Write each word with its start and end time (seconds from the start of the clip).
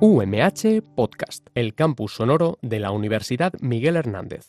UMH 0.00 0.82
Podcast, 0.96 1.46
el 1.54 1.74
campus 1.74 2.14
sonoro 2.14 2.58
de 2.62 2.80
la 2.80 2.90
Universidad 2.90 3.52
Miguel 3.60 3.96
Hernández. 3.96 4.48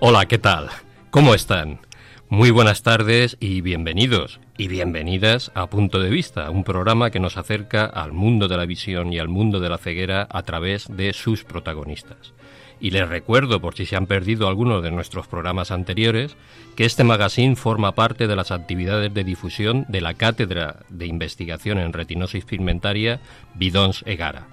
Hola, 0.00 0.26
¿qué 0.26 0.38
tal? 0.38 0.68
¿Cómo 1.10 1.34
están? 1.34 1.80
Muy 2.28 2.50
buenas 2.50 2.82
tardes 2.82 3.36
y 3.38 3.60
bienvenidos 3.60 4.40
y 4.56 4.68
bienvenidas 4.68 5.50
a 5.54 5.66
Punto 5.66 5.98
de 5.98 6.10
Vista, 6.10 6.50
un 6.50 6.62
programa 6.62 7.10
que 7.10 7.18
nos 7.18 7.36
acerca 7.36 7.86
al 7.86 8.12
mundo 8.12 8.46
de 8.46 8.56
la 8.56 8.66
visión 8.66 9.12
y 9.12 9.18
al 9.18 9.28
mundo 9.28 9.58
de 9.58 9.68
la 9.68 9.78
ceguera 9.78 10.28
a 10.30 10.42
través 10.42 10.86
de 10.88 11.12
sus 11.12 11.44
protagonistas. 11.44 12.32
Y 12.80 12.90
les 12.90 13.08
recuerdo, 13.08 13.60
por 13.60 13.74
si 13.74 13.86
se 13.86 13.96
han 13.96 14.06
perdido 14.06 14.46
algunos 14.46 14.82
de 14.82 14.90
nuestros 14.90 15.26
programas 15.26 15.70
anteriores, 15.70 16.36
que 16.76 16.84
este 16.84 17.02
magazine 17.02 17.56
forma 17.56 17.92
parte 17.92 18.26
de 18.26 18.36
las 18.36 18.52
actividades 18.52 19.12
de 19.12 19.24
difusión 19.24 19.86
de 19.88 20.00
la 20.00 20.14
Cátedra 20.14 20.80
de 20.88 21.06
Investigación 21.06 21.78
en 21.78 21.92
Retinosis 21.92 22.44
Pigmentaria 22.44 23.20
Bidons 23.54 24.02
Egara 24.06 24.48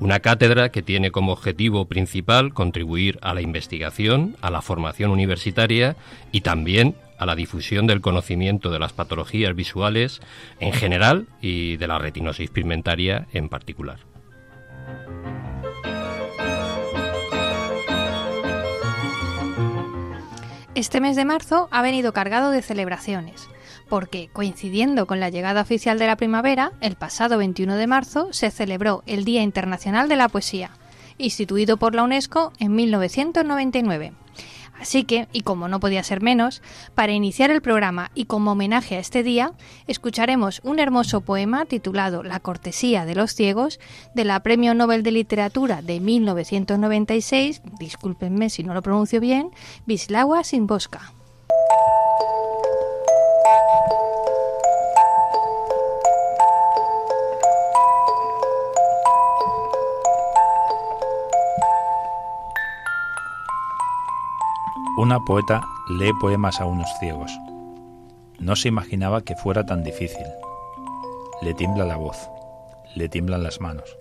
una 0.00 0.20
cátedra 0.20 0.70
que 0.70 0.82
tiene 0.82 1.10
como 1.10 1.32
objetivo 1.32 1.86
principal 1.86 2.52
contribuir 2.52 3.18
a 3.22 3.32
la 3.32 3.42
investigación, 3.42 4.36
a 4.40 4.50
la 4.50 4.60
formación 4.60 5.10
universitaria 5.10 5.96
y 6.32 6.40
también 6.40 6.96
a 7.18 7.26
la 7.26 7.34
difusión 7.34 7.86
del 7.86 8.00
conocimiento 8.00 8.70
de 8.70 8.78
las 8.78 8.92
patologías 8.92 9.54
visuales 9.54 10.20
en 10.60 10.72
general 10.72 11.26
y 11.40 11.76
de 11.76 11.86
la 11.86 11.98
retinosis 11.98 12.50
pigmentaria 12.50 13.26
en 13.32 13.48
particular. 13.48 14.00
Este 20.74 21.00
mes 21.00 21.14
de 21.14 21.24
marzo 21.24 21.68
ha 21.70 21.82
venido 21.82 22.12
cargado 22.12 22.50
de 22.50 22.60
celebraciones 22.60 23.48
porque, 23.88 24.28
coincidiendo 24.32 25.06
con 25.06 25.20
la 25.20 25.28
llegada 25.28 25.60
oficial 25.60 25.98
de 25.98 26.06
la 26.06 26.16
primavera, 26.16 26.72
el 26.80 26.96
pasado 26.96 27.38
21 27.38 27.76
de 27.76 27.86
marzo 27.86 28.28
se 28.32 28.50
celebró 28.50 29.02
el 29.06 29.24
Día 29.24 29.42
Internacional 29.42 30.08
de 30.08 30.16
la 30.16 30.28
Poesía, 30.28 30.70
instituido 31.18 31.76
por 31.76 31.94
la 31.94 32.02
UNESCO 32.02 32.52
en 32.58 32.74
1999. 32.74 34.12
Así 34.78 35.04
que, 35.04 35.28
y 35.32 35.42
como 35.42 35.68
no 35.68 35.80
podía 35.80 36.02
ser 36.02 36.20
menos, 36.20 36.62
para 36.94 37.12
iniciar 37.12 37.50
el 37.50 37.62
programa 37.62 38.10
y 38.14 38.24
como 38.24 38.52
homenaje 38.52 38.96
a 38.96 38.98
este 38.98 39.22
día, 39.22 39.52
escucharemos 39.86 40.60
un 40.64 40.78
hermoso 40.78 41.20
poema 41.20 41.64
titulado 41.64 42.22
La 42.22 42.40
cortesía 42.40 43.04
de 43.04 43.14
los 43.14 43.34
ciegos 43.34 43.80
de 44.14 44.24
la 44.24 44.40
Premio 44.40 44.74
Nobel 44.74 45.02
de 45.02 45.12
Literatura 45.12 45.82
de 45.82 46.00
1996, 46.00 47.62
discúlpenme 47.78 48.50
si 48.50 48.64
no 48.64 48.74
lo 48.74 48.82
pronuncio 48.82 49.20
bien, 49.20 49.50
Wisława 49.86 50.42
Szymborska. 50.42 51.12
Una 64.96 65.24
poeta 65.24 65.66
lee 65.88 66.12
poemas 66.20 66.60
a 66.60 66.66
unos 66.66 66.88
ciegos. 67.00 67.36
No 68.38 68.54
se 68.54 68.68
imaginaba 68.68 69.22
que 69.22 69.34
fuera 69.34 69.66
tan 69.66 69.82
difícil. 69.82 70.24
Le 71.42 71.52
tiembla 71.52 71.84
la 71.84 71.96
voz, 71.96 72.30
le 72.94 73.08
tiemblan 73.08 73.42
las 73.42 73.60
manos. 73.60 73.96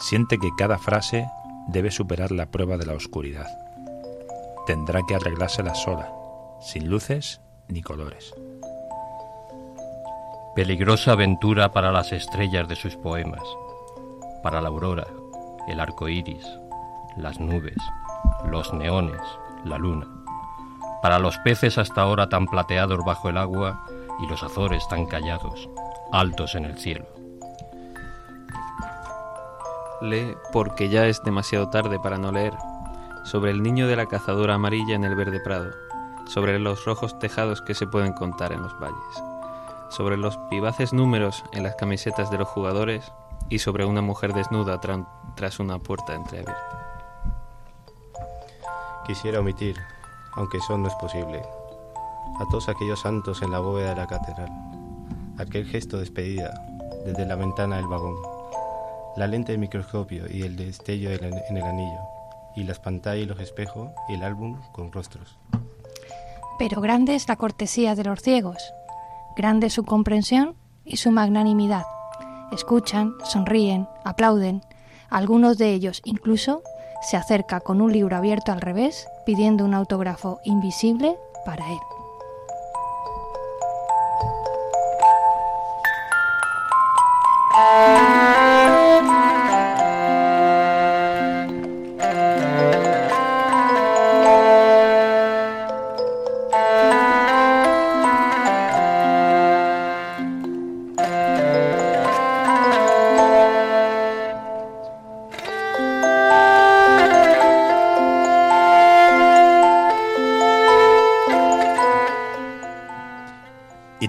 Siente 0.00 0.38
que 0.38 0.50
cada 0.58 0.78
frase 0.78 1.28
debe 1.68 1.92
superar 1.92 2.32
la 2.32 2.46
prueba 2.46 2.76
de 2.76 2.86
la 2.86 2.94
oscuridad. 2.94 3.46
Tendrá 4.66 5.02
que 5.06 5.14
arreglársela 5.14 5.76
sola, 5.76 6.12
sin 6.60 6.90
luces 6.90 7.40
ni 7.68 7.80
colores. 7.80 8.34
Peligrosa 10.56 11.12
aventura 11.12 11.70
para 11.70 11.92
las 11.92 12.10
estrellas 12.10 12.66
de 12.66 12.74
sus 12.74 12.96
poemas, 12.96 13.44
para 14.42 14.60
la 14.60 14.70
aurora, 14.70 15.06
el 15.68 15.78
arco 15.78 16.08
iris, 16.08 16.44
las 17.16 17.38
nubes, 17.38 17.76
los 18.44 18.72
neones, 18.74 19.22
la 19.64 19.78
luna. 19.78 20.06
Para 21.02 21.18
los 21.18 21.38
peces 21.38 21.78
hasta 21.78 22.02
ahora 22.02 22.28
tan 22.28 22.46
plateados 22.46 23.04
bajo 23.04 23.28
el 23.28 23.36
agua 23.36 23.84
y 24.20 24.26
los 24.26 24.42
azores 24.42 24.86
tan 24.88 25.06
callados, 25.06 25.68
altos 26.12 26.54
en 26.54 26.64
el 26.64 26.76
cielo. 26.78 27.06
Lee 30.00 30.36
porque 30.52 30.88
ya 30.88 31.06
es 31.06 31.22
demasiado 31.22 31.70
tarde 31.70 31.98
para 31.98 32.18
no 32.18 32.32
leer. 32.32 32.54
Sobre 33.24 33.50
el 33.50 33.62
niño 33.62 33.86
de 33.88 33.96
la 33.96 34.06
cazadora 34.06 34.54
amarilla 34.54 34.94
en 34.94 35.04
el 35.04 35.14
verde 35.14 35.40
prado. 35.40 35.70
Sobre 36.26 36.58
los 36.58 36.84
rojos 36.84 37.18
tejados 37.18 37.62
que 37.62 37.74
se 37.74 37.86
pueden 37.86 38.12
contar 38.12 38.52
en 38.52 38.62
los 38.62 38.78
valles. 38.78 39.22
Sobre 39.90 40.16
los 40.16 40.38
vivaces 40.50 40.92
números 40.92 41.44
en 41.52 41.62
las 41.62 41.74
camisetas 41.74 42.30
de 42.30 42.38
los 42.38 42.48
jugadores 42.48 43.12
y 43.48 43.58
sobre 43.60 43.84
una 43.84 44.02
mujer 44.02 44.34
desnuda 44.34 44.80
tras 45.34 45.58
una 45.58 45.78
puerta 45.78 46.14
entreabierta. 46.14 46.97
Quisiera 49.08 49.40
omitir, 49.40 49.74
aunque 50.36 50.58
eso 50.58 50.76
no 50.76 50.86
es 50.86 50.94
posible, 50.96 51.40
a 52.38 52.44
todos 52.50 52.68
aquellos 52.68 53.00
santos 53.00 53.40
en 53.40 53.50
la 53.50 53.58
bóveda 53.58 53.88
de 53.88 53.96
la 53.96 54.06
catedral, 54.06 54.50
aquel 55.38 55.64
gesto 55.64 55.96
de 55.96 56.02
despedida 56.02 56.52
desde 57.06 57.24
la 57.24 57.34
ventana 57.34 57.78
del 57.78 57.86
vagón, 57.86 58.16
la 59.16 59.26
lente 59.26 59.52
de 59.52 59.58
microscopio 59.58 60.30
y 60.30 60.42
el 60.42 60.56
destello 60.56 61.10
en 61.10 61.56
el 61.56 61.62
anillo, 61.62 62.00
y 62.54 62.64
las 62.64 62.80
pantallas 62.80 63.24
y 63.24 63.26
los 63.26 63.40
espejos 63.40 63.88
y 64.10 64.14
el 64.16 64.22
álbum 64.22 64.60
con 64.72 64.92
rostros. 64.92 65.38
Pero 66.58 66.82
grande 66.82 67.14
es 67.14 67.28
la 67.28 67.36
cortesía 67.36 67.94
de 67.94 68.04
los 68.04 68.20
ciegos, 68.20 68.74
grande 69.36 69.70
su 69.70 69.84
comprensión 69.84 70.54
y 70.84 70.98
su 70.98 71.12
magnanimidad. 71.12 71.86
Escuchan, 72.52 73.14
sonríen, 73.24 73.88
aplauden, 74.04 74.60
algunos 75.08 75.56
de 75.56 75.72
ellos 75.72 76.02
incluso 76.04 76.62
se 77.00 77.16
acerca 77.16 77.60
con 77.60 77.80
un 77.80 77.92
libro 77.92 78.16
abierto 78.16 78.52
al 78.52 78.60
revés 78.60 79.08
pidiendo 79.24 79.64
un 79.64 79.74
autógrafo 79.74 80.40
invisible 80.44 81.16
para 81.44 81.70
él. 81.70 81.78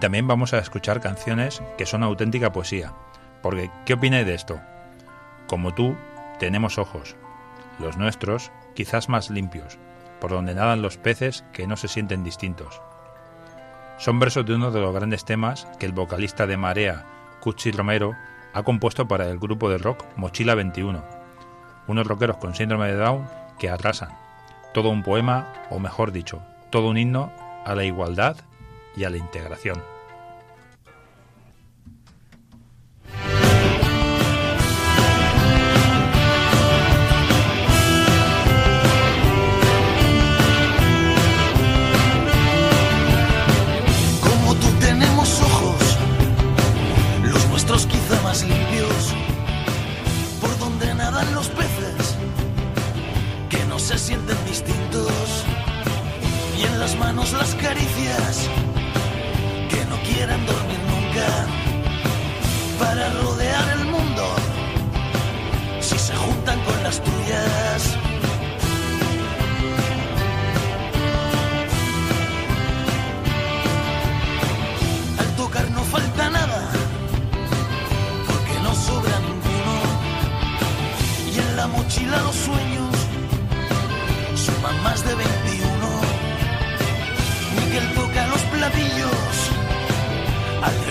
También 0.09 0.28
vamos 0.28 0.56
a 0.56 0.58
escuchar 0.58 1.02
canciones 1.02 1.62
que 1.78 1.86
son 1.86 2.02
auténtica 2.02 2.52
poesía. 2.52 2.96
Porque, 3.44 3.70
¿qué 3.86 3.94
opináis 3.94 4.25
de 4.25 4.34
esto? 4.34 4.59
Como 5.46 5.75
tú, 5.75 5.96
tenemos 6.40 6.80
ojos. 6.80 7.16
Los 7.78 7.96
nuestros, 7.96 8.52
quizás 8.74 9.08
más 9.08 9.30
limpios, 9.30 9.78
por 10.20 10.31
donde 10.31 10.56
nadan 10.56 10.81
los 10.81 10.97
peces 10.97 11.46
que 11.53 11.68
no 11.68 11.78
se 11.78 11.88
sienten 11.88 12.24
distintos. 12.24 12.81
Son 14.00 14.18
versos 14.18 14.47
de 14.47 14.56
uno 14.56 14.72
de 14.72 14.82
los 14.82 14.96
grandes 14.96 15.26
temas 15.26 15.67
que 15.78 15.85
el 15.85 15.91
vocalista 15.91 16.47
de 16.47 16.58
Marea, 16.58 17.05
Cuchi 17.40 17.70
Romero, 17.70 18.16
ha 18.55 18.64
compuesto 18.64 19.08
para 19.08 19.29
el 19.29 19.38
grupo 19.38 19.70
de 19.70 19.78
rock 19.78 20.05
Mochila 20.16 20.55
21. 20.55 21.05
Unos 21.85 22.08
rockeros 22.08 22.38
con 22.38 22.55
síndrome 22.55 22.88
de 22.88 22.96
Down 22.96 23.29
que 23.59 23.70
arrasan. 23.70 24.17
Todo 24.73 24.90
un 24.90 25.03
poema, 25.03 25.53
o 25.70 25.78
mejor 25.78 26.12
dicho, 26.12 26.41
todo 26.72 26.90
un 26.90 26.97
himno 26.97 27.32
a 27.64 27.76
la 27.76 27.84
igualdad 27.84 28.38
y 28.97 29.03
a 29.03 29.12
la 29.12 29.17
integración. 29.17 29.98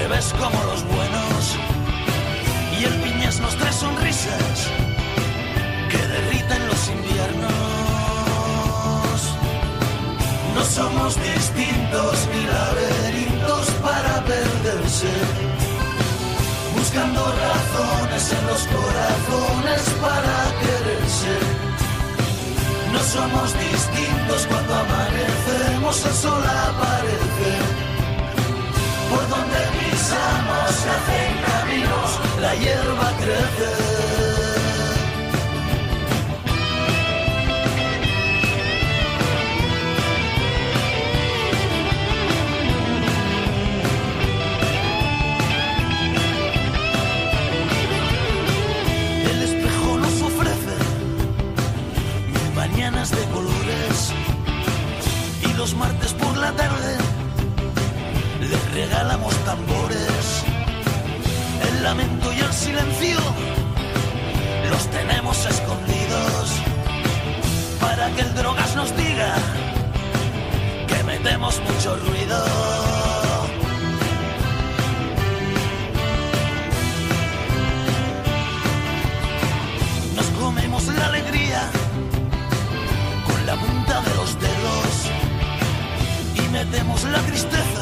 Árabes 0.09 0.33
como 0.33 0.65
los 0.65 0.85
buenos. 0.85 1.57
Y 2.79 2.85
el 2.85 2.95
piñas 3.01 3.41
nos 3.41 3.57
trae 3.57 3.73
sonrisas 3.73 4.69
que 5.91 5.99
derriten 5.99 6.67
los 6.69 6.89
inviernos. 6.89 7.51
No 10.55 10.65
somos 10.65 11.17
distintos 11.23 12.29
ni 12.33 12.45
laberintos 12.47 13.71
para 13.83 14.25
perderse. 14.25 15.13
Buscando 16.77 17.21
razones 17.21 18.33
en 18.33 18.47
los 18.47 18.67
corazones 18.67 19.83
para 20.01 20.37
quererse. 20.61 21.35
No 22.93 23.01
somos 23.01 23.53
distintos 23.59 24.47
cuando 24.47 24.75
amanecemos, 24.75 26.05
el 26.07 26.15
sol 26.15 26.43
aparece. 26.45 27.88
Por 29.11 29.29
donde 29.29 29.59
pisamos 29.79 30.71
se 30.71 30.91
hacen 30.91 31.31
caminos, 31.47 32.21
la 32.41 32.55
hierba 32.55 33.13
crece. 33.19 33.99
El 49.31 49.43
espejo 49.43 49.99
nos 49.99 50.23
ofrece 50.23 50.77
mañanas 52.55 53.11
de 53.11 53.25
colores 53.33 54.13
y 55.43 55.53
los 55.57 55.75
martes 55.75 56.13
por 56.13 56.37
la 56.37 56.53
tarde 56.53 57.18
regalamos 58.79 59.35
tambores. 59.45 60.45
El 61.69 61.83
lamento 61.83 62.33
y 62.33 62.39
el 62.39 62.53
silencio 62.53 63.19
los 64.71 64.85
tenemos 64.99 65.37
escondidos 65.47 66.45
para 67.81 68.09
que 68.15 68.21
el 68.21 68.35
drogas 68.37 68.77
nos 68.77 68.97
diga 68.97 69.35
que 70.87 71.03
metemos 71.03 71.61
mucho 71.69 71.97
ruido. 72.07 72.39
Nos 80.15 80.27
comemos 80.41 80.85
la 80.99 81.07
alegría 81.07 81.63
con 83.27 83.41
la 83.45 83.57
punta 83.57 84.01
de 84.07 84.15
los 84.21 84.31
dedos 84.47 84.93
y 86.37 86.43
metemos 86.53 87.03
la 87.15 87.21
tristeza 87.23 87.78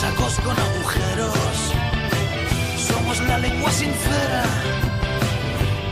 sacos 0.00 0.34
con 0.40 0.56
agujeros. 0.58 1.56
Somos 2.88 3.20
la 3.28 3.38
lengua 3.38 3.70
sincera 3.70 4.42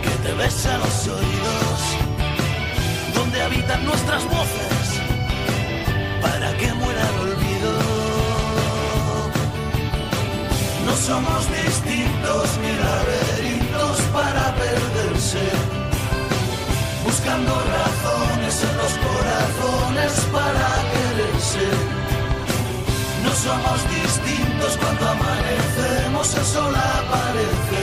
que 0.03 0.15
te 0.25 0.33
besa 0.33 0.79
los 0.79 0.97
oídos, 1.09 1.79
donde 3.15 3.43
habitan 3.43 3.85
nuestras 3.85 4.25
voces 4.25 4.87
para 6.23 6.49
que 6.57 6.73
muera 6.81 7.03
el 7.11 7.19
olvido. 7.27 7.73
No 10.87 10.95
somos 11.09 11.41
distintos 11.63 12.45
ni 12.63 12.73
laberintos 12.87 13.97
para 14.17 14.45
perderse. 14.63 15.45
Buscando 17.05 17.53
somos 23.49 23.81
distintos 23.89 24.77
cuando 24.77 25.09
amanecemos, 25.09 26.35
el 26.35 26.45
sol 26.45 26.75
aparece. 26.77 27.83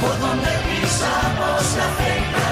Por 0.00 0.14
donde 0.24 0.50
pisamos 0.66 1.62
se 1.70 1.80
hacen 1.86 2.47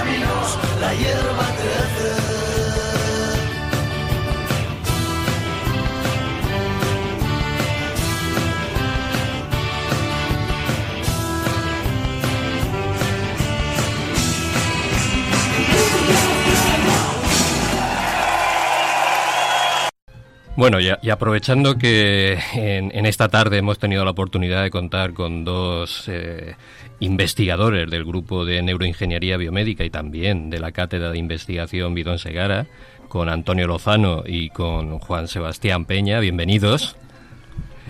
Bueno, 20.56 20.80
y, 20.80 20.88
y 21.02 21.10
aprovechando 21.10 21.76
que 21.76 22.38
en, 22.54 22.90
en 22.96 23.04
esta 23.06 23.28
tarde 23.28 23.58
hemos 23.58 23.78
tenido 23.78 24.04
la 24.04 24.12
oportunidad 24.12 24.62
de 24.62 24.70
contar 24.70 25.12
con 25.12 25.44
dos 25.44 26.04
eh, 26.08 26.54
investigadores 27.00 27.90
del 27.90 28.04
grupo 28.06 28.46
de 28.46 28.62
neuroingeniería 28.62 29.36
biomédica 29.36 29.84
y 29.84 29.90
también 29.90 30.48
de 30.48 30.58
la 30.58 30.72
cátedra 30.72 31.10
de 31.10 31.18
investigación 31.18 31.92
Bidón 31.94 32.18
Segara, 32.18 32.66
con 33.08 33.28
Antonio 33.28 33.66
Lozano 33.66 34.22
y 34.26 34.48
con 34.48 34.98
Juan 34.98 35.28
Sebastián 35.28 35.84
Peña, 35.84 36.20
bienvenidos. 36.20 36.96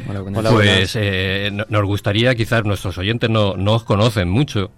Hola, 0.09 0.21
buenas 0.21 0.53
Pues 0.53 0.97
eh, 0.97 1.51
no- 1.53 1.67
nos 1.69 1.85
gustaría, 1.85 2.35
quizás 2.35 2.65
nuestros 2.65 2.99
oyentes 2.99 3.31
no, 3.31 3.57
no 3.57 3.75
os 3.75 3.85
conocen 3.85 4.29
mucho, 4.29 4.73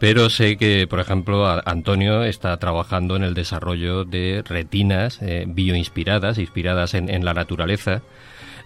pero 0.00 0.30
sé 0.30 0.56
que, 0.56 0.86
por 0.88 0.98
ejemplo, 0.98 1.46
Antonio 1.64 2.24
está 2.24 2.56
trabajando 2.56 3.16
en 3.16 3.22
el 3.22 3.34
desarrollo 3.34 4.04
de 4.06 4.42
retinas 4.44 5.20
eh, 5.20 5.44
bioinspiradas, 5.46 6.38
inspiradas 6.38 6.94
en, 6.94 7.10
en 7.10 7.24
la 7.24 7.34
naturaleza. 7.34 8.00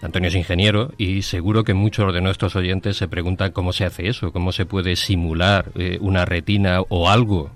Antonio 0.01 0.29
es 0.29 0.35
ingeniero 0.35 0.93
y 0.97 1.23
seguro 1.23 1.65
que 1.65 1.73
muchos 1.73 2.13
de 2.13 2.21
nuestros 2.21 2.55
oyentes 2.55 2.95
se 2.95 3.09
preguntan 3.09 3.51
cómo 3.51 3.73
se 3.73 3.83
hace 3.83 4.07
eso, 4.07 4.31
cómo 4.31 4.53
se 4.53 4.65
puede 4.65 4.95
simular 4.95 5.71
eh, 5.75 5.97
una 5.99 6.23
retina 6.23 6.79
o 6.87 7.09
algo 7.09 7.51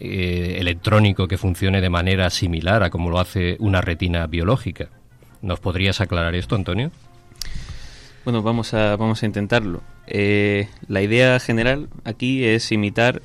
eh, 0.00 0.56
electrónico 0.58 1.28
que 1.28 1.38
funcione 1.38 1.80
de 1.80 1.90
manera 1.90 2.28
similar 2.28 2.82
a 2.82 2.90
como 2.90 3.08
lo 3.08 3.20
hace 3.20 3.56
una 3.60 3.80
retina 3.80 4.26
biológica. 4.26 4.88
¿Nos 5.42 5.60
podrías 5.60 6.00
aclarar 6.00 6.34
esto, 6.34 6.56
Antonio? 6.56 6.90
Bueno, 8.24 8.42
vamos 8.42 8.72
a, 8.74 8.96
vamos 8.96 9.22
a 9.22 9.26
intentarlo. 9.26 9.82
Eh, 10.06 10.68
la 10.86 11.02
idea 11.02 11.40
general 11.40 11.88
aquí 12.04 12.44
es 12.44 12.70
imitar 12.70 13.22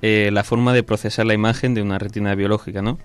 eh, 0.00 0.30
la 0.32 0.44
forma 0.44 0.72
de 0.72 0.82
procesar 0.82 1.26
la 1.26 1.34
imagen 1.34 1.74
de 1.74 1.82
una 1.82 1.98
retina 1.98 2.34
biológica, 2.34 2.82
¿no? 2.82 2.98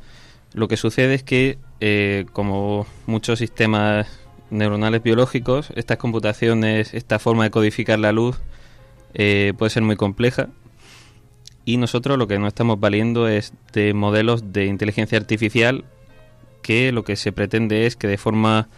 Lo 0.54 0.68
que 0.68 0.78
sucede 0.78 1.14
es 1.14 1.24
que, 1.24 1.58
eh, 1.80 2.26
como 2.34 2.88
muchos 3.06 3.40
sistemas 3.40 4.08
neuronales 4.50 5.04
biológicos, 5.04 5.72
estas 5.76 5.98
computaciones, 5.98 6.94
esta 6.94 7.20
forma 7.20 7.44
de 7.44 7.52
codificar 7.52 8.00
la 8.00 8.12
luz 8.12 8.40
eh, 9.14 9.54
puede 9.58 9.70
ser 9.70 9.84
muy 9.84 9.96
compleja. 9.96 10.50
Y 11.66 11.78
nosotros 11.78 12.18
lo 12.18 12.28
que 12.28 12.40
nos 12.40 12.48
estamos 12.48 12.80
valiendo 12.80 13.28
es 13.28 13.54
de 13.74 13.94
modelos 13.94 14.52
de 14.52 14.66
inteligencia 14.66 15.18
artificial 15.18 15.86
que 16.64 16.92
lo 16.92 17.04
que 17.04 17.16
se 17.16 17.32
pretende 17.32 17.86
es 17.86 17.96
que 17.96 18.08
de 18.08 18.18
forma 18.18 18.70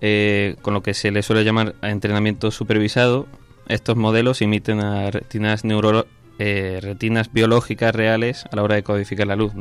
eh, 0.00 0.56
con 0.62 0.74
lo 0.74 0.82
que 0.82 0.94
se 0.94 1.10
le 1.10 1.22
suele 1.22 1.44
llamar 1.44 1.74
entrenamiento 1.82 2.50
supervisado, 2.50 3.26
estos 3.68 3.96
modelos 3.96 4.42
imiten 4.42 4.80
a 4.80 5.10
retinas, 5.10 5.64
neuro, 5.64 6.06
eh, 6.38 6.96
biológicas 7.32 7.94
reales 7.94 8.44
a 8.50 8.56
la 8.56 8.62
hora 8.62 8.74
de 8.74 8.82
codificar 8.82 9.26
la 9.26 9.36
luz. 9.36 9.52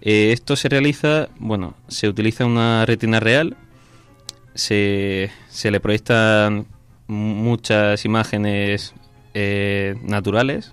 Eh, 0.00 0.32
esto 0.32 0.56
se 0.56 0.68
realiza, 0.68 1.28
bueno, 1.38 1.74
se 1.88 2.08
utiliza 2.08 2.46
una 2.46 2.86
retina 2.86 3.20
real, 3.20 3.56
se, 4.54 5.30
se 5.48 5.70
le 5.70 5.80
proyectan 5.80 6.66
muchas 7.06 8.04
imágenes 8.04 8.94
naturales 10.02 10.72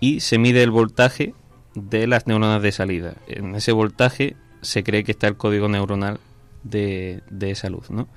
y 0.00 0.18
se 0.18 0.36
mide 0.36 0.64
el 0.64 0.72
voltaje 0.72 1.32
de 1.74 2.08
las 2.08 2.26
neuronas 2.26 2.60
de 2.60 2.72
salida. 2.72 3.14
En 3.28 3.54
ese 3.54 3.70
voltaje 3.70 4.34
se 4.60 4.82
cree 4.82 5.04
que 5.04 5.12
está 5.12 5.28
el 5.28 5.36
código 5.36 5.68
neuronal 5.68 6.18
de, 6.62 7.22
de 7.30 7.50
esa 7.50 7.70
luz. 7.70 7.90
¿no? 7.90 8.08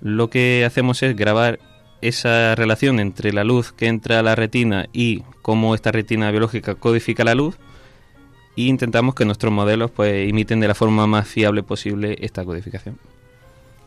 Lo 0.00 0.30
que 0.30 0.64
hacemos 0.64 1.02
es 1.02 1.16
grabar 1.16 1.58
esa 2.00 2.54
relación 2.54 3.00
entre 3.00 3.32
la 3.32 3.44
luz 3.44 3.72
que 3.72 3.86
entra 3.86 4.18
a 4.18 4.22
la 4.22 4.34
retina 4.34 4.88
y 4.92 5.22
cómo 5.42 5.74
esta 5.74 5.92
retina 5.92 6.30
biológica 6.30 6.74
codifica 6.74 7.24
la 7.24 7.34
luz 7.34 7.56
e 8.56 8.62
intentamos 8.62 9.14
que 9.14 9.24
nuestros 9.24 9.52
modelos 9.52 9.90
pues 9.90 10.28
imiten 10.28 10.60
de 10.60 10.68
la 10.68 10.74
forma 10.74 11.06
más 11.06 11.28
fiable 11.28 11.62
posible 11.62 12.16
esta 12.20 12.44
codificación. 12.44 12.98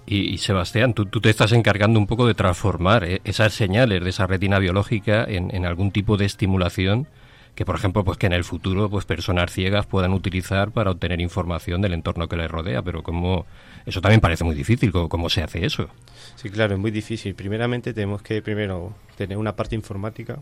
Y, 0.05 0.33
y 0.33 0.37
Sebastián, 0.37 0.93
tú, 0.93 1.05
tú 1.05 1.21
te 1.21 1.29
estás 1.29 1.53
encargando 1.53 1.97
un 1.97 2.07
poco 2.07 2.27
de 2.27 2.33
transformar 2.33 3.05
eh, 3.05 3.21
esas 3.23 3.53
señales 3.53 4.03
de 4.03 4.09
esa 4.09 4.27
retina 4.27 4.59
biológica 4.59 5.23
en, 5.23 5.53
en 5.55 5.65
algún 5.65 5.91
tipo 5.91 6.17
de 6.17 6.25
estimulación 6.25 7.07
que, 7.55 7.65
por 7.65 7.75
ejemplo, 7.75 8.03
pues 8.03 8.17
que 8.17 8.25
en 8.25 8.33
el 8.33 8.43
futuro 8.43 8.89
pues 8.89 9.05
personas 9.05 9.51
ciegas 9.51 9.85
puedan 9.85 10.13
utilizar 10.13 10.71
para 10.71 10.91
obtener 10.91 11.21
información 11.21 11.81
del 11.81 11.93
entorno 11.93 12.27
que 12.27 12.35
les 12.35 12.49
rodea. 12.49 12.81
Pero 12.81 13.03
como 13.03 13.45
eso 13.85 14.01
también 14.01 14.21
parece 14.21 14.43
muy 14.43 14.55
difícil, 14.55 14.91
¿cómo, 14.91 15.29
se 15.29 15.43
hace 15.43 15.65
eso? 15.65 15.87
Sí, 16.35 16.49
claro, 16.49 16.73
es 16.73 16.79
muy 16.79 16.91
difícil. 16.91 17.35
Primeramente 17.35 17.93
tenemos 17.93 18.21
que 18.21 18.41
primero 18.41 18.95
tener 19.17 19.37
una 19.37 19.55
parte 19.55 19.75
informática 19.75 20.39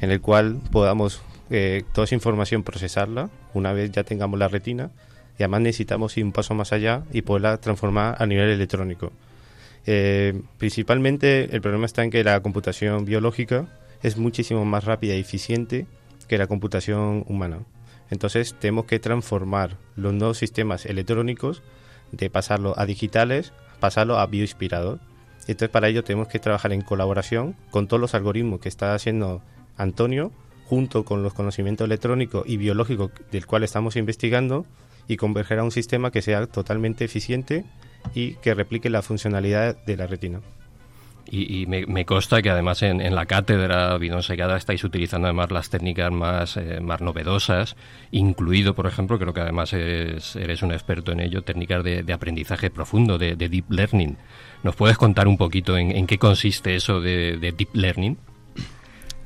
en 0.00 0.10
el 0.10 0.20
cual 0.20 0.60
podamos 0.70 1.20
eh, 1.50 1.82
toda 1.92 2.04
esa 2.04 2.14
información 2.14 2.62
procesarla 2.62 3.28
una 3.54 3.72
vez 3.72 3.90
ya 3.90 4.04
tengamos 4.04 4.38
la 4.38 4.48
retina 4.48 4.90
y 5.36 5.42
además 5.42 5.62
necesitamos 5.62 6.16
ir 6.16 6.24
un 6.24 6.32
paso 6.32 6.54
más 6.54 6.72
allá 6.72 7.02
y 7.12 7.22
poderla 7.22 7.56
transformar 7.58 8.16
a 8.18 8.26
nivel 8.26 8.50
electrónico. 8.50 9.10
Eh, 9.86 10.40
principalmente 10.58 11.54
el 11.54 11.60
problema 11.60 11.86
está 11.86 12.04
en 12.04 12.10
que 12.10 12.22
la 12.22 12.40
computación 12.40 13.04
biológica 13.04 13.66
es 14.02 14.16
muchísimo 14.16 14.64
más 14.64 14.84
rápida 14.84 15.16
y 15.16 15.20
eficiente 15.20 15.86
que 16.30 16.38
la 16.38 16.46
computación 16.46 17.24
humana. 17.26 17.64
Entonces 18.08 18.54
tenemos 18.56 18.84
que 18.84 19.00
transformar 19.00 19.78
los 19.96 20.14
nuevos 20.14 20.38
sistemas 20.38 20.86
electrónicos 20.86 21.60
de 22.12 22.30
pasarlo 22.30 22.78
a 22.78 22.86
digitales, 22.86 23.52
pasarlo 23.80 24.16
a 24.16 24.26
bioinspirador. 24.26 25.00
Entonces 25.40 25.70
para 25.70 25.88
ello 25.88 26.04
tenemos 26.04 26.28
que 26.28 26.38
trabajar 26.38 26.72
en 26.72 26.82
colaboración 26.82 27.56
con 27.72 27.88
todos 27.88 28.00
los 28.00 28.14
algoritmos 28.14 28.60
que 28.60 28.68
está 28.68 28.94
haciendo 28.94 29.42
Antonio, 29.76 30.30
junto 30.66 31.04
con 31.04 31.24
los 31.24 31.34
conocimientos 31.34 31.86
electrónicos 31.86 32.44
y 32.46 32.58
biológicos 32.58 33.10
del 33.32 33.46
cual 33.46 33.64
estamos 33.64 33.96
investigando, 33.96 34.66
y 35.08 35.16
converger 35.16 35.58
a 35.58 35.64
un 35.64 35.72
sistema 35.72 36.12
que 36.12 36.22
sea 36.22 36.46
totalmente 36.46 37.04
eficiente 37.04 37.64
y 38.14 38.34
que 38.36 38.54
replique 38.54 38.88
la 38.88 39.02
funcionalidad 39.02 39.76
de 39.84 39.96
la 39.96 40.06
retina. 40.06 40.42
Y, 41.32 41.66
me, 41.66 42.04
consta 42.04 42.42
que 42.42 42.50
además 42.50 42.82
en, 42.82 43.14
la 43.14 43.26
cátedra 43.26 43.96
Vidón 43.98 44.20
estáis 44.56 44.82
utilizando 44.82 45.28
además 45.28 45.50
las 45.50 45.70
técnicas 45.70 46.10
más, 46.10 46.56
eh, 46.56 46.80
más 46.80 47.00
novedosas, 47.00 47.76
incluido, 48.10 48.74
por 48.74 48.86
ejemplo, 48.86 49.18
creo 49.18 49.32
que 49.32 49.40
además 49.40 49.72
eres 49.72 50.62
un 50.62 50.72
experto 50.72 51.12
en 51.12 51.20
ello, 51.20 51.42
técnicas 51.42 51.84
de, 51.84 52.12
aprendizaje 52.12 52.70
profundo, 52.70 53.16
de, 53.18 53.36
deep 53.36 53.70
learning. 53.70 54.16
¿Nos 54.64 54.74
puedes 54.74 54.98
contar 54.98 55.28
un 55.28 55.36
poquito 55.36 55.78
en, 55.78 56.06
qué 56.06 56.18
consiste 56.18 56.74
eso 56.74 57.00
de, 57.00 57.36
deep 57.56 57.74
learning? 57.74 58.16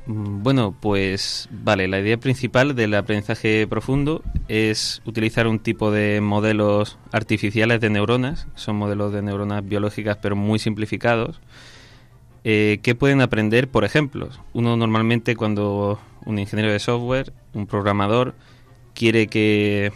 Mm, 0.05 0.43
bueno, 0.43 0.75
pues 0.79 1.49
vale, 1.51 1.87
la 1.87 1.99
idea 1.99 2.17
principal 2.17 2.75
del 2.75 2.93
aprendizaje 2.93 3.65
profundo 3.67 4.21
es 4.47 5.01
utilizar 5.05 5.47
un 5.47 5.59
tipo 5.59 5.89
de 5.91 6.21
modelos 6.21 6.99
artificiales 7.11 7.81
de 7.81 7.89
neuronas, 7.89 8.47
son 8.53 8.75
modelos 8.75 9.11
de 9.11 9.23
neuronas 9.23 9.67
biológicas 9.67 10.17
pero 10.21 10.35
muy 10.35 10.59
simplificados, 10.59 11.41
eh, 12.47 12.79
¿Qué 12.83 12.93
pueden 12.93 13.21
aprender 13.21 13.67
por 13.67 13.85
ejemplos? 13.85 14.39
Uno 14.53 14.77
normalmente 14.77 15.35
cuando 15.35 15.99
un 16.25 16.37
ingeniero 16.37 16.71
de 16.71 16.77
software, 16.77 17.33
un 17.55 17.65
programador, 17.65 18.35
quiere 18.93 19.25
que 19.25 19.91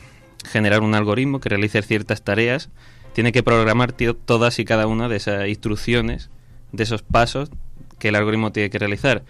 generar 0.46 0.82
un 0.82 0.96
algoritmo 0.96 1.39
que 1.39 1.50
realice 1.50 1.84
ciertas 1.84 2.24
tareas, 2.24 2.72
tiene 3.13 3.32
que 3.32 3.44
programar 3.44 3.91
todas 3.91 4.58
y 4.58 4.65
cada 4.65 4.88
una 4.88 5.08
de 5.08 5.18
esas 5.18 5.48
instrucciones, 5.48 6.32
de 6.72 6.84
esos 6.84 7.03
pasos 7.03 7.51
que 8.00 8.08
el 8.08 8.15
algoritmo 8.15 8.51
tiene 8.51 8.72
que 8.72 8.79
realizar. 8.79 9.24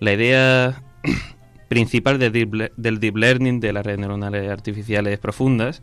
La 0.00 0.14
idea 0.14 0.82
principal 1.68 2.18
del 2.18 2.32
deep, 2.32 3.16
learning, 3.18 3.60
de 3.60 3.74
las 3.74 3.84
redes 3.84 3.98
neuronales 4.00 4.50
artificiales 4.50 5.18
profundas, 5.18 5.82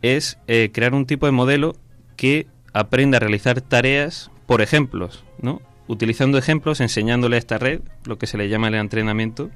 es 0.00 0.38
eh, 0.46 0.70
crear 0.72 0.94
un 0.94 1.04
tipo 1.04 1.26
de 1.26 1.32
modelo 1.32 1.76
que 2.16 2.46
aprenda 2.72 3.18
a 3.18 3.20
realizar 3.20 3.60
tareas 3.60 4.30
por 4.46 4.62
ejemplos, 4.62 5.22
¿no? 5.38 5.60
Utilizando 5.92 6.38
ejemplos, 6.38 6.80
enseñándole 6.80 7.36
a 7.36 7.38
esta 7.38 7.58
red, 7.58 7.80
lo 8.06 8.16
que 8.16 8.26
se 8.26 8.38
le 8.38 8.48
llama 8.48 8.68
el 8.68 8.74
entrenamiento, 8.74 9.50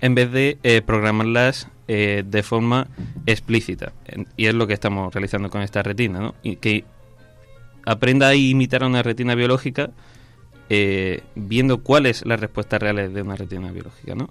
en 0.00 0.14
vez 0.14 0.32
de 0.32 0.58
eh, 0.64 0.82
programarlas 0.82 1.68
eh, 1.86 2.24
de 2.26 2.42
forma 2.42 2.88
explícita. 3.24 3.92
Y 4.36 4.46
es 4.46 4.54
lo 4.54 4.66
que 4.66 4.74
estamos 4.74 5.14
realizando 5.14 5.48
con 5.48 5.62
esta 5.62 5.82
retina, 5.82 6.18
¿no? 6.18 6.34
Y 6.42 6.56
que 6.56 6.84
aprenda 7.84 8.28
a 8.28 8.34
imitar 8.34 8.82
a 8.82 8.88
una 8.88 9.02
retina 9.02 9.36
biológica 9.36 9.90
eh, 10.68 11.22
viendo 11.36 11.84
cuáles 11.84 12.26
las 12.26 12.40
respuestas 12.40 12.82
reales 12.82 13.14
de 13.14 13.22
una 13.22 13.36
retina 13.36 13.70
biológica, 13.70 14.16
¿no? 14.16 14.30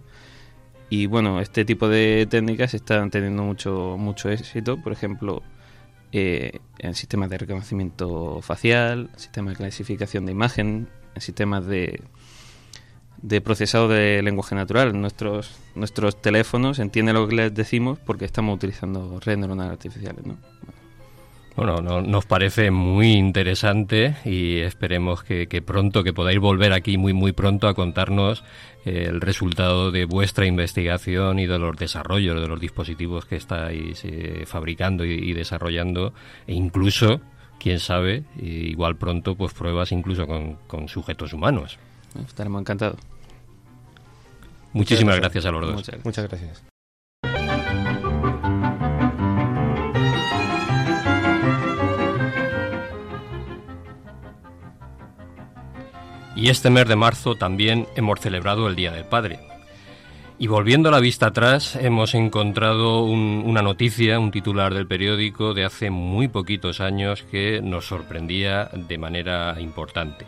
Y 0.89 1.05
bueno, 1.08 1.39
este 1.39 1.63
tipo 1.63 1.88
de 1.88 2.27
técnicas 2.29 2.74
están 2.74 3.10
teniendo 3.10 3.44
mucho, 3.44 3.96
mucho 3.98 4.29
éxito. 4.29 4.77
Por 4.77 4.91
ejemplo, 4.91 5.41
eh, 6.17 6.60
en 6.79 6.95
sistemas 6.95 7.29
de 7.29 7.38
reconocimiento 7.38 8.41
facial, 8.41 9.10
sistemas 9.17 9.51
de 9.51 9.57
clasificación 9.57 10.25
de 10.25 10.31
imagen, 10.31 10.88
en 11.13 11.22
sistemas 11.22 11.65
de, 11.65 12.01
de 13.22 13.41
procesado 13.41 13.89
de 13.89 14.22
lenguaje 14.24 14.55
natural. 14.55 14.98
Nuestros, 14.98 15.60
nuestros 15.75 16.22
teléfonos 16.22 16.79
entienden 16.79 17.15
lo 17.15 17.27
que 17.27 17.36
les 17.36 17.53
decimos 17.53 18.00
porque 18.00 18.24
estamos 18.24 18.55
utilizando 18.55 19.19
redes 19.19 19.39
neuronales 19.39 19.74
artificiales. 19.74 20.25
¿no? 20.25 20.38
Bueno, 21.56 22.02
nos 22.02 22.26
parece 22.26 22.70
muy 22.70 23.14
interesante 23.14 24.18
y 24.26 24.60
esperemos 24.60 25.24
que, 25.24 25.48
pronto, 25.66 26.04
que 26.04 26.12
podáis 26.12 26.38
volver 26.38 26.74
aquí 26.74 26.98
muy, 26.98 27.14
muy 27.14 27.32
pronto 27.32 27.70
a 27.70 27.74
contarnos 27.74 28.44
eh, 28.84 29.06
el 29.08 29.22
resultado 29.22 29.90
de 29.90 30.04
vuestra 30.04 30.46
investigación 30.46 31.40
y 31.40 31.48
de 31.48 31.58
los 31.58 31.78
desarrollos 31.78 32.42
de 32.42 32.48
los 32.50 32.60
dispositivos 32.60 33.26
que 33.26 33.38
estáis 33.38 34.04
eh, 34.04 34.44
fabricando 34.46 35.06
y, 35.06 35.32
desarrollando 35.32 36.14
e 36.46 36.54
incluso, 36.54 37.22
quién 37.58 37.80
sabe, 37.80 38.26
igual 38.38 38.98
pronto 38.98 39.36
pues 39.36 39.54
pruebas 39.54 39.94
incluso 39.94 40.28
con, 40.28 40.90
sujetos 40.90 41.32
humanos. 41.32 41.80
Estaremos 42.28 42.60
encantados. 42.60 43.00
Muchísimas 44.74 45.16
gracias. 45.18 45.46
a 45.46 45.52
los 45.52 45.62
dos. 45.62 45.92
Muchas 46.04 46.28
gracias. 46.28 46.75
Y 56.36 56.50
este 56.50 56.70
mes 56.70 56.88
de 56.88 56.98
marzo 56.98 57.36
también 57.36 57.88
hemos 57.96 58.20
celebrado 58.20 58.68
el 58.68 58.75
Día 58.75 58.92
del 58.92 59.06
Padre. 59.06 59.39
Y 60.38 60.48
volviendo 60.48 60.92
la 60.92 61.00
vista 61.00 61.27
atrás, 61.27 61.77
hemos 61.77 62.13
encontrado 62.13 63.04
una 63.04 63.62
noticia, 63.62 64.20
un 64.20 64.32
titular 64.32 64.74
del 64.74 64.86
periódico 64.86 65.54
de 65.54 65.63
hace 65.63 65.89
muy 65.89 66.27
poquitos 66.27 66.82
años 66.82 67.24
que 67.24 67.62
nos 67.62 67.88
sorprendía 67.88 68.70
de 68.74 68.98
manera 68.98 69.56
importante. 69.62 70.25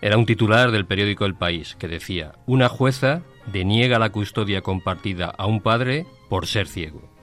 Era 0.00 0.16
un 0.16 0.26
titular 0.26 0.70
del 0.70 0.86
periódico 0.86 1.24
El 1.24 1.34
País 1.34 1.74
que 1.74 1.88
decía, 1.88 2.34
una 2.46 2.68
jueza 2.68 3.22
deniega 3.46 3.98
la 3.98 4.10
custodia 4.10 4.62
compartida 4.62 5.34
a 5.36 5.46
un 5.46 5.60
padre 5.60 6.06
por 6.28 6.46
ser 6.46 6.68
ciego. 6.68 7.15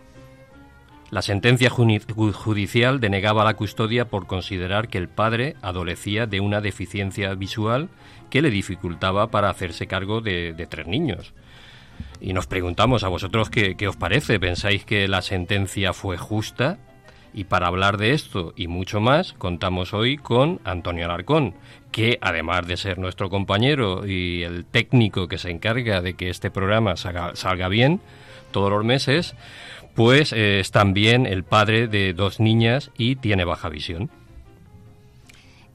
La 1.14 1.22
sentencia 1.22 1.70
judicial 1.70 3.00
denegaba 3.00 3.44
la 3.44 3.54
custodia 3.54 4.06
por 4.06 4.26
considerar 4.26 4.88
que 4.88 4.98
el 4.98 5.10
padre 5.10 5.56
adolecía 5.62 6.26
de 6.26 6.40
una 6.40 6.60
deficiencia 6.60 7.36
visual 7.36 7.90
que 8.32 8.42
le 8.42 8.50
dificultaba 8.50 9.30
para 9.30 9.52
hacerse 9.52 9.86
cargo 9.86 10.22
de, 10.22 10.56
tres 10.68 10.88
niños. 10.88 11.36
Y 12.20 12.34
nos 12.34 12.48
preguntamos 12.48 13.04
a 13.04 13.10
vosotros 13.10 13.52
qué, 13.52 13.88
os 13.88 13.96
parece. 13.96 14.40
¿Pensáis 14.40 14.86
que 14.86 15.08
la 15.08 15.22
sentencia 15.22 15.94
fue 15.94 16.18
justa? 16.18 16.80
Y 17.32 17.44
para 17.44 17.68
hablar 17.68 17.98
de 17.98 18.14
esto 18.14 18.54
y 18.56 18.66
mucho 18.66 19.00
más, 19.00 19.34
contamos 19.34 19.94
hoy 19.94 20.18
con 20.18 20.62
Antonio 20.64 21.06
Alarcón, 21.06 21.54
que 21.92 22.18
además 22.22 22.66
de 22.66 22.76
ser 22.76 22.98
nuestro 22.98 23.30
compañero 23.30 24.08
y 24.08 24.42
el 24.42 24.66
técnico 24.66 25.28
que 25.28 25.38
se 25.38 25.52
encarga 25.52 26.02
de 26.02 26.16
que 26.16 26.32
este 26.32 26.50
programa 26.50 26.96
salga 26.96 27.68
bien 27.68 28.02
todos 28.54 28.72
los 28.72 28.86
meses, 28.86 29.36
pues 29.96 30.34
eh, 30.34 30.60
es 30.60 30.72
también 30.72 31.26
el 31.26 31.44
padre 31.44 31.88
de 31.88 32.14
dos 32.14 32.40
niñas 32.40 32.92
y 32.98 33.16
tiene 33.16 33.46
baja 33.46 33.70
visión. 33.70 34.10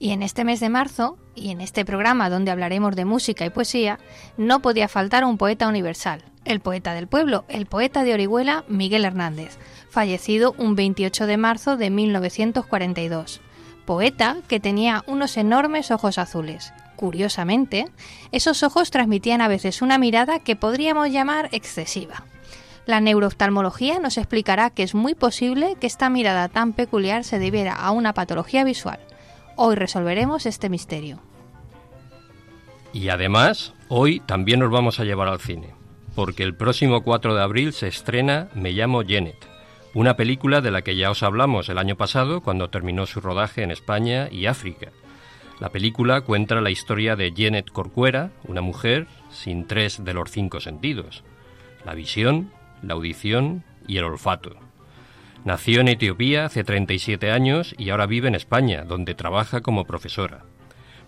Y 0.01 0.11
en 0.11 0.23
este 0.23 0.45
mes 0.45 0.61
de 0.61 0.69
marzo, 0.69 1.19
y 1.35 1.51
en 1.51 1.61
este 1.61 1.85
programa 1.85 2.31
donde 2.31 2.51
hablaremos 2.51 2.95
de 2.95 3.05
música 3.05 3.45
y 3.45 3.51
poesía, 3.51 3.99
no 4.37 4.61
podía 4.61 4.87
faltar 4.87 5.25
un 5.25 5.39
poeta 5.39 5.67
universal, 5.67 6.23
el 6.45 6.61
poeta 6.61 6.95
del 6.95 7.09
pueblo, 7.09 7.45
el 7.49 7.67
poeta 7.67 8.05
de 8.05 8.15
Orihuela, 8.15 8.65
Miguel 8.69 9.05
Hernández, 9.05 9.59
fallecido 9.91 10.55
un 10.57 10.77
28 10.77 11.27
de 11.27 11.37
marzo 11.37 11.77
de 11.77 11.91
1942. 11.91 13.41
Poeta 13.85 14.37
que 14.47 14.61
tenía 14.61 15.03
unos 15.07 15.37
enormes 15.37 15.91
ojos 15.91 16.19
azules. 16.19 16.73
Curiosamente, 16.95 17.87
esos 18.33 18.63
ojos 18.63 18.91
transmitían 18.91 19.41
a 19.41 19.49
veces 19.49 19.83
una 19.83 19.99
mirada 19.99 20.41
que 20.41 20.57
podríamos 20.57 21.11
llamar 21.11 21.49
excesiva. 21.53 22.25
La 22.89 23.03
neurooftalmología 23.03 23.99
nos 23.99 24.17
explicará 24.17 24.71
que 24.71 24.83
es 24.83 24.95
muy 24.95 25.15
posible 25.15 25.77
que 25.79 25.87
esta 25.87 26.09
mirada 26.09 26.49
tan 26.49 26.73
peculiar 26.73 27.23
se 27.23 27.39
debiera 27.39 27.75
a 27.75 27.91
una 27.91 28.15
patología 28.15 28.65
visual. 28.65 28.99
Hoy 29.57 29.75
resolveremos 29.75 30.47
este 30.47 30.71
misterio. 30.71 31.21
Y 32.95 33.11
además, 33.11 33.75
hoy 33.89 34.21
también 34.21 34.61
nos 34.61 34.71
vamos 34.71 35.01
a 35.01 35.05
llevar 35.05 35.29
al 35.29 35.39
cine, 35.39 35.75
porque 36.15 36.43
el 36.45 36.55
próximo 36.55 37.03
4 37.03 37.35
de 37.35 37.43
abril 37.43 37.75
se 37.75 37.89
estrena 37.89 38.49
Me 38.55 38.73
llamo 38.73 39.03
Janet, 39.07 39.37
una 39.93 40.17
película 40.17 40.63
de 40.63 40.71
la 40.71 40.81
que 40.81 40.97
ya 40.97 41.11
os 41.11 41.23
hablamos 41.23 41.69
el 41.69 41.77
año 41.77 41.97
pasado 41.97 42.41
cuando 42.41 42.71
terminó 42.71 43.05
su 43.05 43.21
rodaje 43.21 43.63
en 43.63 43.71
España 43.71 44.31
y 44.31 44.47
África. 44.47 44.93
La 45.61 45.69
película 45.69 46.23
cuenta 46.23 46.59
la 46.63 46.71
historia 46.71 47.17
de 47.17 47.35
Janet 47.37 47.71
Corcuera, 47.71 48.31
una 48.45 48.63
mujer 48.63 49.09
sin 49.31 49.67
tres 49.67 50.03
de 50.07 50.15
los 50.15 50.31
cinco 50.31 50.61
sentidos, 50.61 51.23
la 51.85 51.93
visión, 51.93 52.51
la 52.83 52.95
audición 52.95 53.65
y 53.87 53.99
el 53.99 54.05
olfato. 54.05 54.57
Nació 55.45 55.81
en 55.81 55.89
Etiopía 55.89 56.45
hace 56.45 56.65
37 56.65 57.31
años 57.31 57.75
y 57.79 57.91
ahora 57.91 58.07
vive 58.07 58.29
en 58.29 58.35
España, 58.35 58.85
donde 58.85 59.15
trabaja 59.15 59.61
como 59.61 59.85
profesora. 59.85 60.45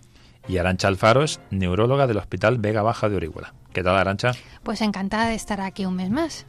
Y 0.49 0.59
Arancha 0.59 0.89
Alfaro 0.89 1.23
es 1.23 1.39
neuróloga 1.51 2.09
del 2.09 2.17
Hospital 2.17 2.59
Vega 2.59 2.83
Baja 2.83 3.09
de 3.09 3.15
Orihuela. 3.15 3.55
¿Qué 3.73 3.85
tal, 3.85 3.97
Arancha? 3.97 4.33
Pues 4.65 4.81
encantada 4.81 5.29
de 5.29 5.37
estar 5.37 5.61
aquí 5.61 5.87
un 5.87 5.95
mes 5.95 6.11
más. 6.11 6.47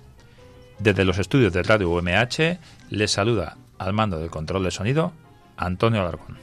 Desde 0.80 1.06
los 1.06 1.20
estudios 1.20 1.54
de 1.54 1.62
Radio 1.62 1.92
UMH 1.92 2.58
les 2.90 3.12
saluda 3.12 3.58
al 3.78 3.94
mando 3.94 4.18
del 4.18 4.32
control 4.32 4.64
de 4.64 4.72
sonido 4.72 5.14
Antonio 5.60 6.02
Alarcón. 6.02 6.38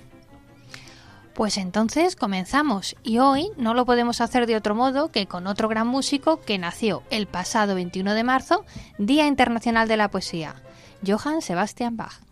Pues 1.34 1.58
entonces 1.58 2.16
comenzamos 2.16 2.96
y 3.02 3.18
hoy 3.18 3.50
no 3.58 3.74
lo 3.74 3.84
podemos 3.84 4.22
hacer 4.22 4.46
de 4.46 4.56
otro 4.56 4.74
modo 4.74 5.10
que 5.10 5.26
con 5.26 5.46
otro 5.46 5.68
gran 5.68 5.86
músico 5.86 6.40
que 6.40 6.56
nació 6.56 7.02
el 7.10 7.26
pasado 7.26 7.74
21 7.74 8.14
de 8.14 8.24
marzo, 8.24 8.64
Día 8.96 9.26
Internacional 9.26 9.86
de 9.86 9.98
la 9.98 10.10
Poesía, 10.10 10.54
Johann 11.06 11.42
Sebastian 11.42 11.96
Bach. 11.96 12.25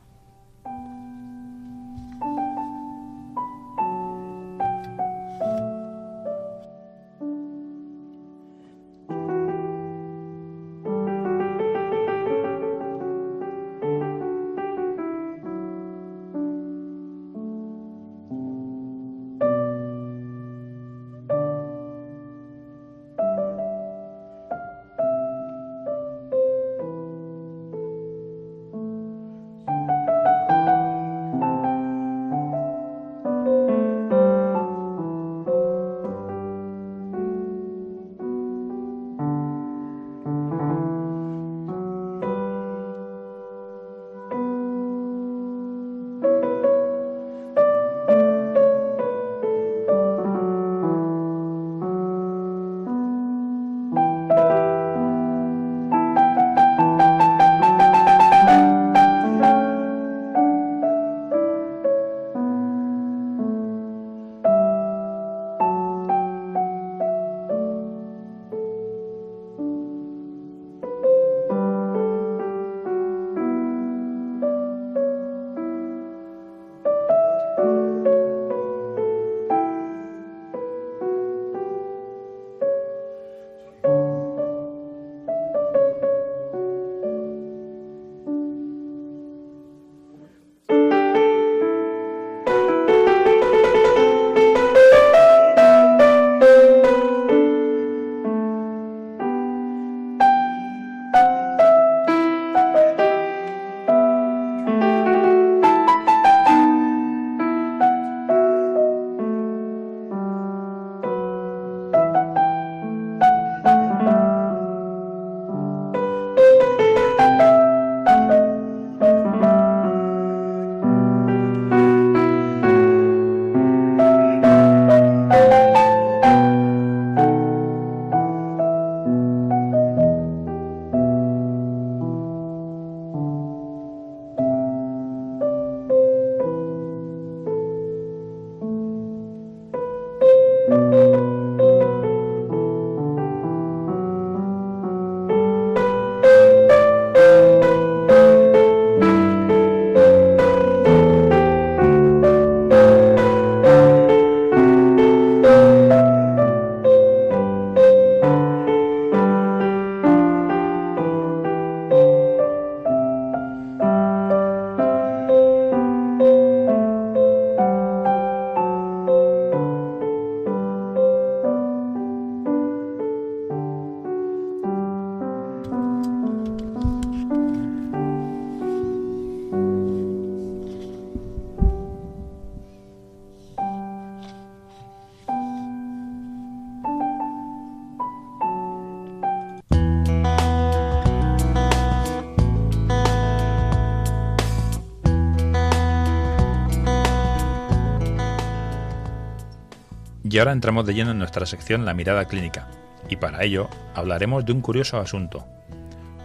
Y 200.34 200.38
ahora 200.38 200.50
entramos 200.50 200.84
de 200.84 200.94
lleno 200.94 201.12
en 201.12 201.18
nuestra 201.20 201.46
sección 201.46 201.84
La 201.84 201.94
mirada 201.94 202.24
clínica, 202.24 202.66
y 203.08 203.14
para 203.14 203.44
ello 203.44 203.68
hablaremos 203.94 204.44
de 204.44 204.50
un 204.50 204.62
curioso 204.62 204.98
asunto. 204.98 205.46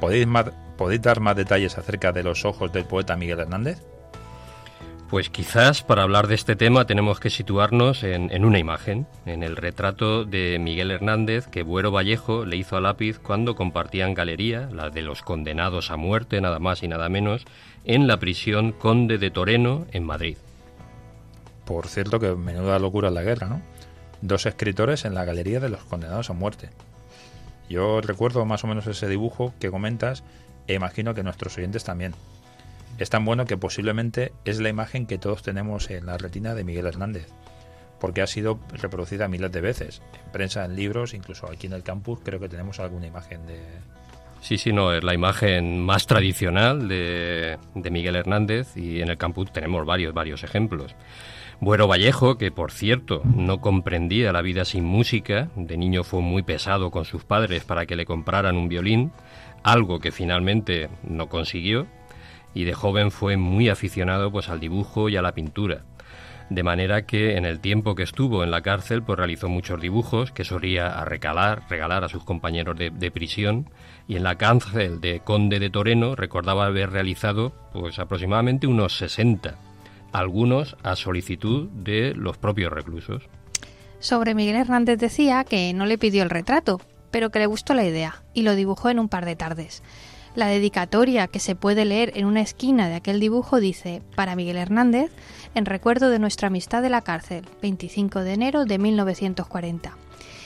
¿Podéis, 0.01 0.25
¿Podéis 0.77 1.03
dar 1.03 1.19
más 1.19 1.35
detalles 1.35 1.77
acerca 1.77 2.11
de 2.11 2.23
los 2.23 2.43
ojos 2.43 2.73
del 2.73 2.85
poeta 2.85 3.15
Miguel 3.15 3.41
Hernández? 3.41 3.83
Pues 5.11 5.29
quizás 5.29 5.83
para 5.83 6.01
hablar 6.01 6.25
de 6.25 6.33
este 6.33 6.55
tema 6.55 6.87
tenemos 6.87 7.19
que 7.19 7.29
situarnos 7.29 8.03
en, 8.03 8.43
una 8.43 8.57
imagen, 8.57 9.05
en 9.27 9.43
el 9.43 9.55
retrato 9.55 10.25
de 10.25 10.57
Miguel 10.57 10.89
Hernández 10.89 11.45
que 11.45 11.61
Buero 11.61 11.91
Vallejo 11.91 12.45
le 12.45 12.57
hizo 12.57 12.77
a 12.77 12.81
lápiz 12.81 13.19
cuando 13.19 13.53
compartían 13.53 14.15
galería, 14.15 14.69
la 14.73 14.89
de 14.89 15.03
los 15.03 15.21
condenados 15.21 15.91
a 15.91 15.97
muerte, 15.97 16.41
nada 16.41 16.57
más 16.57 16.81
y 16.81 16.87
nada 16.87 17.09
menos, 17.09 17.45
en 17.85 18.07
la 18.07 18.17
prisión 18.17 18.71
Conde 18.71 19.19
de 19.19 19.29
Toreno, 19.29 19.85
en 19.91 20.03
Madrid. 20.03 20.37
Por 21.63 21.85
cierto 21.85 22.19
que 22.19 22.33
menuda 22.33 22.79
locura 22.79 23.09
en 23.09 23.13
la 23.13 23.21
guerra, 23.21 23.45
¿no? 23.45 23.61
Dos 24.21 24.45
escritores 24.45 25.05
en 25.05 25.13
la 25.13 25.25
galería 25.25 25.59
de 25.59 25.69
los 25.69 25.83
condenados 25.83 26.29
a 26.29 26.33
muerte. 26.33 26.69
Yo 27.69 28.01
recuerdo 28.01 28.45
más 28.45 28.63
o 28.63 28.67
menos 28.67 28.87
ese 28.87 29.07
dibujo 29.07 29.53
que 29.59 29.69
comentas 29.69 30.23
e 30.67 30.73
imagino 30.73 31.13
que 31.13 31.23
nuestros 31.23 31.57
oyentes 31.57 31.83
también 31.83 32.13
es 32.99 33.09
tan 33.09 33.23
bueno 33.23 33.45
que 33.45 33.57
posiblemente 33.57 34.33
es 34.43 34.59
la 34.59 34.69
imagen 34.69 35.05
que 35.05 35.17
todos 35.17 35.41
tenemos 35.41 35.89
en 35.89 36.05
la 36.05 36.17
retina 36.17 36.53
de 36.53 36.65
Miguel 36.65 36.85
Hernández, 36.85 37.27
porque 37.99 38.21
ha 38.21 38.27
sido 38.27 38.59
reproducida 38.73 39.29
miles 39.29 39.51
de 39.51 39.61
veces, 39.61 40.01
en 40.25 40.31
prensa, 40.31 40.65
en 40.65 40.75
libros, 40.75 41.13
incluso 41.13 41.49
aquí 41.49 41.67
en 41.67 41.73
el 41.73 41.83
campus 41.83 42.19
creo 42.23 42.39
que 42.39 42.49
tenemos 42.49 42.79
alguna 42.79 43.07
imagen 43.07 43.45
de... 43.47 43.59
Sí, 44.41 44.57
sí, 44.57 44.71
no, 44.71 44.93
es 44.93 45.03
la 45.03 45.13
imagen 45.13 45.81
más 45.81 46.07
tradicional 46.07 46.87
de, 46.87 47.57
de 47.75 47.89
Miguel 47.89 48.15
Hernández 48.15 48.75
y 48.75 49.01
en 49.01 49.09
el 49.09 49.17
campus 49.17 49.51
tenemos 49.51 49.85
varios, 49.85 50.13
varios 50.13 50.43
ejemplos. 50.43 50.95
Buero 51.61 51.89
Vallejo, 51.89 52.37
que 52.37 52.51
por 52.51 52.71
cierto 52.71 53.21
no 53.35 53.59
comprendía 53.59 54.31
la 54.31 54.41
vida 54.41 54.63
sin 54.63 54.85
música, 54.85 55.49
de 55.57 55.75
niño 55.75 56.05
fue 56.05 56.21
muy 56.21 56.41
pesado 56.41 56.89
con 56.89 57.03
sus 57.03 57.25
padres 57.25 57.65
para 57.65 57.85
que 57.85 57.97
le 57.97 58.05
compraran 58.05 58.55
un 58.55 58.69
violín, 58.69 59.11
algo 59.61 59.99
que 59.99 60.13
finalmente 60.13 60.89
no 61.03 61.27
consiguió, 61.27 61.85
y 62.53 62.63
de 62.63 62.73
joven 62.73 63.11
fue 63.11 63.35
muy 63.35 63.67
aficionado 63.67 64.31
pues 64.31 64.47
al 64.47 64.61
dibujo 64.61 65.09
y 65.09 65.17
a 65.17 65.21
la 65.21 65.33
pintura. 65.33 65.83
De 66.49 66.63
manera 66.63 67.05
que 67.05 67.35
en 67.35 67.43
el 67.43 67.59
tiempo 67.59 67.93
que 67.93 68.03
estuvo 68.03 68.41
en 68.43 68.51
la 68.51 68.61
cárcel 68.61 69.03
pues 69.03 69.19
realizó 69.19 69.49
muchos 69.49 69.81
dibujos 69.81 70.31
que 70.31 70.45
solía 70.45 71.03
regalar, 71.03 71.63
regalar 71.69 72.05
a 72.05 72.09
sus 72.09 72.23
compañeros 72.23 72.77
de, 72.77 73.11
prisión 73.11 73.69
y 74.07 74.15
en 74.15 74.23
la 74.23 74.35
cárcel 74.35 75.01
de 75.01 75.19
Conde 75.19 75.59
de 75.59 75.69
Toreno 75.69 76.15
recordaba 76.15 76.67
haber 76.67 76.89
realizado 76.89 77.51
pues 77.73 77.99
aproximadamente 77.99 78.65
unos 78.65 78.97
60, 78.97 79.57
algunos 80.11 80.75
a 80.83 80.95
solicitud 80.95 81.69
de 81.69 82.13
los 82.15 82.37
propios 82.37 82.71
reclusos. 82.71 83.23
Sobre 83.99 84.33
Miguel 84.33 84.55
Hernández 84.55 84.97
decía 84.97 85.43
que 85.43 85.73
no 85.73 85.85
le 85.85 85.97
pidió 85.97 86.23
el 86.23 86.29
retrato, 86.29 86.79
pero 87.11 87.31
que 87.31 87.39
le 87.39 87.45
gustó 87.47 87.73
la 87.73 87.85
idea 87.85 88.23
y 88.33 88.43
lo 88.43 88.55
dibujó 88.55 88.89
en 88.89 88.99
un 88.99 89.09
par 89.09 89.25
de 89.25 89.35
tardes. 89.35 89.83
La 90.35 90.47
dedicatoria 90.47 91.27
que 91.27 91.39
se 91.39 91.55
puede 91.55 91.85
leer 91.85 92.13
en 92.15 92.25
una 92.25 92.41
esquina 92.41 92.87
de 92.87 92.95
aquel 92.95 93.19
dibujo 93.19 93.59
dice, 93.59 94.01
para 94.15 94.35
Miguel 94.35 94.57
Hernández, 94.57 95.11
en 95.55 95.65
recuerdo 95.65 96.09
de 96.09 96.19
nuestra 96.19 96.47
amistad 96.47 96.81
de 96.81 96.89
la 96.89 97.01
cárcel, 97.01 97.45
25 97.61 98.19
de 98.21 98.33
enero 98.33 98.65
de 98.65 98.77
1940. 98.77 99.97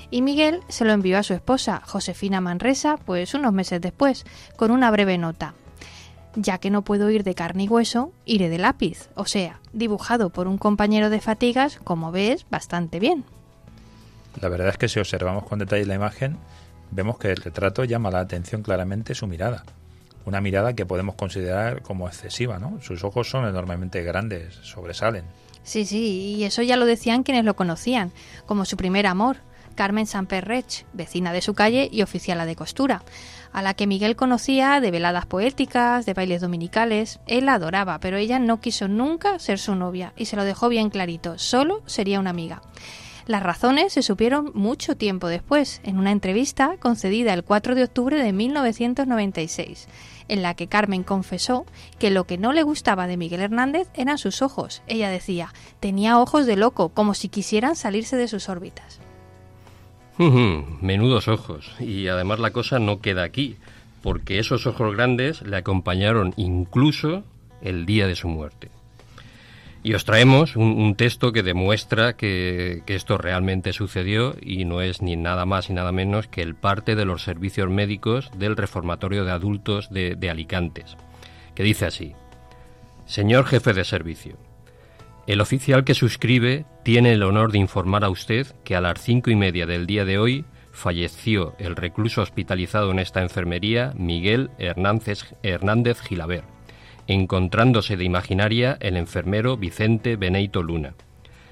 Y 0.10 0.22
Miguel 0.22 0.62
se 0.70 0.86
lo 0.86 0.94
envió 0.94 1.18
a 1.18 1.24
su 1.24 1.34
esposa, 1.34 1.82
Josefina 1.86 2.40
Manresa, 2.40 2.98
pues 2.98 3.34
unos 3.34 3.52
meses 3.52 3.82
después, 3.82 4.26
con 4.56 4.72
una 4.72 4.90
breve 4.90 5.18
nota. 5.18 5.54
Ya 6.36 6.58
que 6.58 6.72
no 6.72 6.82
puedo 6.82 7.10
ir 7.10 7.24
de 7.24 7.36
carne 7.36 7.66
y 7.66 7.68
hueso, 7.68 8.12
iré 8.26 8.50
de 8.50 8.58
lápiz, 8.58 9.10
o 9.16 9.26
sea, 9.26 9.60
dibujado 9.72 10.30
por 10.30 10.48
un 10.48 10.58
compañero 10.58 11.10
de 11.10 11.22
fatigas, 11.22 11.80
como 11.84 12.12
ves, 12.12 12.46
bastante 12.50 13.00
bien. 13.00 13.24
La 14.42 14.50
verdad 14.50 14.70
es 14.70 14.78
que 14.78 14.90
si 14.90 15.00
observamos 15.00 15.44
con 15.46 15.60
detalle 15.60 15.86
la 15.86 15.94
imagen, 15.94 16.38
vemos 16.92 17.20
que 17.20 17.32
el 17.32 17.38
retrato 17.38 17.84
llama 17.84 18.10
la 18.10 18.20
atención 18.20 18.64
claramente 18.64 19.14
su 19.14 19.28
mirada. 19.28 19.64
Una 20.26 20.42
mirada 20.42 20.74
que 20.74 20.86
podemos 20.86 21.16
considerar 21.16 21.82
como 21.82 22.08
excesiva, 22.08 22.58
¿no? 22.58 22.80
Sus 22.82 23.04
ojos 23.04 23.30
son 23.30 23.48
enormemente 23.48 24.02
grandes, 24.04 24.56
sobresalen. 24.64 25.26
Sí, 25.64 25.86
sí, 25.86 26.36
y 26.38 26.44
eso 26.44 26.62
ya 26.62 26.78
lo 26.78 26.86
decían 26.86 27.24
quienes 27.24 27.46
lo 27.46 27.56
conocían, 27.56 28.12
como 28.46 28.66
su 28.66 28.76
primer 28.76 29.06
amor, 29.06 29.38
Carmen 29.76 30.08
Samperrech, 30.08 30.86
vecina 30.94 31.34
de 31.34 31.42
su 31.42 31.54
calle 31.54 31.90
y 31.92 32.02
oficiala 32.02 32.46
de 32.46 32.56
costura, 32.56 33.02
a 33.54 33.62
la 33.62 33.76
que 33.76 33.88
Miguel 33.88 34.16
conocía 34.16 34.82
de 34.82 34.92
veladas 34.92 35.26
poéticas, 35.26 36.06
de 36.06 36.14
bailes 36.14 36.42
dominicales. 36.42 37.20
Él 37.28 37.46
la 37.46 37.54
adoraba, 37.54 38.00
pero 38.00 38.18
ella 38.18 38.40
no 38.40 38.60
quiso 38.60 38.88
nunca 38.88 39.40
ser 39.40 39.60
su 39.60 39.76
novia 39.76 40.14
y 40.18 40.26
se 40.26 40.36
lo 40.36 40.44
dejó 40.44 40.70
bien 40.70 40.90
clarito, 40.90 41.38
solo 41.38 41.82
sería 41.86 42.20
una 42.20 42.32
amiga. 42.32 42.62
Las 43.26 43.42
razones 43.42 43.94
se 43.94 44.02
supieron 44.02 44.52
mucho 44.54 44.98
tiempo 44.98 45.28
después, 45.28 45.80
en 45.86 45.98
una 45.98 46.12
entrevista 46.12 46.76
concedida 46.80 47.34
el 47.34 47.46
4 47.46 47.74
de 47.74 47.84
octubre 47.84 48.22
de 48.22 48.34
1996, 48.34 49.88
en 50.28 50.42
la 50.42 50.56
que 50.56 50.68
Carmen 50.68 51.04
confesó 51.04 51.66
que 52.00 52.10
lo 52.10 52.26
que 52.26 52.38
no 52.38 52.52
le 52.52 52.64
gustaba 52.64 53.08
de 53.08 53.16
Miguel 53.16 53.40
Hernández 53.40 53.88
eran 53.94 54.18
sus 54.18 54.42
ojos. 54.42 54.82
Ella 54.88 55.10
decía, 55.10 55.54
tenía 55.80 56.20
ojos 56.20 56.46
de 56.46 56.58
loco, 56.58 56.90
como 56.90 57.14
si 57.14 57.30
quisieran 57.30 57.78
salirse 57.78 58.18
de 58.18 58.28
sus 58.28 58.50
órbitas. 58.50 59.00
Menudos 60.18 61.28
ojos. 61.28 61.72
Y 61.80 62.08
además 62.08 62.40
la 62.40 62.52
cosa 62.52 62.80
no 62.80 63.02
queda 63.02 63.24
aquí, 63.24 63.58
porque 64.02 64.40
esos 64.40 64.68
ojos 64.68 64.96
grandes 64.96 65.42
le 65.42 65.58
acompañaron 65.58 66.34
incluso 66.38 67.24
el 67.62 67.86
día 67.86 68.08
de 68.08 68.16
su 68.16 68.28
muerte. 68.28 68.70
Y 69.86 69.96
os 69.96 70.06
traemos 70.06 70.56
un, 70.56 70.96
texto 70.96 71.34
que 71.34 71.44
demuestra 71.44 72.14
que, 72.14 72.84
esto 72.88 73.18
realmente 73.18 73.74
sucedió 73.74 74.36
y 74.42 74.64
no 74.64 74.82
es 74.82 75.02
ni 75.02 75.18
nada 75.18 75.46
más 75.46 75.70
ni 75.70 75.76
nada 75.76 75.92
menos 75.92 76.28
que 76.28 76.42
el 76.42 76.56
parte 76.56 76.96
de 76.96 77.04
los 77.04 77.24
servicios 77.24 77.70
médicos 77.70 78.32
del 78.38 78.56
Reformatorio 78.56 79.26
de 79.26 79.32
Adultos 79.32 79.90
de, 79.90 80.16
de 80.16 80.30
Alicantes, 80.30 80.96
que 81.54 81.64
dice 81.64 81.86
así, 81.86 82.14
Señor 83.06 83.46
jefe 83.46 83.74
de 83.74 83.84
servicio, 83.84 84.38
el 85.26 85.40
oficial 85.40 85.86
que 85.86 85.94
suscribe 85.94 86.66
tiene 86.84 87.14
el 87.14 87.24
honor 87.24 87.52
de 87.52 87.60
informar 87.60 88.04
a 88.04 88.10
usted 88.10 88.48
que 88.64 88.76
a 88.76 88.82
las 88.82 89.02
cinco 89.02 89.32
y 89.32 89.36
media 89.36 89.66
del 89.66 89.86
día 89.86 90.04
de 90.04 90.18
hoy 90.18 90.46
falleció 90.72 91.56
el 91.60 91.76
recluso 91.76 92.22
hospitalizado 92.22 92.92
en 92.92 93.00
esta 93.00 93.22
enfermería 93.22 93.94
Miguel 93.96 94.50
Hernández, 94.58 95.34
Hernández 95.44 96.00
encontrándose 97.08 97.96
de 97.96 98.04
imaginaria 98.04 98.78
el 98.82 98.98
enfermero 98.98 99.56
Vicente 99.56 100.18
Beneito 100.18 100.62
Luna. 100.62 100.96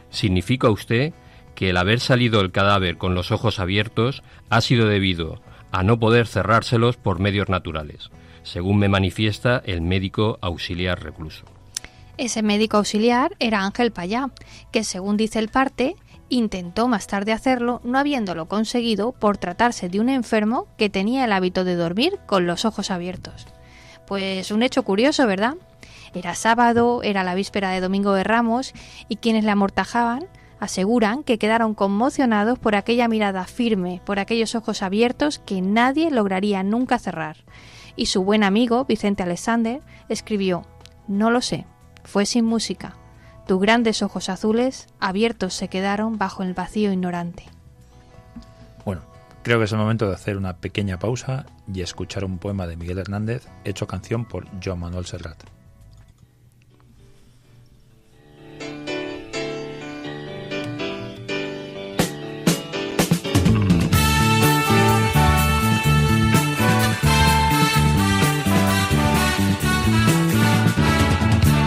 ¿Significa 0.09 0.69
usted 0.69 1.13
que 1.55 1.69
el 1.69 1.77
haber 1.77 1.99
salido 1.99 2.41
el 2.41 2.51
cadáver 2.51 2.97
con 2.97 3.15
los 3.15 3.31
ojos 3.31 3.59
abiertos 3.59 4.23
ha 4.49 4.59
sido 4.61 4.87
debido 4.87 5.41
a 5.71 5.83
no 5.83 5.99
poder 5.99 6.27
cerrárselos 6.27 6.97
por 6.97 7.19
medios 7.19 7.47
naturales, 7.47 8.09
según 8.43 8.79
me 8.79 8.89
manifiesta 8.89 9.61
el 9.65 9.81
médico 9.81 10.39
auxiliar 10.41 11.01
recluso? 11.01 11.50
Ese 12.21 12.43
médico 12.43 12.77
auxiliar 12.77 13.35
era 13.39 13.65
Ángel 13.65 13.91
Payá, 13.91 14.29
que 14.71 14.83
según 14.83 15.17
dice 15.17 15.39
el 15.39 15.49
parte, 15.49 15.95
intentó 16.29 16.87
más 16.87 17.07
tarde 17.07 17.31
hacerlo, 17.31 17.81
no 17.83 17.97
habiéndolo 17.97 18.47
conseguido 18.47 19.11
por 19.11 19.39
tratarse 19.39 19.89
de 19.89 19.99
un 19.99 20.07
enfermo 20.07 20.67
que 20.77 20.91
tenía 20.91 21.25
el 21.25 21.31
hábito 21.31 21.63
de 21.63 21.73
dormir 21.73 22.19
con 22.27 22.45
los 22.45 22.63
ojos 22.63 22.91
abiertos. 22.91 23.47
Pues 24.05 24.51
un 24.51 24.61
hecho 24.61 24.83
curioso, 24.83 25.25
¿verdad? 25.25 25.55
Era 26.13 26.35
sábado, 26.35 27.01
era 27.01 27.23
la 27.23 27.33
víspera 27.33 27.71
de 27.71 27.81
Domingo 27.81 28.13
de 28.13 28.23
Ramos 28.23 28.73
y 29.09 29.15
quienes 29.15 29.43
le 29.43 29.49
amortajaban 29.49 30.27
aseguran 30.59 31.23
que 31.23 31.39
quedaron 31.39 31.73
conmocionados 31.73 32.59
por 32.59 32.75
aquella 32.75 33.07
mirada 33.07 33.45
firme, 33.45 33.99
por 34.05 34.19
aquellos 34.19 34.53
ojos 34.53 34.83
abiertos 34.83 35.39
que 35.39 35.59
nadie 35.63 36.11
lograría 36.11 36.61
nunca 36.61 36.99
cerrar. 36.99 37.37
Y 37.95 38.05
su 38.05 38.23
buen 38.23 38.43
amigo, 38.43 38.85
Vicente 38.85 39.23
Alexander, 39.23 39.81
escribió, 40.07 40.67
No 41.07 41.31
lo 41.31 41.41
sé, 41.41 41.65
fue 42.03 42.25
sin 42.25 42.45
música. 42.45 42.95
Tus 43.47 43.59
grandes 43.59 44.01
ojos 44.01 44.29
azules 44.29 44.87
abiertos 44.99 45.53
se 45.53 45.67
quedaron 45.67 46.17
bajo 46.17 46.43
el 46.43 46.53
vacío 46.53 46.91
ignorante. 46.91 47.45
Bueno, 48.85 49.01
Creo 49.43 49.57
que 49.57 49.65
es 49.65 49.71
el 49.71 49.79
momento 49.79 50.07
de 50.07 50.13
hacer 50.13 50.37
una 50.37 50.57
pequeña 50.57 50.99
pausa 50.99 51.47
y 51.73 51.81
escuchar 51.81 52.23
un 52.23 52.37
poema 52.37 52.67
de 52.67 52.75
Miguel 52.75 52.99
Hernández 52.99 53.47
hecho 53.63 53.87
canción 53.87 54.25
por 54.25 54.45
Joan 54.63 54.79
Manuel 54.79 55.07
Serrat. 55.07 55.37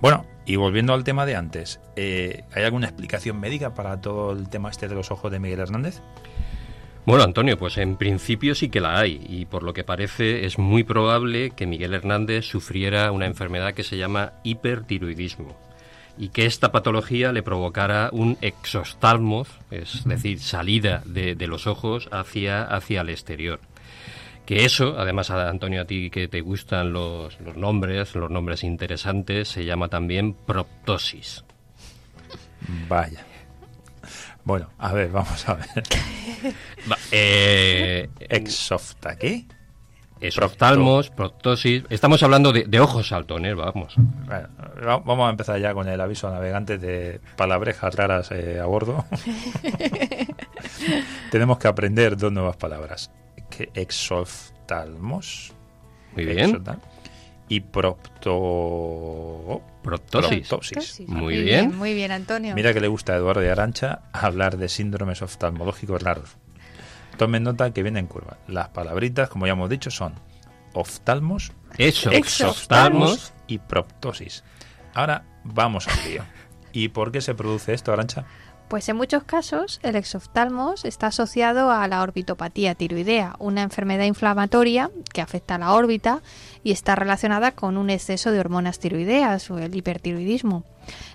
Bueno, 0.00 0.26
y 0.44 0.56
volviendo 0.56 0.92
al 0.92 1.04
tema 1.04 1.24
de 1.24 1.36
antes, 1.36 1.80
eh, 1.94 2.44
¿hay 2.52 2.64
alguna 2.64 2.86
explicación 2.86 3.38
médica 3.38 3.74
para 3.74 4.00
todo 4.00 4.32
el 4.32 4.48
tema 4.48 4.70
este 4.70 4.88
de 4.88 4.96
los 4.96 5.12
ojos 5.12 5.30
de 5.30 5.38
Miguel 5.38 5.60
Hernández? 5.60 6.02
Bueno, 7.06 7.22
Antonio, 7.22 7.56
pues 7.56 7.78
en 7.78 7.96
principio 7.96 8.56
sí 8.56 8.68
que 8.68 8.80
la 8.80 8.98
hay 8.98 9.24
y 9.28 9.44
por 9.44 9.62
lo 9.62 9.72
que 9.72 9.84
parece 9.84 10.44
es 10.44 10.58
muy 10.58 10.82
probable 10.82 11.52
que 11.52 11.64
Miguel 11.64 11.94
Hernández 11.94 12.44
sufriera 12.44 13.12
una 13.12 13.26
enfermedad 13.26 13.74
que 13.74 13.84
se 13.84 13.96
llama 13.96 14.32
hipertiroidismo 14.42 15.56
y 16.18 16.30
que 16.30 16.46
esta 16.46 16.72
patología 16.72 17.30
le 17.30 17.44
provocara 17.44 18.08
un 18.10 18.36
exostalmos, 18.40 19.48
es 19.70 20.02
decir, 20.04 20.40
salida 20.40 21.02
de, 21.04 21.36
los 21.46 21.68
ojos 21.68 22.08
hacia, 22.10 22.64
hacia 22.64 23.02
el 23.02 23.10
exterior. 23.10 23.60
Que 24.44 24.64
eso, 24.64 24.96
además, 24.98 25.30
Antonio, 25.30 25.82
a 25.82 25.84
ti 25.84 26.10
que 26.10 26.26
te 26.26 26.40
gustan 26.40 26.92
los, 26.92 27.38
los 27.40 27.56
nombres, 27.56 28.16
los 28.16 28.32
nombres 28.32 28.64
interesantes, 28.64 29.46
se 29.46 29.64
llama 29.64 29.88
también 29.88 30.34
proptosis. 30.34 31.44
Vaya. 32.88 33.24
Bueno, 34.46 34.70
a 34.78 34.92
ver, 34.94 35.10
vamos 35.10 35.46
a 35.48 35.54
ver. 35.54 35.66
Va, 36.90 36.96
eh, 37.10 38.08
¿Exofta 38.20 39.16
qué? 39.16 39.44
Exoftalmos, 40.20 41.10
proptosis. 41.10 41.82
Estamos 41.90 42.22
hablando 42.22 42.52
de, 42.52 42.64
de 42.64 42.80
ojos 42.80 43.08
saltones, 43.08 43.54
vamos. 43.54 43.94
Bueno, 43.98 44.48
vamos 45.04 45.26
a 45.26 45.30
empezar 45.30 45.60
ya 45.60 45.74
con 45.74 45.86
el 45.88 46.00
aviso 46.00 46.28
a 46.28 46.30
navegantes 46.30 46.80
de 46.80 47.20
palabrejas 47.36 47.94
raras 47.94 48.30
eh, 48.30 48.58
a 48.58 48.64
bordo. 48.66 49.04
Tenemos 51.30 51.58
que 51.58 51.68
aprender 51.68 52.16
dos 52.16 52.32
nuevas 52.32 52.56
palabras. 52.56 53.10
Que 53.50 53.68
exoftalmos. 53.74 55.52
Muy 56.14 56.24
bien. 56.24 56.54
exoftal- 56.54 56.80
Y 57.48 57.60
propto... 58.40 59.62
Proptosis. 59.82 60.48
proptosis. 60.48 61.00
Muy 61.08 61.42
bien. 61.42 61.76
Muy 61.76 61.94
bien, 61.94 62.10
Antonio. 62.10 62.54
Mira 62.54 62.74
que 62.74 62.80
le 62.80 62.88
gusta 62.88 63.12
a 63.12 63.16
Eduardo 63.16 63.40
de 63.40 63.50
Arancha 63.50 64.02
hablar 64.12 64.56
de 64.56 64.68
síndromes 64.68 65.22
oftalmológicos 65.22 66.02
raros. 66.02 66.36
Tomen 67.16 67.44
nota 67.44 67.72
que 67.72 67.82
viene 67.82 68.00
en 68.00 68.06
curva. 68.06 68.38
Las 68.48 68.68
palabritas, 68.70 69.28
como 69.28 69.46
ya 69.46 69.52
hemos 69.52 69.70
dicho, 69.70 69.90
son 69.90 70.14
oftalmos, 70.74 71.52
Eso, 71.78 72.10
exoftalmos. 72.10 73.32
y 73.46 73.58
proptosis. 73.58 74.42
Ahora 74.92 75.24
vamos 75.44 75.86
al 75.88 76.10
lío. 76.10 76.24
¿Y 76.72 76.88
por 76.88 77.12
qué 77.12 77.20
se 77.20 77.34
produce 77.34 77.72
esto, 77.72 77.92
Arancha? 77.92 78.26
Pues 78.68 78.88
en 78.88 78.96
muchos 78.96 79.22
casos 79.22 79.78
el 79.84 79.94
exoftalmos 79.94 80.84
está 80.84 81.06
asociado 81.06 81.70
a 81.70 81.86
la 81.86 82.02
orbitopatía 82.02 82.74
tiroidea, 82.74 83.36
una 83.38 83.62
enfermedad 83.62 84.04
inflamatoria 84.06 84.90
que 85.12 85.20
afecta 85.20 85.54
a 85.54 85.58
la 85.58 85.72
órbita 85.72 86.20
y 86.64 86.72
está 86.72 86.96
relacionada 86.96 87.52
con 87.52 87.76
un 87.76 87.90
exceso 87.90 88.32
de 88.32 88.40
hormonas 88.40 88.80
tiroideas 88.80 89.48
o 89.52 89.58
el 89.58 89.76
hipertiroidismo. 89.76 90.64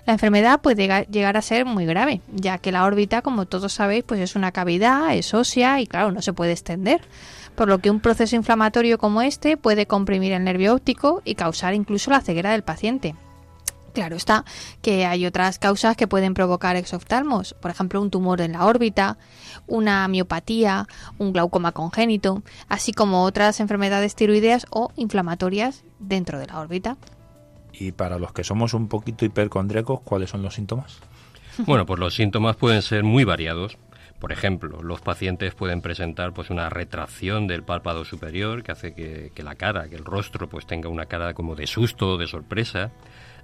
La 0.06 0.14
enfermedad 0.14 0.60
puede 0.62 0.76
llega- 0.76 1.02
llegar 1.04 1.36
a 1.36 1.42
ser 1.42 1.66
muy 1.66 1.84
grave, 1.84 2.22
ya 2.32 2.56
que 2.56 2.72
la 2.72 2.84
órbita, 2.86 3.20
como 3.20 3.44
todos 3.44 3.74
sabéis, 3.74 4.04
pues 4.04 4.20
es 4.20 4.34
una 4.34 4.52
cavidad, 4.52 5.14
es 5.14 5.34
ósea 5.34 5.78
y 5.82 5.86
claro, 5.86 6.10
no 6.10 6.22
se 6.22 6.32
puede 6.32 6.52
extender. 6.52 7.02
Por 7.54 7.68
lo 7.68 7.80
que 7.80 7.90
un 7.90 8.00
proceso 8.00 8.34
inflamatorio 8.34 8.96
como 8.96 9.20
este 9.20 9.58
puede 9.58 9.84
comprimir 9.86 10.32
el 10.32 10.44
nervio 10.44 10.74
óptico 10.74 11.20
y 11.26 11.34
causar 11.34 11.74
incluso 11.74 12.10
la 12.10 12.22
ceguera 12.22 12.52
del 12.52 12.62
paciente. 12.62 13.14
Claro 13.92 14.16
está 14.16 14.44
que 14.80 15.04
hay 15.04 15.26
otras 15.26 15.58
causas 15.58 15.96
que 15.96 16.06
pueden 16.06 16.34
provocar 16.34 16.76
exoftalmos, 16.76 17.54
por 17.60 17.70
ejemplo 17.70 18.00
un 18.00 18.10
tumor 18.10 18.40
en 18.40 18.52
la 18.52 18.64
órbita, 18.64 19.18
una 19.66 20.08
miopatía, 20.08 20.86
un 21.18 21.32
glaucoma 21.32 21.72
congénito, 21.72 22.42
así 22.68 22.92
como 22.92 23.24
otras 23.24 23.60
enfermedades 23.60 24.14
tiroideas 24.14 24.66
o 24.70 24.90
inflamatorias 24.96 25.84
dentro 25.98 26.38
de 26.38 26.46
la 26.46 26.60
órbita. 26.60 26.96
Y 27.72 27.92
para 27.92 28.18
los 28.18 28.32
que 28.32 28.44
somos 28.44 28.74
un 28.74 28.88
poquito 28.88 29.24
hipercondríacos, 29.24 30.00
¿cuáles 30.00 30.30
son 30.30 30.42
los 30.42 30.54
síntomas? 30.54 30.98
Bueno, 31.66 31.84
pues 31.84 32.00
los 32.00 32.14
síntomas 32.14 32.56
pueden 32.56 32.80
ser 32.80 33.04
muy 33.04 33.24
variados. 33.24 33.76
Por 34.18 34.32
ejemplo, 34.32 34.82
los 34.82 35.02
pacientes 35.02 35.54
pueden 35.54 35.82
presentar 35.82 36.32
pues 36.32 36.48
una 36.48 36.70
retracción 36.70 37.46
del 37.46 37.62
párpado 37.62 38.06
superior 38.06 38.62
que 38.62 38.72
hace 38.72 38.94
que, 38.94 39.32
que 39.34 39.42
la 39.42 39.56
cara, 39.56 39.88
que 39.88 39.96
el 39.96 40.04
rostro 40.04 40.48
pues 40.48 40.66
tenga 40.66 40.88
una 40.88 41.04
cara 41.06 41.34
como 41.34 41.54
de 41.54 41.66
susto 41.66 42.12
o 42.12 42.16
de 42.16 42.26
sorpresa. 42.26 42.90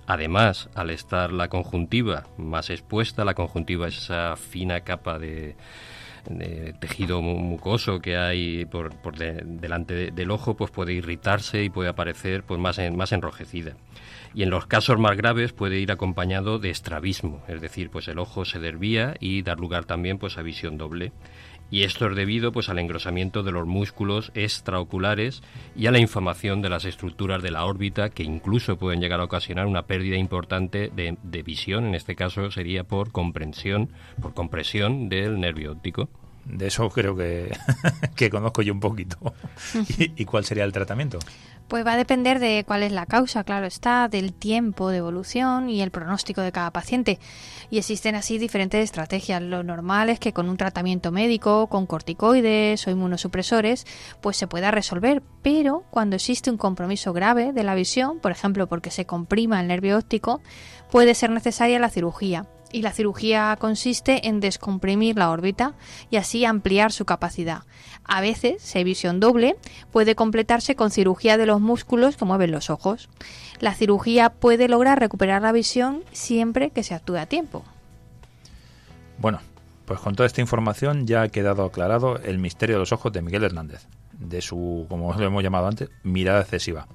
Además, 0.08 0.70
al 0.74 0.88
estar 0.88 1.34
la 1.34 1.48
conjuntiva 1.48 2.24
más 2.38 2.70
expuesta, 2.70 3.26
la 3.26 3.34
conjuntiva 3.34 3.88
es 3.88 3.98
esa 3.98 4.36
fina 4.36 4.80
capa 4.80 5.18
de, 5.18 5.54
de 6.30 6.72
tejido 6.80 7.20
mucoso 7.20 8.00
que 8.00 8.16
hay 8.16 8.64
por, 8.64 8.94
delante 9.18 10.10
del 10.10 10.30
ojo, 10.30 10.56
pues 10.56 10.70
puede 10.70 10.94
irritarse 10.94 11.62
y 11.62 11.68
puede 11.68 11.90
aparecer 11.90 12.42
pues 12.42 12.58
más, 12.58 12.80
más 12.90 13.12
enrojecida. 13.12 13.74
Y 14.32 14.44
en 14.44 14.50
los 14.50 14.64
casos 14.64 14.98
más 14.98 15.14
graves 15.14 15.52
puede 15.52 15.78
ir 15.78 15.92
acompañado 15.92 16.58
de 16.58 16.70
estrabismo, 16.70 17.42
es 17.46 17.60
decir, 17.60 17.90
pues 17.90 18.08
el 18.08 18.18
ojo 18.18 18.46
se 18.46 18.60
desvía 18.60 19.14
y 19.20 19.42
dar 19.42 19.60
lugar 19.60 19.84
también 19.84 20.16
pues 20.16 20.38
a 20.38 20.42
visión 20.42 20.78
doble 20.78 21.12
y 21.70 21.82
esto 21.82 22.06
es 22.06 22.16
debido 22.16 22.52
pues 22.52 22.68
al 22.68 22.78
engrosamiento 22.78 23.42
de 23.42 23.52
los 23.52 23.66
músculos 23.66 24.32
extraoculares 24.34 25.42
y 25.76 25.86
a 25.86 25.90
la 25.90 25.98
inflamación 25.98 26.62
de 26.62 26.70
las 26.70 26.84
estructuras 26.84 27.42
de 27.42 27.50
la 27.50 27.64
órbita 27.64 28.10
que 28.10 28.22
incluso 28.22 28.76
pueden 28.76 29.00
llegar 29.00 29.20
a 29.20 29.24
ocasionar 29.24 29.66
una 29.66 29.86
pérdida 29.86 30.16
importante 30.16 30.90
de, 30.94 31.16
de 31.22 31.42
visión, 31.42 31.86
en 31.86 31.94
este 31.94 32.16
caso 32.16 32.50
sería 32.50 32.84
por 32.84 33.12
comprensión, 33.12 33.90
por 34.20 34.34
compresión 34.34 35.08
del 35.08 35.40
nervio 35.40 35.72
óptico. 35.72 36.08
De 36.44 36.68
eso 36.68 36.88
creo 36.88 37.14
que, 37.14 37.50
que 38.16 38.30
conozco 38.30 38.62
yo 38.62 38.72
un 38.72 38.80
poquito. 38.80 39.18
¿Y, 39.98 40.22
¿Y 40.22 40.24
cuál 40.24 40.44
sería 40.44 40.64
el 40.64 40.72
tratamiento? 40.72 41.18
Pues 41.68 41.86
va 41.86 41.92
a 41.92 41.96
depender 41.98 42.38
de 42.38 42.64
cuál 42.66 42.82
es 42.82 42.92
la 42.92 43.04
causa, 43.04 43.44
claro 43.44 43.66
está, 43.66 44.08
del 44.08 44.32
tiempo 44.32 44.88
de 44.88 44.96
evolución 44.96 45.68
y 45.68 45.82
el 45.82 45.90
pronóstico 45.90 46.40
de 46.40 46.50
cada 46.50 46.70
paciente. 46.70 47.18
Y 47.68 47.76
existen 47.76 48.14
así 48.14 48.38
diferentes 48.38 48.82
estrategias. 48.82 49.42
Lo 49.42 49.62
normal 49.62 50.08
es 50.08 50.18
que 50.18 50.32
con 50.32 50.48
un 50.48 50.56
tratamiento 50.56 51.12
médico, 51.12 51.66
con 51.66 51.84
corticoides 51.84 52.86
o 52.86 52.90
inmunosupresores, 52.90 53.86
pues 54.22 54.38
se 54.38 54.46
pueda 54.46 54.70
resolver. 54.70 55.22
Pero 55.42 55.84
cuando 55.90 56.16
existe 56.16 56.50
un 56.50 56.56
compromiso 56.56 57.12
grave 57.12 57.52
de 57.52 57.64
la 57.64 57.74
visión, 57.74 58.18
por 58.18 58.32
ejemplo 58.32 58.66
porque 58.66 58.90
se 58.90 59.04
comprima 59.04 59.60
el 59.60 59.68
nervio 59.68 59.98
óptico, 59.98 60.40
puede 60.90 61.14
ser 61.14 61.28
necesaria 61.28 61.78
la 61.78 61.90
cirugía 61.90 62.46
y 62.72 62.82
la 62.82 62.92
cirugía 62.92 63.56
consiste 63.58 64.28
en 64.28 64.40
descomprimir 64.40 65.16
la 65.16 65.30
órbita 65.30 65.74
y 66.10 66.16
así 66.16 66.44
ampliar 66.44 66.92
su 66.92 67.04
capacidad. 67.04 67.62
A 68.04 68.20
veces, 68.20 68.62
si 68.62 68.78
hay 68.78 68.84
visión 68.84 69.20
doble, 69.20 69.56
puede 69.92 70.14
completarse 70.14 70.76
con 70.76 70.90
cirugía 70.90 71.36
de 71.36 71.46
los 71.46 71.60
músculos 71.60 72.16
que 72.16 72.24
mueven 72.24 72.50
los 72.50 72.70
ojos. 72.70 73.08
La 73.60 73.74
cirugía 73.74 74.30
puede 74.30 74.68
lograr 74.68 74.98
recuperar 74.98 75.42
la 75.42 75.52
visión 75.52 76.02
siempre 76.12 76.70
que 76.70 76.82
se 76.82 76.94
actúe 76.94 77.16
a 77.16 77.26
tiempo. 77.26 77.64
Bueno, 79.18 79.40
pues 79.84 80.00
con 80.00 80.14
toda 80.14 80.26
esta 80.26 80.40
información 80.40 81.06
ya 81.06 81.22
ha 81.22 81.28
quedado 81.28 81.64
aclarado 81.64 82.18
el 82.18 82.38
misterio 82.38 82.76
de 82.76 82.80
los 82.80 82.92
ojos 82.92 83.12
de 83.12 83.22
Miguel 83.22 83.44
Hernández, 83.44 83.86
de 84.12 84.40
su, 84.40 84.86
como 84.88 85.12
lo 85.14 85.26
hemos 85.26 85.42
llamado 85.42 85.66
antes, 85.66 85.90
mirada 86.02 86.42
excesiva. 86.42 86.86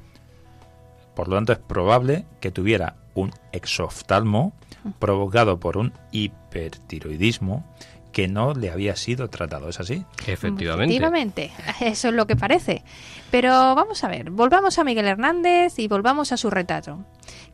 Por 1.16 1.28
lo 1.28 1.36
tanto, 1.36 1.54
es 1.54 1.60
probable 1.60 2.26
que 2.40 2.52
tuviera 2.52 2.96
un 3.14 3.32
exoftalmo 3.52 4.54
provocado 5.00 5.60
por 5.60 5.78
un 5.78 5.94
hipertiroidismo 6.12 7.64
que 8.12 8.28
no 8.28 8.54
le 8.54 8.70
había 8.70 8.96
sido 8.96 9.30
tratado. 9.30 9.68
¿Es 9.68 9.80
así? 9.80 10.06
Efectivamente. 10.28 10.94
Efectivamente, 10.94 11.52
eso 11.82 12.10
es 12.10 12.14
lo 12.14 12.28
que 12.28 12.36
parece. 12.36 12.84
Pero 13.32 13.50
vamos 13.76 14.04
a 14.04 14.08
ver, 14.08 14.30
volvamos 14.30 14.78
a 14.80 14.84
Miguel 14.84 15.08
Hernández 15.08 15.80
y 15.80 15.88
volvamos 15.88 16.32
a 16.32 16.38
su 16.38 16.50
retrato. 16.50 17.04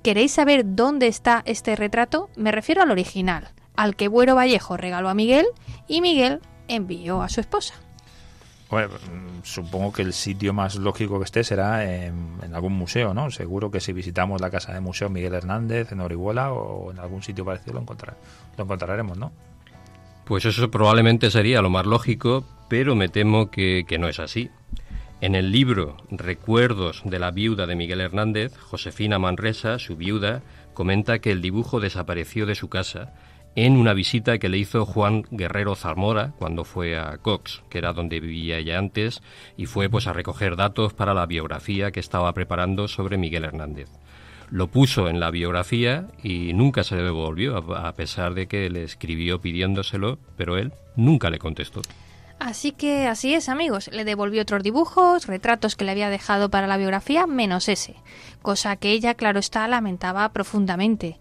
¿Queréis 0.03 0.33
saber 0.33 0.63
dónde 0.65 1.07
está 1.07 1.41
este 1.45 1.75
retrato? 1.75 2.29
Me 2.35 2.51
refiero 2.51 2.83
al 2.83 2.91
original, 2.91 3.49
al 3.75 3.95
que 3.95 4.09
Buero 4.09 4.35
Vallejo 4.35 4.77
regaló 4.77 5.09
a 5.09 5.13
Miguel 5.13 5.47
y 5.87 6.01
Miguel 6.01 6.41
envió 6.67 7.21
a 7.21 7.29
su 7.29 7.39
esposa. 7.39 7.73
Bueno, 8.69 8.89
supongo 9.43 9.93
que 9.93 10.01
el 10.01 10.13
sitio 10.13 10.53
más 10.53 10.75
lógico 10.75 11.19
que 11.19 11.25
esté 11.25 11.43
será 11.43 11.83
en, 11.83 12.39
algún 12.53 12.73
museo, 12.73 13.13
¿no? 13.13 13.31
Seguro 13.31 13.71
que 13.71 13.79
si 13.79 13.93
visitamos 13.93 14.41
la 14.41 14.49
casa 14.49 14.73
de 14.73 14.79
museo 14.79 15.09
Miguel 15.09 15.33
Hernández 15.33 15.91
en 15.91 16.01
Orihuela 16.01 16.51
o 16.51 16.91
en 16.91 16.99
algún 16.99 17.23
sitio 17.23 17.45
parecido 17.45 17.73
lo, 17.73 17.81
encontrar, 17.81 18.17
lo 18.57 18.63
encontraremos, 18.63 19.17
¿no? 19.17 19.31
Pues 20.25 20.45
eso 20.45 20.69
probablemente 20.69 21.31
sería 21.31 21.61
lo 21.61 21.69
más 21.69 21.85
lógico, 21.85 22.45
pero 22.67 22.95
me 22.95 23.09
temo 23.09 23.49
que, 23.49 23.85
que 23.87 23.97
no 23.97 24.07
es 24.07 24.19
así. 24.19 24.49
En 25.21 25.35
el 25.35 25.51
libro 25.51 25.97
Recuerdos 26.11 27.01
de 27.03 27.19
la 27.19 27.31
viuda 27.31 27.65
de 27.65 27.75
Miguel 27.75 27.99
Hernández, 27.99 28.55
Josefina 28.57 29.19
Manresa, 29.19 29.79
su 29.79 29.97
viuda, 29.97 30.41
comenta 30.73 31.19
que 31.19 31.31
el 31.31 31.41
dibujo 31.41 31.79
desapareció 31.79 32.45
de 32.45 32.55
su 32.55 32.69
casa 32.69 33.13
en 33.65 33.75
una 33.75 33.93
visita 33.93 34.37
que 34.37 34.47
le 34.47 34.57
hizo 34.57 34.85
Juan 34.85 35.25
Guerrero 35.31 35.75
Zamora 35.75 36.31
cuando 36.39 36.63
fue 36.63 36.97
a 36.97 37.17
Cox, 37.17 37.61
que 37.69 37.79
era 37.79 37.91
donde 37.91 38.21
vivía 38.21 38.57
ella 38.57 38.77
antes, 38.77 39.21
y 39.57 39.65
fue 39.65 39.89
pues 39.89 40.07
a 40.07 40.13
recoger 40.13 40.55
datos 40.55 40.93
para 40.93 41.13
la 41.13 41.25
biografía 41.25 41.91
que 41.91 41.99
estaba 41.99 42.31
preparando 42.33 42.87
sobre 42.87 43.17
Miguel 43.17 43.43
Hernández. 43.43 43.89
Lo 44.49 44.67
puso 44.67 45.09
en 45.09 45.19
la 45.19 45.29
biografía 45.29 46.07
y 46.23 46.53
nunca 46.53 46.83
se 46.83 46.95
le 46.95 47.03
devolvió, 47.03 47.57
a 47.57 47.93
pesar 47.93 48.33
de 48.33 48.47
que 48.47 48.69
le 48.69 48.83
escribió 48.83 49.41
pidiéndoselo, 49.41 50.19
pero 50.37 50.57
él 50.57 50.71
nunca 50.95 51.29
le 51.29 51.37
contestó. 51.37 51.81
Así 52.39 52.71
que 52.71 53.07
así 53.07 53.33
es, 53.33 53.49
amigos. 53.49 53.89
Le 53.91 54.05
devolvió 54.05 54.41
otros 54.41 54.63
dibujos, 54.63 55.27
retratos 55.27 55.75
que 55.75 55.83
le 55.83 55.91
había 55.91 56.09
dejado 56.09 56.49
para 56.49 56.67
la 56.67 56.77
biografía, 56.77 57.27
menos 57.27 57.67
ese, 57.67 57.95
cosa 58.41 58.77
que 58.77 58.91
ella, 58.91 59.15
claro 59.15 59.39
está, 59.39 59.67
lamentaba 59.67 60.29
profundamente. 60.29 61.17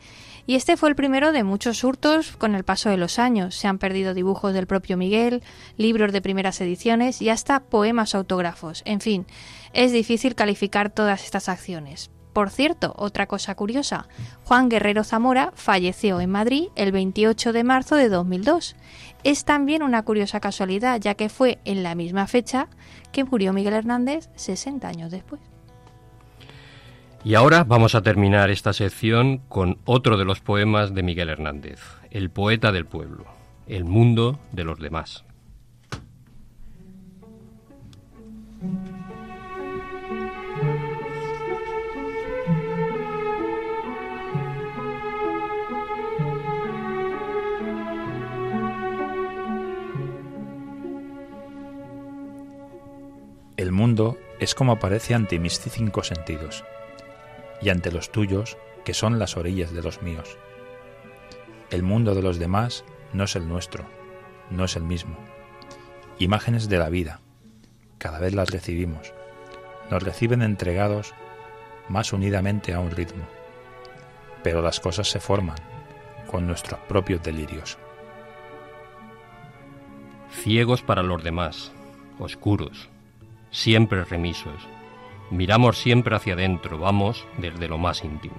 Y 0.48 0.54
este 0.54 0.78
fue 0.78 0.88
el 0.88 0.96
primero 0.96 1.32
de 1.32 1.44
muchos 1.44 1.84
hurtos 1.84 2.34
con 2.38 2.54
el 2.54 2.64
paso 2.64 2.88
de 2.88 2.96
los 2.96 3.18
años. 3.18 3.54
Se 3.54 3.68
han 3.68 3.76
perdido 3.76 4.14
dibujos 4.14 4.54
del 4.54 4.66
propio 4.66 4.96
Miguel, 4.96 5.42
libros 5.76 6.11
de 6.11 6.22
primeras 6.22 6.58
ediciones 6.62 7.20
y 7.20 7.28
hasta 7.28 7.61
poemas 7.61 8.14
autógrafos. 8.14 8.80
En 8.87 9.02
fin, 9.02 9.26
es 9.74 9.92
difícil 9.92 10.34
calificar 10.34 10.88
todas 10.88 11.22
estas 11.22 11.50
acciones. 11.50 12.11
Por 12.32 12.48
cierto, 12.48 12.94
otra 12.96 13.26
cosa 13.26 13.54
curiosa, 13.56 14.08
Juan 14.44 14.70
Guerrero 14.70 15.04
Zamora 15.04 15.52
falleció 15.54 16.18
en 16.18 16.30
Madrid 16.30 16.68
el 16.76 16.92
28 16.92 17.52
de 17.52 17.64
marzo 17.64 17.96
de 17.96 18.08
2002. 18.08 18.74
Es 19.24 19.44
también 19.44 19.82
una 19.82 20.02
curiosa 20.02 20.40
casualidad, 20.40 20.98
ya 20.98 21.14
que 21.14 21.28
fue 21.28 21.58
en 21.66 21.82
la 21.82 21.94
misma 21.94 22.26
fecha 22.26 22.68
que 23.12 23.24
murió 23.24 23.52
Miguel 23.52 23.74
Hernández 23.74 24.30
60 24.37 24.88
años 24.88 25.11
después. 25.11 25.42
Y 27.24 27.35
ahora 27.35 27.64
vamos 27.64 27.96
a 27.96 28.02
terminar 28.02 28.48
esta 28.48 28.72
sección 28.72 29.38
con 29.48 29.78
otro 29.85 30.16
de 30.16 30.24
los 30.24 30.40
poemas 30.40 30.94
de 30.94 31.02
Miguel 31.02 31.28
Hernández, 31.28 31.81
El 32.11 32.31
poeta 32.31 32.70
del 32.70 32.87
pueblo, 32.87 33.26
el 33.66 33.85
mundo 33.85 34.38
de 34.52 34.64
los 34.64 34.78
demás. 34.78 35.24
El 53.57 53.72
mundo 53.72 54.16
es 54.38 54.54
como 54.54 54.72
aparece 54.72 55.14
ante 55.14 55.40
mis 55.40 55.59
cinco 55.59 56.04
sentidos 56.04 56.64
y 57.60 57.70
ante 57.70 57.92
los 57.92 58.10
tuyos, 58.10 58.56
que 58.84 58.94
son 58.94 59.18
las 59.18 59.36
orillas 59.36 59.72
de 59.72 59.82
los 59.82 60.02
míos. 60.02 60.38
El 61.70 61.82
mundo 61.82 62.14
de 62.14 62.22
los 62.22 62.38
demás 62.38 62.84
no 63.12 63.24
es 63.24 63.36
el 63.36 63.48
nuestro, 63.48 63.84
no 64.50 64.64
es 64.64 64.76
el 64.76 64.82
mismo. 64.82 65.16
Imágenes 66.18 66.68
de 66.68 66.78
la 66.78 66.88
vida, 66.88 67.20
cada 67.98 68.18
vez 68.18 68.34
las 68.34 68.50
recibimos, 68.50 69.12
nos 69.90 70.02
reciben 70.02 70.42
entregados 70.42 71.14
más 71.88 72.12
unidamente 72.12 72.74
a 72.74 72.80
un 72.80 72.90
ritmo, 72.90 73.26
pero 74.42 74.62
las 74.62 74.80
cosas 74.80 75.09
se 75.09 75.20
forman 75.20 75.59
con 76.30 76.46
nuestros 76.46 76.80
propios 76.80 77.22
delirios. 77.22 77.78
Ciegos 80.30 80.82
para 80.82 81.02
los 81.02 81.22
demás, 81.24 81.72
oscuros, 82.18 82.88
siempre 83.50 84.04
remisos, 84.04 84.68
Miramos 85.31 85.79
siempre 85.79 86.16
hacia 86.16 86.33
adentro, 86.33 86.79
vamos 86.79 87.26
desde 87.37 87.68
lo 87.68 87.76
más 87.76 88.03
íntimo. 88.03 88.37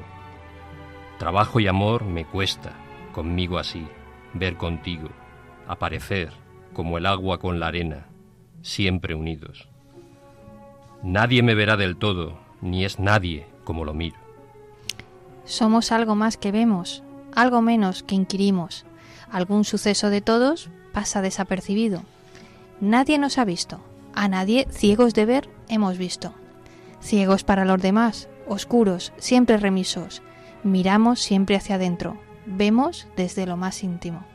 Trabajo 1.19 1.59
y 1.59 1.67
amor 1.67 2.03
me 2.03 2.25
cuesta, 2.25 2.73
conmigo 3.11 3.59
así, 3.59 3.87
ver 4.33 4.57
contigo, 4.57 5.09
aparecer 5.67 6.31
como 6.73 6.97
el 6.97 7.05
agua 7.05 7.37
con 7.39 7.59
la 7.59 7.67
arena, 7.67 8.07
siempre 8.63 9.13
unidos. 9.13 9.67
Nadie 11.03 11.43
me 11.43 11.53
verá 11.53 11.77
del 11.77 11.95
todo, 11.95 12.39
ni 12.61 12.85
es 12.85 12.99
nadie 12.99 13.45
como 13.63 13.85
lo 13.85 13.93
miro. 13.93 14.17
Somos 15.45 15.91
algo 15.91 16.15
más 16.15 16.37
que 16.37 16.51
vemos, 16.51 17.03
algo 17.35 17.61
menos 17.61 18.01
que 18.01 18.15
inquirimos. 18.15 18.85
Algún 19.31 19.63
suceso 19.63 20.09
de 20.09 20.21
todos 20.21 20.69
pasa 20.91 21.21
desapercibido. 21.21 22.01
Nadie 22.81 23.19
nos 23.19 23.37
ha 23.37 23.45
visto, 23.45 23.79
a 24.15 24.27
nadie 24.27 24.67
ciegos 24.71 25.13
de 25.13 25.25
ver 25.25 25.49
hemos 25.67 25.97
visto 25.97 26.33
ciegos 27.01 27.43
para 27.43 27.65
los 27.65 27.81
demás, 27.81 28.29
oscuros, 28.47 29.13
siempre 29.17 29.57
remisos. 29.57 30.21
Miramos 30.63 31.19
siempre 31.19 31.55
hacia 31.55 31.75
adentro, 31.75 32.17
vemos 32.45 33.07
desde 33.15 33.45
lo 33.45 33.57
más 33.57 33.83
íntimo. 33.83 34.25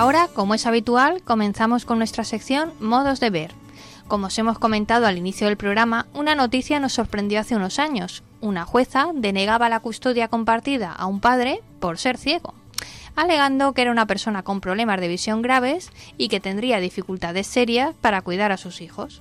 Ahora, 0.00 0.28
como 0.32 0.54
es 0.54 0.64
habitual, 0.64 1.20
comenzamos 1.24 1.84
con 1.84 1.98
nuestra 1.98 2.24
sección 2.24 2.72
Modos 2.80 3.20
de 3.20 3.28
ver. 3.28 3.52
Como 4.08 4.28
os 4.28 4.38
hemos 4.38 4.58
comentado 4.58 5.06
al 5.06 5.18
inicio 5.18 5.46
del 5.46 5.58
programa, 5.58 6.06
una 6.14 6.34
noticia 6.34 6.80
nos 6.80 6.94
sorprendió 6.94 7.38
hace 7.38 7.54
unos 7.54 7.78
años. 7.78 8.22
Una 8.40 8.64
jueza 8.64 9.08
denegaba 9.12 9.68
la 9.68 9.80
custodia 9.80 10.28
compartida 10.28 10.90
a 10.90 11.04
un 11.04 11.20
padre 11.20 11.60
por 11.80 11.98
ser 11.98 12.16
ciego, 12.16 12.54
alegando 13.14 13.74
que 13.74 13.82
era 13.82 13.90
una 13.90 14.06
persona 14.06 14.42
con 14.42 14.62
problemas 14.62 15.02
de 15.02 15.08
visión 15.08 15.42
graves 15.42 15.90
y 16.16 16.28
que 16.28 16.40
tendría 16.40 16.80
dificultades 16.80 17.46
serias 17.46 17.94
para 18.00 18.22
cuidar 18.22 18.52
a 18.52 18.56
sus 18.56 18.80
hijos. 18.80 19.20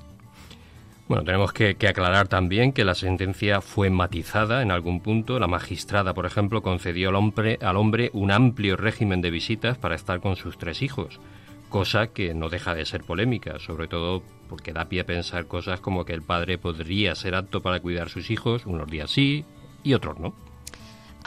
Bueno, 1.10 1.24
tenemos 1.24 1.54
que, 1.54 1.76
aclarar 1.88 2.28
también 2.28 2.72
que 2.72 2.86
la 2.86 2.94
sentencia 2.94 3.62
fue 3.62 3.90
matizada 3.90 4.62
en 4.62 4.70
algún 4.70 5.02
punto. 5.02 5.40
La 5.40 5.48
magistrada, 5.48 6.14
por 6.14 6.28
ejemplo, 6.28 6.62
concedió 6.62 7.10
al 7.10 7.16
hombre, 7.16 7.58
al 7.64 7.78
hombre 7.78 8.12
un 8.14 8.30
amplio 8.30 8.78
régimen 8.78 9.20
de 9.20 9.32
visitas 9.32 9.80
para 9.80 9.96
estar 9.96 10.20
con 10.22 10.36
sus 10.36 10.60
tres 10.60 10.84
hijos, 10.84 11.20
cosa 11.68 12.14
que 12.14 12.36
no 12.36 12.50
deja 12.50 12.76
de 12.76 12.86
ser 12.86 13.04
polémica, 13.04 13.58
sobre 13.58 13.88
todo 13.88 14.22
porque 14.48 14.72
da 14.72 14.86
pie 14.86 15.02
a 15.02 15.06
pensar 15.08 15.48
cosas 15.48 15.80
como 15.82 16.06
que 16.06 16.14
el 16.14 16.22
padre 16.22 16.60
podría 16.60 17.16
ser 17.16 17.34
apto 17.34 17.64
para 17.64 17.80
cuidar 17.80 18.06
a 18.06 18.12
sus 18.12 18.30
hijos 18.30 18.68
unos 18.68 18.88
días 18.88 19.10
sí 19.10 19.46
y 19.82 19.96
otros 19.96 20.20
no. 20.20 20.36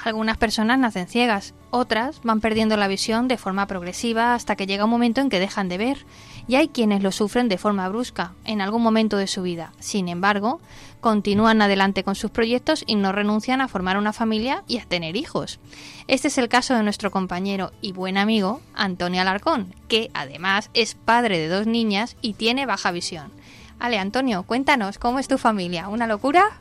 Algunas 0.04 0.36
personas 0.36 0.80
nacen 0.80 1.06
ciegas, 1.06 1.54
otras 1.70 2.20
van 2.24 2.40
perdiendo 2.40 2.76
la 2.76 2.88
visión 2.88 3.28
de 3.28 3.38
forma 3.38 3.68
progresiva 3.68 4.34
hasta 4.34 4.56
que 4.56 4.66
llega 4.66 4.84
un 4.84 4.90
momento 4.90 5.20
en 5.20 5.30
que 5.30 5.38
dejan 5.38 5.68
de 5.68 5.78
ver, 5.78 6.06
y 6.48 6.56
hay 6.56 6.66
quienes 6.66 7.04
lo 7.04 7.12
sufren 7.12 7.48
de 7.48 7.56
forma 7.56 7.88
brusca, 7.88 8.32
en 8.44 8.60
algún 8.60 8.82
momento 8.82 9.16
de 9.16 9.28
su 9.28 9.42
vida. 9.42 9.72
Sin 9.78 10.08
embargo, 10.08 10.60
continúan 11.00 11.62
adelante 11.62 12.02
con 12.02 12.16
sus 12.16 12.32
proyectos 12.32 12.82
y 12.84 12.96
no 12.96 13.12
renuncian 13.12 13.60
a 13.60 13.68
formar 13.68 13.96
una 13.96 14.12
familia 14.12 14.64
y 14.66 14.78
a 14.78 14.86
tener 14.86 15.14
hijos. 15.14 15.60
Este 16.08 16.26
es 16.28 16.36
el 16.36 16.48
caso 16.48 16.74
de 16.74 16.82
nuestro 16.82 17.12
compañero 17.12 17.70
y 17.80 17.92
buen 17.92 18.18
amigo 18.18 18.60
Antonio 18.74 19.20
Alarcón, 19.20 19.72
que 19.86 20.10
además 20.14 20.68
es 20.74 20.96
padre 20.96 21.38
de 21.38 21.48
dos 21.48 21.68
niñas 21.68 22.16
y 22.20 22.34
tiene 22.34 22.66
baja 22.66 22.90
visión. 22.90 23.30
Ale, 23.78 24.00
Antonio, 24.00 24.42
cuéntanos, 24.42 24.98
¿cómo 24.98 25.20
es 25.20 25.28
tu 25.28 25.38
familia? 25.38 25.88
¿Una 25.88 26.08
locura? 26.08 26.60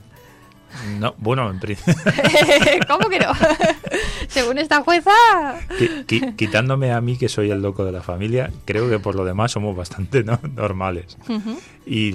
No, 1.00 1.16
bueno, 1.18 1.50
en 1.50 1.60
principio. 1.60 1.96
¿Cómo 2.88 3.10
que 3.10 3.20
no? 3.20 3.32
Según 4.28 4.58
esta 4.58 4.82
jueza. 4.82 5.12
quitándome 6.36 6.92
a 6.92 7.02
mí, 7.02 7.18
que 7.18 7.30
soy 7.30 7.52
el 7.52 7.62
loco 7.62 7.86
de 7.86 7.92
la 7.92 8.02
familia, 8.02 8.52
creo 8.66 8.90
que 8.90 9.00
por 9.00 9.16
lo 9.16 9.26
demás 9.26 9.52
somos 9.52 9.76
bastante 9.76 10.24
¿no? 10.24 10.40
normales. 10.56 11.18
Y 11.86 12.14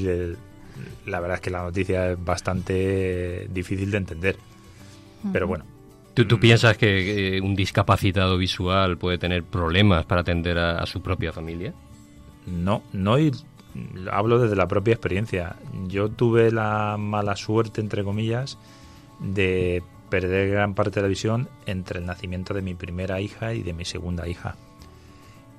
la 1.07 1.20
verdad 1.20 1.36
es 1.36 1.40
que 1.40 1.50
la 1.50 1.62
noticia 1.62 2.12
es 2.12 2.24
bastante 2.24 3.48
difícil 3.50 3.90
de 3.90 3.96
entender. 3.98 4.36
Pero 5.32 5.46
bueno. 5.46 5.64
¿Tú, 6.14 6.24
¿Tú, 6.24 6.40
piensas 6.40 6.78
que 6.78 7.40
un 7.42 7.54
discapacitado 7.54 8.38
visual 8.38 8.96
puede 8.96 9.18
tener 9.18 9.42
problemas 9.42 10.07
para 10.07 10.22
atender 10.22 10.59
a, 10.59 10.78
a 10.78 10.86
su 10.86 11.02
propia 11.02 11.30
familia? 11.30 11.74
No, 12.46 12.82
no, 12.92 13.18
y 13.18 13.32
hablo 14.11 14.39
desde 14.39 14.57
la 14.57 14.68
propia 14.68 14.93
experiencia. 14.93 15.57
Yo 15.87 16.11
tuve 16.11 16.51
la 16.51 16.97
mala 16.99 17.37
suerte, 17.37 17.81
entre 17.81 18.05
comillas, 18.05 18.59
de 19.20 19.83
perder 20.11 20.51
gran 20.51 20.74
parte 20.74 20.97
de 20.97 21.03
la 21.03 21.09
visión 21.09 21.49
entre 21.66 22.01
el 22.01 22.07
nacimiento 22.07 22.55
de 22.55 22.62
mi 22.62 22.74
primera 22.74 23.20
hija 23.20 23.55
y 23.55 23.62
de 23.62 23.72
mi 23.72 23.85
segunda 23.85 24.29
hija. 24.29 24.57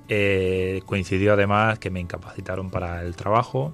Eh, 0.09 0.81
coincidió 0.85 1.33
además 1.33 1.79
que 1.79 1.89
me 1.89 1.99
incapacitaron 1.99 2.69
para 2.69 3.01
el 3.01 3.15
trabajo 3.15 3.73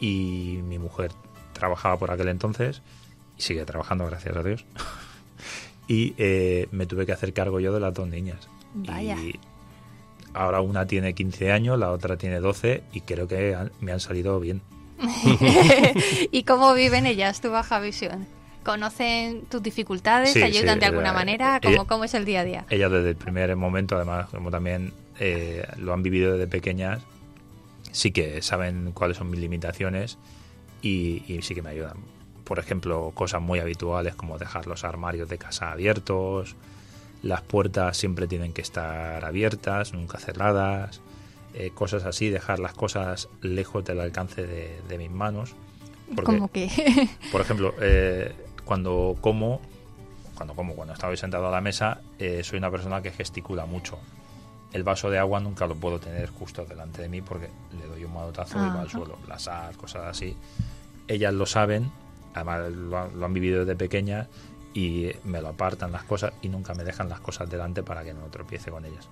y 0.00 0.60
mi 0.64 0.78
mujer 0.78 1.12
trabajaba 1.52 1.98
por 1.98 2.10
aquel 2.10 2.28
entonces 2.28 2.80
y 3.36 3.42
sigue 3.42 3.64
trabajando, 3.66 4.06
gracias 4.06 4.36
a 4.36 4.42
Dios. 4.42 4.64
y 5.88 6.14
eh, 6.16 6.68
me 6.72 6.86
tuve 6.86 7.04
que 7.04 7.12
hacer 7.12 7.32
cargo 7.32 7.60
yo 7.60 7.72
de 7.72 7.80
las 7.80 7.92
dos 7.92 8.08
niñas. 8.08 8.48
Vaya 8.74 9.16
ahora 10.34 10.60
una 10.60 10.86
tiene 10.86 11.14
15 11.14 11.52
años, 11.52 11.78
la 11.78 11.90
otra 11.90 12.16
tiene 12.16 12.40
12 12.40 12.82
y 12.92 13.00
creo 13.02 13.28
que 13.28 13.56
me 13.80 13.92
han 13.92 14.00
salido 14.00 14.38
bien. 14.40 14.62
¿Y 16.30 16.42
cómo 16.44 16.74
viven 16.74 17.06
ellas 17.06 17.40
tu 17.40 17.50
baja 17.50 17.80
visión? 17.80 18.26
¿Conocen 18.64 19.42
tus 19.46 19.62
dificultades? 19.62 20.34
¿Te 20.34 20.44
ayudan 20.44 20.78
de 20.78 20.86
alguna 20.86 21.12
manera? 21.12 21.60
¿Cómo, 21.62 21.86
¿Cómo, 21.86 22.04
es 22.04 22.12
el 22.14 22.26
día 22.26 22.40
a 22.40 22.44
día? 22.44 22.64
Ellas 22.68 22.92
desde 22.92 23.10
el 23.10 23.16
primer 23.16 23.54
momento, 23.56 23.96
además, 23.96 24.28
como 24.28 24.50
también 24.50 24.92
eh, 25.18 25.66
lo 25.78 25.94
han 25.94 26.02
vivido 26.02 26.32
desde 26.32 26.46
pequeñas, 26.46 27.00
sí 27.90 28.10
que 28.10 28.42
saben 28.42 28.92
cuáles 28.92 29.16
son 29.16 29.30
mis 29.30 29.40
limitaciones 29.40 30.18
y, 30.82 31.24
y 31.26 31.40
sí 31.42 31.54
que 31.54 31.62
me 31.62 31.70
ayudan. 31.70 31.96
Por 32.44 32.58
ejemplo, 32.58 33.12
cosas 33.14 33.40
muy 33.40 33.60
habituales 33.60 34.14
como 34.14 34.36
dejar 34.36 34.66
los 34.66 34.84
armarios 34.84 35.28
de 35.28 35.38
casa 35.38 35.72
abiertos, 35.72 36.54
las 37.22 37.42
puertas 37.42 37.96
siempre 37.96 38.26
tienen 38.26 38.52
que 38.52 38.62
estar 38.62 39.24
abiertas, 39.24 39.92
nunca 39.92 40.18
cerradas, 40.18 41.00
eh, 41.54 41.70
cosas 41.74 42.04
así, 42.04 42.30
dejar 42.30 42.60
las 42.60 42.72
cosas 42.72 43.28
lejos 43.42 43.84
del 43.84 44.00
alcance 44.00 44.46
de, 44.46 44.98
mis 44.98 45.10
manos. 45.10 45.54
¿Cómo 46.24 46.50
que? 46.50 46.68
por 47.32 47.40
ejemplo, 47.40 47.74
eh, 47.80 48.32
cuando 48.64 49.16
como, 49.20 49.60
cuando 50.34 50.54
como, 50.54 50.74
cuando 50.74 50.94
estoy 50.94 51.16
sentado 51.16 51.48
a 51.48 51.50
la 51.50 51.60
mesa, 51.60 52.00
eh, 52.18 52.42
soy 52.42 52.58
una 52.58 52.70
persona 52.70 53.02
que 53.02 53.10
gesticula 53.10 53.66
mucho. 53.66 53.98
El 54.72 54.84
vaso 54.84 55.10
de 55.10 55.18
agua 55.18 55.40
nunca 55.40 55.66
lo 55.66 55.74
puedo 55.74 55.98
tener 55.98 56.30
justo 56.30 56.64
delante 56.64 57.02
de 57.02 57.08
mí 57.08 57.20
porque 57.20 57.48
le 57.76 57.86
doy 57.86 58.04
un 58.04 58.14
manotazo 58.14 58.56
y 58.58 58.68
va 58.68 58.82
al 58.82 58.88
suelo. 58.88 59.18
La 59.26 59.38
sal, 59.38 59.76
cosas 59.76 60.06
así. 60.06 60.36
Ellas 61.08 61.34
lo 61.34 61.46
saben, 61.46 61.90
además 62.34 62.70
lo 62.70 63.24
han, 63.24 63.34
vivido 63.34 63.64
desde 63.64 63.74
pequeñas 63.74 64.28
y 64.72 65.08
me 65.24 65.40
lo 65.40 65.48
apartan 65.48 65.90
las 65.92 66.04
cosas 66.04 66.32
y 66.42 66.48
nunca 66.48 66.74
me 66.74 66.84
dejan 66.84 67.08
las 67.08 67.20
cosas 67.20 67.50
delante 67.50 67.82
para 67.82 68.04
que 68.04 68.14
no 68.14 68.20
tropiece 68.30 68.70
con 68.70 68.84
ellas. 68.84 69.08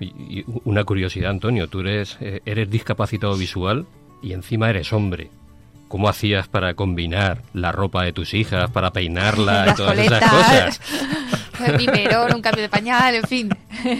y, 0.00 0.44
una 0.64 0.84
curiosidad, 0.84 1.30
Antonio, 1.30 1.68
tú 1.68 1.80
eres, 1.80 2.18
eh, 2.20 2.42
eres 2.44 2.68
discapacitado 2.70 3.36
visual 3.36 3.86
y 4.22 4.32
encima 4.32 4.68
eres 4.70 4.92
hombre. 4.92 5.30
¿Cómo 5.88 6.08
hacías 6.08 6.48
para 6.48 6.74
combinar 6.74 7.42
la 7.54 7.70
ropa 7.70 8.02
de 8.02 8.12
tus 8.12 8.34
hijas, 8.34 8.70
para 8.70 8.92
peinarla 8.92 9.68
y 9.70 9.74
todas 9.76 9.98
esas 9.98 10.30
cosas? 10.30 10.80
Biberón, 11.78 12.34
un 12.34 12.42
cambio 12.42 12.62
de 12.62 12.68
pañal, 12.68 13.14
en 13.14 13.24
fin. 13.24 13.48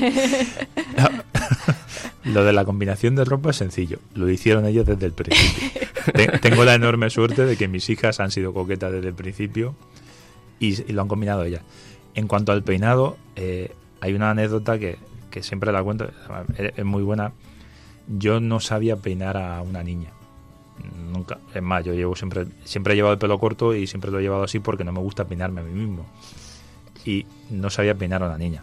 Lo 2.24 2.44
de 2.44 2.52
la 2.52 2.64
combinación 2.64 3.14
de 3.14 3.24
ropa 3.24 3.50
es 3.50 3.56
sencillo. 3.56 4.00
Lo 4.14 4.28
hicieron 4.28 4.66
ellos 4.66 4.84
desde 4.84 5.06
el 5.06 5.12
principio. 5.12 5.70
Tengo 6.40 6.64
la 6.64 6.74
enorme 6.74 7.08
suerte 7.08 7.46
de 7.46 7.56
que 7.56 7.68
mis 7.68 7.88
hijas 7.88 8.18
han 8.18 8.32
sido 8.32 8.52
coquetas 8.52 8.90
desde 8.92 9.08
el 9.08 9.14
principio 9.14 9.76
y, 10.58 10.92
lo 10.92 11.02
han 11.02 11.08
combinado 11.08 11.44
ella. 11.44 11.62
En 12.14 12.28
cuanto 12.28 12.52
al 12.52 12.62
peinado, 12.62 13.16
eh, 13.36 13.72
hay 14.00 14.14
una 14.14 14.30
anécdota 14.30 14.78
que, 14.78 14.98
siempre 15.40 15.70
la 15.70 15.82
cuento, 15.82 16.08
es, 16.56 16.84
muy 16.84 17.02
buena. 17.02 17.32
Yo 18.08 18.40
no 18.40 18.60
sabía 18.60 18.96
peinar 18.96 19.36
a 19.36 19.60
una 19.62 19.82
niña. 19.82 20.12
Nunca. 21.12 21.38
Es 21.54 21.62
más, 21.62 21.84
yo 21.84 21.92
llevo 21.92 22.16
siempre, 22.16 22.46
siempre 22.64 22.92
he 22.92 22.96
llevado 22.96 23.14
el 23.14 23.18
pelo 23.18 23.38
corto 23.38 23.74
y 23.74 23.86
siempre 23.86 24.10
lo 24.10 24.18
he 24.18 24.22
llevado 24.22 24.44
así 24.44 24.60
porque 24.60 24.84
no 24.84 24.92
me 24.92 25.00
gusta 25.00 25.26
peinarme 25.26 25.60
a 25.60 25.64
mí 25.64 25.72
mismo. 25.72 26.06
Y 27.04 27.26
no 27.50 27.68
sabía 27.70 27.94
peinar 27.94 28.22
a 28.22 28.26
una 28.26 28.38
niña. 28.38 28.62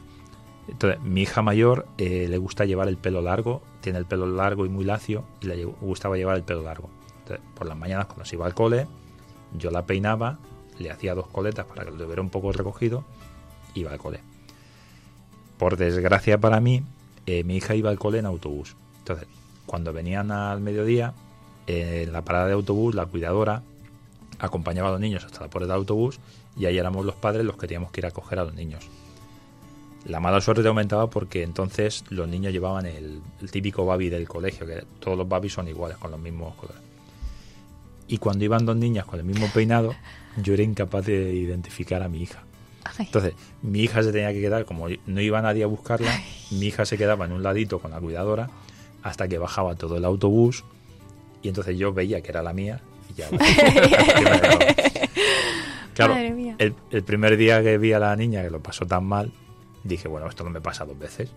Entonces, 0.67 1.01
mi 1.01 1.21
hija 1.21 1.41
mayor 1.41 1.87
eh, 1.97 2.27
le 2.29 2.37
gusta 2.37 2.65
llevar 2.65 2.87
el 2.87 2.97
pelo 2.97 3.21
largo, 3.21 3.61
tiene 3.81 3.99
el 3.99 4.05
pelo 4.05 4.25
largo 4.25 4.65
y 4.65 4.69
muy 4.69 4.85
lacio, 4.85 5.25
y 5.41 5.47
le 5.47 5.65
gustaba 5.65 6.17
llevar 6.17 6.37
el 6.37 6.43
pelo 6.43 6.63
largo. 6.63 6.89
Entonces, 7.19 7.45
por 7.53 7.67
las 7.67 7.77
mañanas, 7.77 8.05
cuando 8.05 8.25
se 8.25 8.35
iba 8.35 8.45
al 8.45 8.53
cole, 8.53 8.87
yo 9.57 9.71
la 9.71 9.85
peinaba, 9.85 10.39
le 10.79 10.91
hacía 10.91 11.15
dos 11.15 11.27
coletas 11.27 11.65
para 11.65 11.85
que 11.85 11.91
lo 11.91 11.97
tuviera 11.97 12.21
un 12.21 12.29
poco 12.29 12.51
recogido, 12.51 13.03
iba 13.73 13.91
al 13.91 13.97
cole. 13.97 14.19
Por 15.57 15.77
desgracia 15.77 16.37
para 16.39 16.59
mí, 16.59 16.83
eh, 17.25 17.43
mi 17.43 17.57
hija 17.57 17.75
iba 17.75 17.89
al 17.89 17.99
cole 17.99 18.19
en 18.19 18.25
autobús. 18.25 18.75
Entonces, 18.99 19.27
cuando 19.65 19.93
venían 19.93 20.31
al 20.31 20.61
mediodía, 20.61 21.13
en 21.67 22.11
la 22.11 22.21
parada 22.23 22.47
de 22.47 22.53
autobús, 22.53 22.95
la 22.95 23.05
cuidadora 23.05 23.63
acompañaba 24.39 24.89
a 24.89 24.91
los 24.91 24.99
niños 24.99 25.23
hasta 25.23 25.41
la 25.41 25.49
puerta 25.49 25.67
del 25.67 25.77
autobús 25.77 26.19
y 26.57 26.65
ahí 26.65 26.77
éramos 26.77 27.05
los 27.05 27.15
padres 27.15 27.45
los 27.45 27.57
que 27.57 27.67
que 27.67 27.77
ir 27.97 28.05
a 28.05 28.11
coger 28.11 28.39
a 28.39 28.45
los 28.45 28.53
niños. 28.53 28.87
La 30.05 30.19
mala 30.19 30.41
suerte 30.41 30.67
aumentaba 30.67 31.09
porque 31.09 31.43
entonces 31.43 32.03
los 32.09 32.27
niños 32.27 32.51
llevaban 32.51 32.85
el, 32.85 33.21
el 33.41 33.51
típico 33.51 33.85
babi 33.85 34.09
del 34.09 34.27
colegio, 34.27 34.65
que 34.65 34.83
todos 34.99 35.17
los 35.17 35.27
babis 35.27 35.53
son 35.53 35.69
iguales, 35.69 35.97
con 35.97 36.11
los 36.11 36.19
mismos 36.19 36.55
colores. 36.55 36.81
Y 38.09 38.17
cuando 38.17 38.43
iban 38.43 38.65
dos 38.65 38.75
niñas 38.75 39.05
con 39.05 39.19
el 39.19 39.25
mismo 39.25 39.47
peinado, 39.53 39.95
yo 40.37 40.53
era 40.53 40.63
incapaz 40.63 41.05
de 41.05 41.33
identificar 41.33 42.01
a 42.03 42.09
mi 42.09 42.21
hija. 42.21 42.43
Entonces, 42.99 43.33
mi 43.61 43.79
hija 43.79 44.03
se 44.03 44.11
tenía 44.11 44.33
que 44.33 44.41
quedar, 44.41 44.65
como 44.65 44.87
no 45.05 45.21
iba 45.21 45.41
nadie 45.41 45.63
a 45.63 45.67
buscarla, 45.67 46.11
mi 46.51 46.67
hija 46.67 46.85
se 46.85 46.97
quedaba 46.97 47.25
en 47.25 47.31
un 47.31 47.41
ladito 47.43 47.79
con 47.79 47.91
la 47.91 47.99
cuidadora 47.99 48.49
hasta 49.03 49.27
que 49.27 49.37
bajaba 49.37 49.75
todo 49.75 49.97
el 49.97 50.05
autobús 50.05 50.63
y 51.41 51.49
entonces 51.49 51.77
yo 51.77 51.93
veía 51.93 52.21
que 52.21 52.29
era 52.29 52.41
la 52.41 52.53
mía 52.53 52.81
y 53.09 53.13
ya. 53.15 53.29
claro, 55.93 56.15
el, 56.17 56.75
el, 56.89 57.03
primer 57.03 57.37
día 57.37 57.61
que 57.61 57.77
vi 57.77 57.93
a 57.93 57.99
la 57.99 58.15
niña 58.15 58.43
que 58.43 58.49
lo 58.49 58.61
pasó 58.61 58.85
tan 58.85 59.05
mal, 59.05 59.31
dije, 59.83 60.07
bueno, 60.07 60.27
esto 60.27 60.43
no 60.43 60.49
me 60.49 60.61
pasa 60.61 60.85
dos 60.85 60.97
veces. 60.97 61.31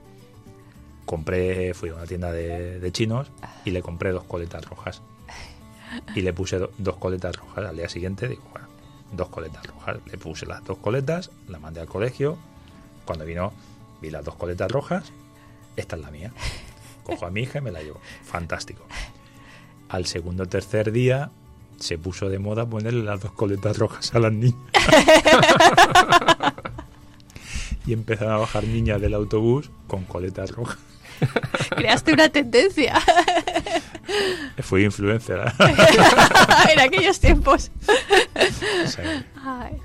Compré, 1.04 1.74
fui 1.74 1.90
a 1.90 1.94
una 1.94 2.06
tienda 2.06 2.32
de, 2.32 2.80
de 2.80 2.92
chinos 2.92 3.30
y 3.64 3.70
le 3.70 3.82
compré 3.82 4.10
dos 4.10 4.24
coletas 4.24 4.64
rojas. 4.64 5.02
Y 6.16 6.22
le 6.22 6.32
puse 6.32 6.58
dos 6.78 6.96
coletas 6.96 7.36
rojas 7.36 7.64
al 7.64 7.76
día 7.76 7.88
siguiente, 7.88 8.26
digo, 8.26 8.42
bueno, 8.50 8.65
dos 9.12 9.28
coletas 9.28 9.66
rojas. 9.66 9.98
Le 10.10 10.18
puse 10.18 10.46
las 10.46 10.64
dos 10.64 10.78
coletas, 10.78 11.30
la 11.48 11.58
mandé 11.58 11.80
al 11.80 11.88
colegio. 11.88 12.36
Cuando 13.04 13.24
vino, 13.24 13.52
vi 14.00 14.10
las 14.10 14.24
dos 14.24 14.34
coletas 14.34 14.70
rojas 14.70 15.12
esta 15.76 15.96
es 15.96 16.02
la 16.02 16.10
mía. 16.10 16.32
Cojo 17.04 17.26
a 17.26 17.30
mi 17.30 17.42
hija 17.42 17.58
y 17.58 17.62
me 17.62 17.70
la 17.70 17.82
llevo. 17.82 18.00
Fantástico. 18.24 18.84
Al 19.88 20.06
segundo 20.06 20.44
o 20.44 20.46
tercer 20.46 20.90
día 20.90 21.30
se 21.78 21.98
puso 21.98 22.28
de 22.28 22.38
moda 22.38 22.66
ponerle 22.66 23.04
las 23.04 23.20
dos 23.20 23.32
coletas 23.32 23.78
rojas 23.78 24.14
a 24.14 24.18
las 24.18 24.32
niñas. 24.32 24.58
y 27.86 27.92
empezaron 27.92 28.32
a 28.32 28.38
bajar 28.38 28.64
niñas 28.64 29.00
del 29.00 29.14
autobús 29.14 29.70
con 29.86 30.04
coletas 30.04 30.50
rojas. 30.50 30.78
Creaste 31.70 32.12
una 32.12 32.28
tendencia 32.28 33.00
Fui 34.60 34.84
influencer. 34.84 35.40
en 36.72 36.80
aquellos 36.80 37.18
tiempos. 37.20 37.70
O 38.84 38.86
sea, 38.88 39.24
Ay. 39.44 39.78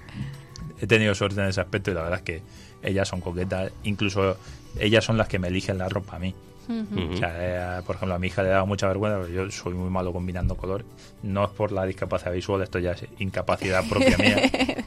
he 0.80 0.88
tenido 0.88 1.13
suerte 1.15 1.41
en 1.41 1.47
ese 1.47 1.61
aspecto 1.61 1.91
y 1.91 1.93
la 1.93 2.01
verdad 2.03 2.19
es 2.19 2.24
que 2.26 2.41
ellas 2.84 3.07
son 3.07 3.22
coquetas. 3.22 3.72
Incluso 3.84 4.38
ellas 4.80 5.03
son 5.03 5.17
las 5.17 5.28
que 5.28 5.39
me 5.39 5.47
eligen 5.49 5.78
la 5.78 5.89
ropa 5.89 6.15
a 6.15 6.19
mí. 6.19 6.34
O 6.69 7.17
sea, 7.17 7.34
eh, 7.80 7.82
por 7.86 7.97
ejemplo, 7.97 8.15
a 8.15 8.19
mi 8.19 8.28
hija 8.28 8.43
le 8.43 8.49
da 8.49 8.63
mucha 8.63 8.88
vergüenza, 8.88 9.17
porque 9.17 9.34
yo 9.34 9.51
soy 9.51 9.74
muy 9.74 9.89
malo 9.89 10.13
combinando 10.13 10.55
color. 10.55 10.86
No 11.22 11.43
es 11.43 11.49
por 11.49 11.74
la 11.74 11.86
discapacidad 11.86 12.32
visual, 12.32 12.61
esto 12.61 12.80
ya 12.80 12.91
es 12.93 13.03
incapacidad 13.19 13.84
propia 13.89 14.17
mía. 14.17 14.38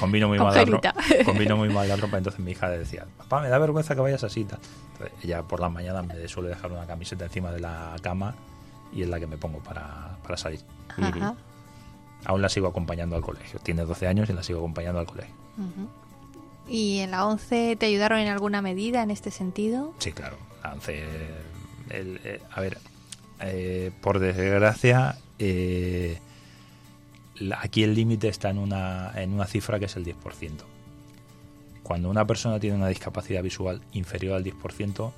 Combino 0.00 0.28
muy, 0.28 0.38
mal 0.38 0.54
la 0.54 0.64
ro- 0.64 0.80
Congenita. 0.80 1.24
combino 1.24 1.56
muy 1.58 1.68
mal 1.68 1.88
la 1.88 1.96
ropa, 1.96 2.16
entonces 2.18 2.40
mi 2.40 2.52
hija 2.52 2.68
le 2.70 2.78
decía, 2.78 3.04
papá, 3.18 3.40
me 3.42 3.48
da 3.50 3.58
vergüenza 3.58 3.94
que 3.94 4.00
vayas 4.00 4.24
así. 4.24 4.42
Entonces, 4.42 4.66
ella 5.22 5.42
por 5.42 5.60
las 5.60 5.70
mañanas 5.70 6.06
me 6.06 6.26
suele 6.28 6.48
dejar 6.50 6.72
una 6.72 6.86
camiseta 6.86 7.24
encima 7.26 7.50
de 7.50 7.60
la 7.60 7.96
cama 8.02 8.34
y 8.96 9.02
es 9.02 9.08
la 9.08 9.20
que 9.20 9.26
me 9.26 9.36
pongo 9.36 9.58
para, 9.60 10.16
para 10.22 10.36
salir. 10.36 10.60
Ajá. 10.96 11.34
Aún 12.24 12.42
la 12.42 12.48
sigo 12.48 12.66
acompañando 12.66 13.14
al 13.14 13.22
colegio. 13.22 13.60
Tiene 13.60 13.82
12 13.84 14.06
años 14.08 14.28
y 14.28 14.32
la 14.32 14.42
sigo 14.42 14.58
acompañando 14.60 14.98
al 14.98 15.06
colegio. 15.06 15.34
¿Y 16.68 16.98
en 16.98 17.12
la 17.12 17.26
11 17.26 17.76
te 17.76 17.86
ayudaron 17.86 18.18
en 18.18 18.28
alguna 18.28 18.60
medida 18.62 19.02
en 19.02 19.10
este 19.10 19.30
sentido? 19.30 19.92
Sí, 19.98 20.12
claro. 20.12 20.36
Lance, 20.64 21.04
el- 21.90 22.20
eh, 22.24 22.40
a 22.52 22.60
ver, 22.60 22.78
eh, 23.40 23.92
por 24.00 24.18
desgracia, 24.18 25.16
eh, 25.38 26.18
la- 27.36 27.60
aquí 27.62 27.84
el 27.84 27.94
límite 27.94 28.28
está 28.28 28.50
en 28.50 28.58
una, 28.58 29.12
en 29.14 29.32
una 29.32 29.46
cifra 29.46 29.78
que 29.78 29.84
es 29.84 29.94
el 29.96 30.04
10%. 30.04 30.64
Cuando 31.84 32.10
una 32.10 32.26
persona 32.26 32.58
tiene 32.58 32.74
una 32.76 32.88
discapacidad 32.88 33.42
visual 33.44 33.80
inferior 33.92 34.34
al 34.34 34.42
10%, 34.42 35.12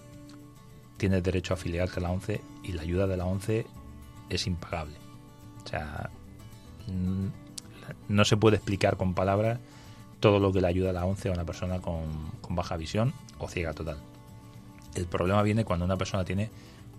tiene 0.99 1.23
derecho 1.23 1.55
a 1.55 1.57
afiliarse 1.57 2.01
a 2.01 2.03
la 2.03 2.11
11 2.11 2.41
y 2.65 2.73
la 2.73 2.83
ayuda 2.83 3.07
de 3.07 3.17
la 3.17 3.25
11 3.25 3.67
es 4.29 4.47
impagable. 4.47 4.97
O 5.65 5.69
sea, 5.69 6.11
mm, 6.87 7.29
no 8.09 8.25
se 8.25 8.37
puede 8.37 8.57
explicar 8.57 8.97
con 8.97 9.15
palabras 9.15 9.59
todo 10.21 10.41
lo 10.41 10.53
que 10.53 10.61
le 10.61 10.67
ayuda 10.67 10.91
a 10.91 10.93
la 10.93 11.07
11 11.07 11.31
a 11.31 11.33
una 11.33 11.45
persona 11.45 11.81
con, 11.81 12.33
con 12.43 12.57
baja 12.57 12.77
visión 12.77 13.15
o 13.39 13.49
ciega 13.49 13.73
total. 13.73 13.99
El 14.95 15.07
problema 15.07 15.43
viene 15.43 15.65
cuando 15.65 15.85
una 15.85 15.97
persona 15.97 16.25
tiene 16.25 16.51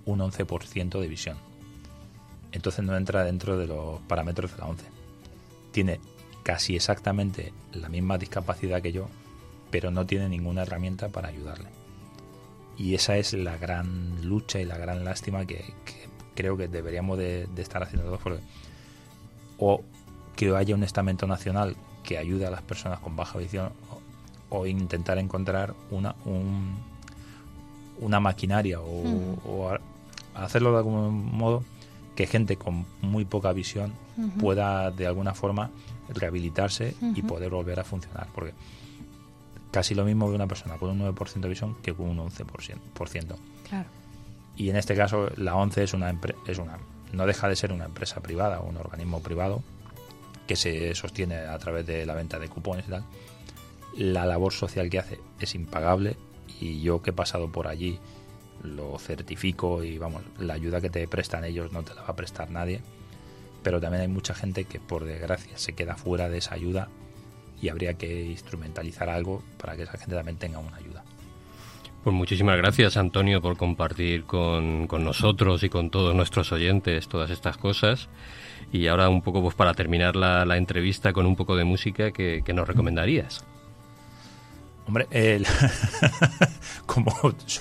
un 0.05 0.19
11% 0.19 0.99
de 0.99 1.07
visión. 1.07 1.37
Entonces 2.51 2.83
no 2.83 2.95
entra 2.95 3.23
dentro 3.23 3.57
de 3.57 3.67
los 3.67 3.99
parámetros 4.01 4.51
de 4.51 4.57
la 4.57 4.67
11. 4.67 4.85
Tiene 5.71 5.99
casi 6.43 6.75
exactamente 6.75 7.53
la 7.73 7.89
misma 7.89 8.17
discapacidad 8.17 8.81
que 8.81 8.93
yo, 8.93 9.07
pero 9.69 9.91
no 9.91 10.05
tiene 10.05 10.29
ninguna 10.29 10.63
herramienta 10.63 11.09
para 11.09 11.27
ayudarle. 11.27 11.78
Y 12.79 12.95
esa 12.95 13.17
es 13.17 13.33
la 13.33 13.57
gran 13.57 14.25
lucha 14.27 14.59
y 14.59 14.65
la 14.65 14.77
gran 14.77 15.03
lástima 15.03 15.45
que, 15.45 15.57
que 15.85 16.07
creo 16.33 16.55
que 16.57 16.67
deberíamos 16.67 17.17
de, 17.17 17.45
de 17.47 17.61
estar 17.61 17.83
haciendo 17.83 18.05
todos. 18.07 18.21
Porque 18.21 18.39
o 19.57 19.81
que 20.35 20.55
haya 20.55 20.73
un 20.73 20.83
estamento 20.83 21.27
nacional 21.27 21.75
que 22.03 22.17
ayude 22.17 22.45
a 22.45 22.49
las 22.51 22.61
personas 22.61 22.99
con 22.99 23.15
baja 23.17 23.37
visión 23.37 23.71
o, 24.49 24.57
o 24.59 24.65
intentar 24.65 25.17
encontrar 25.17 25.73
una, 25.91 26.15
un, 26.25 26.77
una 27.99 28.19
maquinaria 28.21 28.79
o, 28.79 29.01
Ujú. 29.01 29.37
o 29.45 29.69
a- 29.69 29.81
hacerlo 30.35 30.71
de 30.71 30.77
algún 30.77 31.35
modo 31.35 31.63
que 32.15 32.25
gente 32.27 32.55
con 32.55 32.85
muy 33.01 33.25
poca 33.25 33.51
visión 33.53 33.91
pueda 34.39 34.91
de 34.91 35.07
alguna 35.07 35.33
forma 35.33 35.69
rehabilitarse 36.13 36.95
y 37.15 37.21
poder 37.21 37.49
volver 37.51 37.79
a 37.79 37.83
funcionar. 37.83 38.27
Porque 38.33 38.53
casi 39.71 39.95
lo 39.95 40.05
mismo 40.05 40.29
de 40.29 40.35
una 40.35 40.47
persona 40.47 40.77
con 40.77 40.89
un 40.89 40.99
9% 40.99 41.39
de 41.39 41.49
visión 41.49 41.75
que 41.81 41.93
con 41.93 42.07
un 42.07 42.17
11%. 42.17 42.45
por 42.93 43.09
ciento. 43.09 43.37
Claro. 43.67 43.89
Y 44.55 44.69
en 44.69 44.75
este 44.75 44.95
caso 44.95 45.29
la 45.37 45.55
ONCE 45.55 45.83
es 45.83 45.93
una, 45.93 46.13
es 46.47 46.57
una 46.57 46.77
no 47.13 47.25
deja 47.25 47.47
de 47.47 47.55
ser 47.55 47.71
una 47.71 47.85
empresa 47.85 48.21
privada, 48.21 48.59
un 48.59 48.77
organismo 48.77 49.21
privado 49.21 49.63
que 50.47 50.55
se 50.55 50.93
sostiene 50.95 51.37
a 51.37 51.57
través 51.59 51.85
de 51.85 52.05
la 52.05 52.15
venta 52.15 52.39
de 52.39 52.49
cupones 52.49 52.87
y 52.87 52.89
tal. 52.89 53.05
La 53.95 54.25
labor 54.25 54.53
social 54.53 54.89
que 54.89 54.99
hace 54.99 55.19
es 55.39 55.55
impagable 55.55 56.17
y 56.59 56.81
yo 56.81 57.01
que 57.01 57.11
he 57.11 57.13
pasado 57.13 57.51
por 57.51 57.67
allí 57.67 57.99
lo 58.63 58.99
certifico 58.99 59.83
y 59.83 59.97
vamos, 59.97 60.23
la 60.37 60.53
ayuda 60.53 60.81
que 60.81 60.89
te 60.89 61.07
prestan 61.07 61.45
ellos 61.45 61.71
no 61.71 61.83
te 61.83 61.93
la 61.93 62.01
va 62.01 62.09
a 62.09 62.15
prestar 62.15 62.51
nadie. 62.51 62.81
Pero 63.63 63.79
también 63.79 64.01
hay 64.01 64.07
mucha 64.07 64.33
gente 64.33 64.65
que 64.65 64.79
por 64.79 65.05
desgracia 65.05 65.57
se 65.57 65.73
queda 65.73 65.95
fuera 65.95 66.29
de 66.29 66.37
esa 66.37 66.55
ayuda 66.55 66.89
y 67.61 67.69
habría 67.69 67.93
que 67.95 68.25
instrumentalizar 68.25 69.09
algo 69.09 69.43
para 69.57 69.75
que 69.75 69.83
esa 69.83 69.97
gente 69.97 70.15
también 70.15 70.37
tenga 70.37 70.59
una 70.59 70.77
ayuda. 70.77 71.03
Pues 72.03 72.15
muchísimas 72.15 72.57
gracias, 72.57 72.95
Antonio, 72.95 73.41
por 73.41 73.57
compartir 73.57 74.23
con, 74.23 74.87
con 74.87 75.03
nosotros 75.03 75.63
y 75.63 75.69
con 75.69 75.89
todos 75.89 76.15
nuestros 76.15 76.51
oyentes 76.53 77.09
todas 77.09 77.29
estas 77.29 77.57
cosas. 77.57 78.07
Y 78.71 78.87
ahora 78.87 79.09
un 79.09 79.21
poco 79.21 79.41
pues 79.41 79.55
para 79.55 79.73
terminar 79.73 80.15
la, 80.15 80.45
la 80.45 80.57
entrevista 80.57 81.11
con 81.11 81.25
un 81.25 81.35
poco 81.35 81.57
de 81.57 81.65
música 81.65 82.11
que, 82.11 82.41
que 82.45 82.53
nos 82.53 82.67
recomendarías. 82.67 83.45
Hombre, 84.89 85.07
el- 85.11 85.45
como 86.85 87.11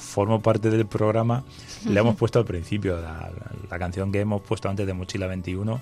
formo 0.00 0.40
parte 0.40 0.70
del 0.70 0.86
programa, 0.86 1.44
le 1.86 2.00
hemos 2.00 2.16
puesto 2.16 2.38
al 2.38 2.44
principio 2.46 2.96
la, 2.96 3.12
la- 3.12 3.52
la 3.70 3.78
canción 3.78 4.10
que 4.10 4.20
hemos 4.20 4.40
puesto 4.40 4.68
antes 4.68 4.86
de 4.86 4.94
Mochila 4.94 5.26
21. 5.26 5.72
Ujú. 5.74 5.80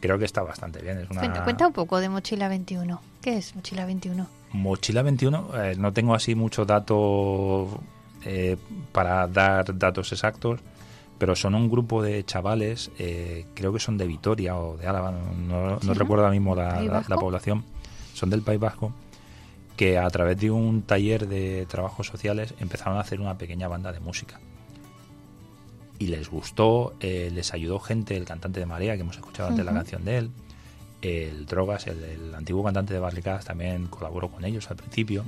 Creo 0.00 0.18
que 0.18 0.26
está 0.26 0.42
bastante 0.42 0.82
bien. 0.82 0.98
Es 0.98 1.10
una 1.10 1.20
Cuenta, 1.20 1.44
cuenta 1.44 1.66
un 1.66 1.72
poco 1.72 1.98
de 1.98 2.08
Mochila 2.10 2.48
21. 2.48 3.00
¿Qué 3.22 3.38
es 3.38 3.56
Mochila 3.56 3.86
21? 3.86 4.26
Mochila 4.52 5.00
21. 5.02 5.50
eh, 5.64 5.74
no 5.78 5.92
tengo 5.94 6.14
así 6.14 6.34
muchos 6.34 6.66
datos 6.66 7.68
eh, 8.24 8.56
para 8.92 9.26
dar 9.28 9.76
datos 9.78 10.12
exactos, 10.12 10.60
pero 11.18 11.34
son 11.34 11.54
un 11.54 11.70
grupo 11.70 12.02
de 12.02 12.22
chavales, 12.24 12.90
eh, 12.98 13.46
creo 13.54 13.72
que 13.72 13.78
son 13.80 13.96
de 13.96 14.06
Vitoria 14.06 14.56
o 14.56 14.76
de 14.76 14.86
Álava, 14.86 15.10
no, 15.10 15.78
no- 15.82 15.94
recuerdo 15.94 16.24
ahora 16.24 16.32
mismo 16.34 16.54
la, 16.54 16.74
¿País 16.74 16.90
la- 17.08 17.16
población, 17.16 17.64
son 18.12 18.28
del 18.30 18.42
País 18.42 18.60
Vasco, 18.60 18.92
que 19.76 19.98
a 19.98 20.08
través 20.10 20.38
de 20.40 20.50
un 20.50 20.82
taller 20.82 21.28
de 21.28 21.66
trabajos 21.66 22.06
sociales 22.06 22.54
empezaron 22.60 22.96
a 22.96 23.00
hacer 23.00 23.20
una 23.20 23.36
pequeña 23.38 23.68
banda 23.68 23.92
de 23.92 24.00
música. 24.00 24.40
Y 25.98 26.08
les 26.08 26.28
gustó, 26.28 26.94
eh, 27.00 27.30
les 27.32 27.54
ayudó 27.54 27.78
gente, 27.80 28.16
el 28.16 28.24
cantante 28.26 28.60
de 28.60 28.66
Marea, 28.66 28.94
que 28.96 29.00
hemos 29.00 29.16
escuchado 29.16 29.48
antes 29.48 29.64
la 29.64 29.72
canción 29.72 30.04
de 30.04 30.18
él, 30.18 30.30
el 31.02 31.46
Drogas, 31.46 31.86
el, 31.86 32.02
el 32.04 32.34
antiguo 32.34 32.62
cantante 32.64 32.92
de 32.94 33.00
Barricadas, 33.00 33.44
también 33.44 33.86
colaboró 33.86 34.30
con 34.30 34.44
ellos 34.44 34.70
al 34.70 34.76
principio. 34.76 35.24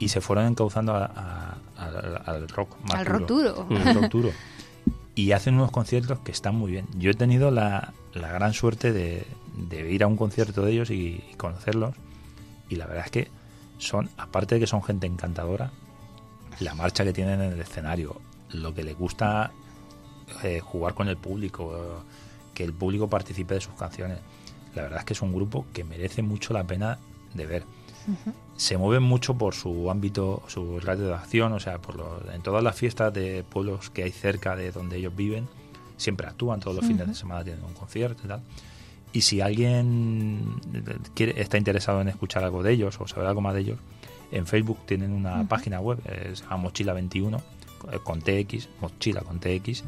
Y 0.00 0.08
se 0.08 0.20
fueron 0.20 0.46
encauzando 0.46 0.94
a- 0.94 1.06
a- 1.06 1.56
al- 1.76 2.22
al 2.24 2.48
rock 2.48 2.76
más 2.82 2.94
Al 2.94 3.06
rock 3.06 3.26
duro. 3.28 3.66
al 3.70 3.94
rock 3.94 4.10
duro. 4.10 4.30
Y 5.16 5.32
hacen 5.32 5.54
unos 5.54 5.72
conciertos 5.72 6.20
que 6.20 6.30
están 6.30 6.54
muy 6.54 6.70
bien. 6.70 6.86
Yo 6.96 7.10
he 7.10 7.14
tenido 7.14 7.50
la, 7.50 7.92
la 8.14 8.30
gran 8.32 8.52
suerte 8.54 8.92
de, 8.92 9.24
de 9.68 9.90
ir 9.92 10.04
a 10.04 10.06
un 10.06 10.16
concierto 10.16 10.62
de 10.64 10.72
ellos 10.72 10.90
y, 10.90 11.24
y 11.30 11.34
conocerlos. 11.36 11.94
Y 12.68 12.76
la 12.76 12.86
verdad 12.86 13.04
es 13.06 13.10
que 13.10 13.28
son, 13.78 14.10
aparte 14.16 14.56
de 14.56 14.60
que 14.62 14.66
son 14.66 14.82
gente 14.82 15.06
encantadora, 15.06 15.70
la 16.60 16.74
marcha 16.74 17.04
que 17.04 17.12
tienen 17.12 17.40
en 17.40 17.52
el 17.52 17.60
escenario, 17.60 18.20
lo 18.50 18.74
que 18.74 18.82
les 18.82 18.96
gusta 18.96 19.50
eh, 20.42 20.60
jugar 20.60 20.94
con 20.94 21.08
el 21.08 21.16
público, 21.16 22.02
que 22.54 22.64
el 22.64 22.72
público 22.72 23.08
participe 23.08 23.54
de 23.54 23.60
sus 23.60 23.74
canciones. 23.74 24.18
La 24.74 24.82
verdad 24.82 24.98
es 25.00 25.04
que 25.04 25.12
es 25.14 25.22
un 25.22 25.32
grupo 25.32 25.64
que 25.72 25.84
merece 25.84 26.22
mucho 26.22 26.52
la 26.52 26.64
pena 26.64 26.98
de 27.34 27.46
ver. 27.46 27.62
Se 28.56 28.76
mueven 28.76 29.02
mucho 29.02 29.34
por 29.34 29.54
su 29.54 29.90
ámbito, 29.90 30.42
su 30.48 30.80
radio 30.80 31.06
de 31.08 31.14
acción, 31.14 31.52
o 31.52 31.60
sea, 31.60 31.78
por 31.78 31.96
los- 31.96 32.34
en 32.34 32.42
todas 32.42 32.62
las 32.62 32.74
fiestas 32.74 33.12
de 33.12 33.44
pueblos 33.48 33.90
que 33.90 34.02
hay 34.02 34.10
cerca 34.12 34.56
de 34.56 34.72
donde 34.72 34.96
ellos 34.96 35.14
viven, 35.14 35.46
siempre 35.96 36.26
actúan, 36.26 36.58
todos 36.60 36.74
los 36.76 36.84
fines 36.86 37.06
de 37.06 37.14
semana 37.14 37.44
tienen 37.44 37.62
un 37.64 37.74
concierto 37.74 38.22
y 38.24 38.28
tal. 38.28 38.42
Y 39.12 39.22
si 39.22 39.40
alguien 39.40 40.60
quiere, 41.14 41.40
está 41.40 41.56
interesado 41.56 42.00
en 42.00 42.08
escuchar 42.08 42.44
algo 42.44 42.62
de 42.62 42.72
ellos 42.72 43.00
o 43.00 43.08
saber 43.08 43.26
algo 43.26 43.40
más 43.40 43.54
de 43.54 43.60
ellos, 43.60 43.78
en 44.30 44.46
Facebook 44.46 44.78
tienen 44.86 45.12
una 45.12 45.48
página 45.48 45.80
web, 45.80 46.00
eh, 46.04 46.32
se 46.34 46.44
llama 46.44 46.58
Mochila 46.58 46.92
21, 46.92 47.42
eh, 47.92 47.98
con 48.02 48.20
TX, 48.20 48.68
Mochila 48.80 49.22
con 49.22 49.40
TX, 49.40 49.84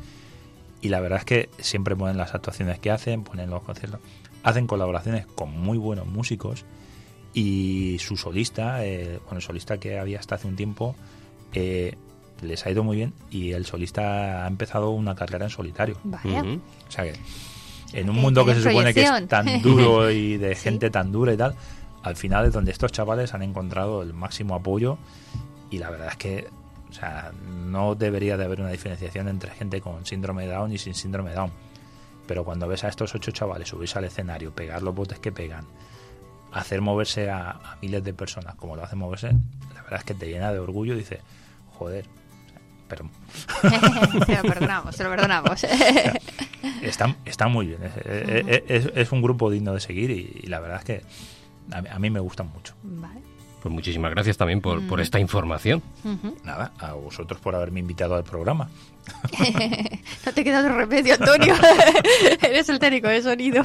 y 0.81 0.89
la 0.89 1.01
verdad 1.01 1.19
es 1.19 1.25
que 1.25 1.51
siempre 1.59 1.95
ponen 1.95 2.17
las 2.17 2.35
actuaciones 2.35 2.79
que 2.79 2.91
hacen, 2.91 3.23
ponen 3.23 3.51
los 3.51 3.63
conciertos, 3.63 4.01
hacen 4.43 4.67
colaboraciones 4.67 5.27
con 5.27 5.51
muy 5.51 5.77
buenos 5.77 6.07
músicos 6.07 6.65
y 7.35 7.99
su 8.01 8.17
solista, 8.17 8.85
eh, 8.85 9.21
bueno, 9.25 9.37
el 9.37 9.43
solista 9.43 9.79
que 9.79 9.99
había 9.99 10.19
hasta 10.19 10.37
hace 10.37 10.49
un 10.49 10.57
tiempo, 10.57 10.97
eh, 11.53 11.97
les 12.43 12.65
ha 12.65 12.71
ido 12.71 12.83
muy 12.83 12.97
bien 12.97 13.13
y 13.31 13.53
el 13.53 13.67
solista 13.67 14.45
ha 14.45 14.49
empezado 14.49 14.91
una 14.91 15.15
carrera 15.15 15.45
en 15.45 15.51
solitario. 15.51 15.99
Vaya. 16.05 16.43
O 16.43 16.91
sea 16.91 17.05
que 17.05 17.13
en 17.93 18.09
un 18.11 18.17
mundo 18.17 18.45
que 18.45 18.55
se 18.55 18.63
supone 18.63 18.95
que 18.95 19.03
es 19.03 19.29
tan 19.29 19.61
duro 19.63 20.11
y 20.11 20.37
de 20.37 20.55
Sí. 20.55 20.63
gente 20.65 20.91
tan 20.91 21.11
dura 21.13 21.33
y 21.33 21.37
tal, 21.37 21.55
al 22.03 22.17
final 22.17 22.47
es 22.47 22.53
donde 22.53 22.71
estos 22.73 22.93
chavales 22.93 23.35
han 23.35 23.43
encontrado 23.43 24.03
el 24.03 24.13
máximo 24.15 24.55
apoyo 24.55 24.99
y 25.71 25.79
la 25.79 25.91
verdad 25.91 26.09
es 26.11 26.17
que 26.17 26.49
O 26.89 26.93
sea, 26.93 27.31
no 27.67 27.95
debería 27.95 28.37
de 28.37 28.45
haber 28.45 28.61
una 28.61 28.71
diferenciación 28.71 29.29
entre 29.29 29.53
gente 29.53 29.81
con 29.81 30.05
síndrome 30.07 30.45
de 30.47 30.53
Down 30.53 30.73
y 30.73 30.79
sin 30.79 30.95
síndrome 30.95 31.31
de 31.31 31.37
Down. 31.37 31.53
Pero 32.27 32.45
cuando 32.45 32.67
ves 32.67 32.83
a 32.83 32.89
estos 32.89 33.15
ocho 33.15 33.31
chavales 33.31 33.69
subirse 33.69 33.97
al 33.99 34.05
escenario, 34.07 34.53
pegar 34.53 34.83
los 34.83 34.93
botes 34.93 35.21
que 35.21 35.31
pegan, 35.31 35.67
hacer 36.53 36.81
moverse 36.81 37.31
a, 37.31 37.51
a 37.51 37.79
miles 37.81 38.03
de 38.03 38.13
personas 38.13 38.57
como 38.57 38.75
lo 38.75 38.83
hacen 38.83 38.99
moverse, 38.99 39.29
la 39.75 39.83
verdad 39.83 39.99
es 40.01 40.05
que 40.05 40.15
te 40.15 40.27
llena 40.27 40.53
de 40.53 40.59
orgullo 40.59 40.95
y 40.95 40.99
dices, 40.99 41.21
joder, 41.79 42.07
pero 42.91 43.09
se 44.27 44.37
lo 44.37 44.43
perdonamos, 44.43 44.95
se 44.97 45.05
lo 45.05 45.11
perdonamos. 45.11 45.65
está, 46.83 47.17
está 47.25 47.49
muy 47.49 47.67
bien. 47.69 47.79
Es, 47.85 47.97
es- 48.47 48.63
es- 48.87 48.93
es 48.95 49.13
un 49.13 49.23
grupo 49.23 49.51
digno 49.51 49.73
de 49.73 49.81
seguir 49.81 50.11
y, 50.11 50.41
y 50.43 50.47
la 50.49 50.61
verdad 50.61 50.79
es 50.81 50.85
que 50.85 51.03
a, 51.73 51.81
mí- 51.81 51.89
a 51.91 51.99
mí 51.99 52.11
me 52.11 52.21
gustan 52.21 52.49
mucho. 52.53 52.75
Vale. 52.83 53.21
Pues 53.63 53.75
muchísimas 53.75 54.11
gracias 54.11 54.37
también 54.39 54.61
por, 54.63 54.87
por 54.89 55.01
esta 55.03 55.21
información. 55.21 55.83
Ujú. 56.03 56.35
Nada, 56.45 56.73
a 56.79 56.95
vosotros 56.95 57.41
por 57.41 57.55
haberme 57.55 57.81
invitado 57.81 58.15
al 58.17 58.25
programa. 58.25 58.69
No 60.27 60.33
te 60.33 60.45
queda 60.45 60.61
otro 60.61 60.77
remedio, 60.77 61.15
Antonio. 61.15 61.55
Eres 62.43 62.69
el 62.69 62.79
técnico 62.79 63.09
de 63.09 63.23
sonido. 63.23 63.65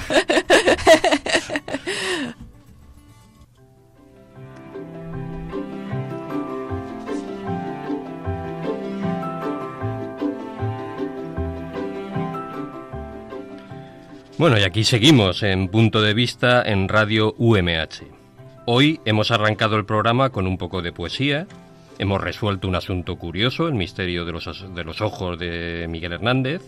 Bueno, 14.38 14.60
y 14.60 14.64
aquí 14.64 14.84
seguimos 14.84 15.44
en 15.44 15.70
punto 15.70 16.02
de 16.02 16.14
vista 16.14 16.62
en 16.62 16.90
Radio 16.90 17.34
UMH. 17.38 18.04
Hoy 18.66 19.00
hemos 19.06 19.32
arrancado 19.32 19.78
el 19.78 19.86
programa 19.86 20.30
con 20.32 20.46
un 20.46 20.58
poco 20.58 20.82
de 20.82 20.92
poesía, 20.92 21.48
hemos 22.00 22.20
resuelto 22.20 22.68
un 22.68 22.76
asunto 22.76 23.16
curioso, 23.16 23.70
el 23.70 23.76
misterio 23.76 24.26
de 24.26 24.34
los, 24.34 24.76
de 24.76 24.84
los 24.84 25.00
ojos 25.00 25.40
de 25.40 25.88
Miguel 25.90 26.12
Hernández. 26.12 26.62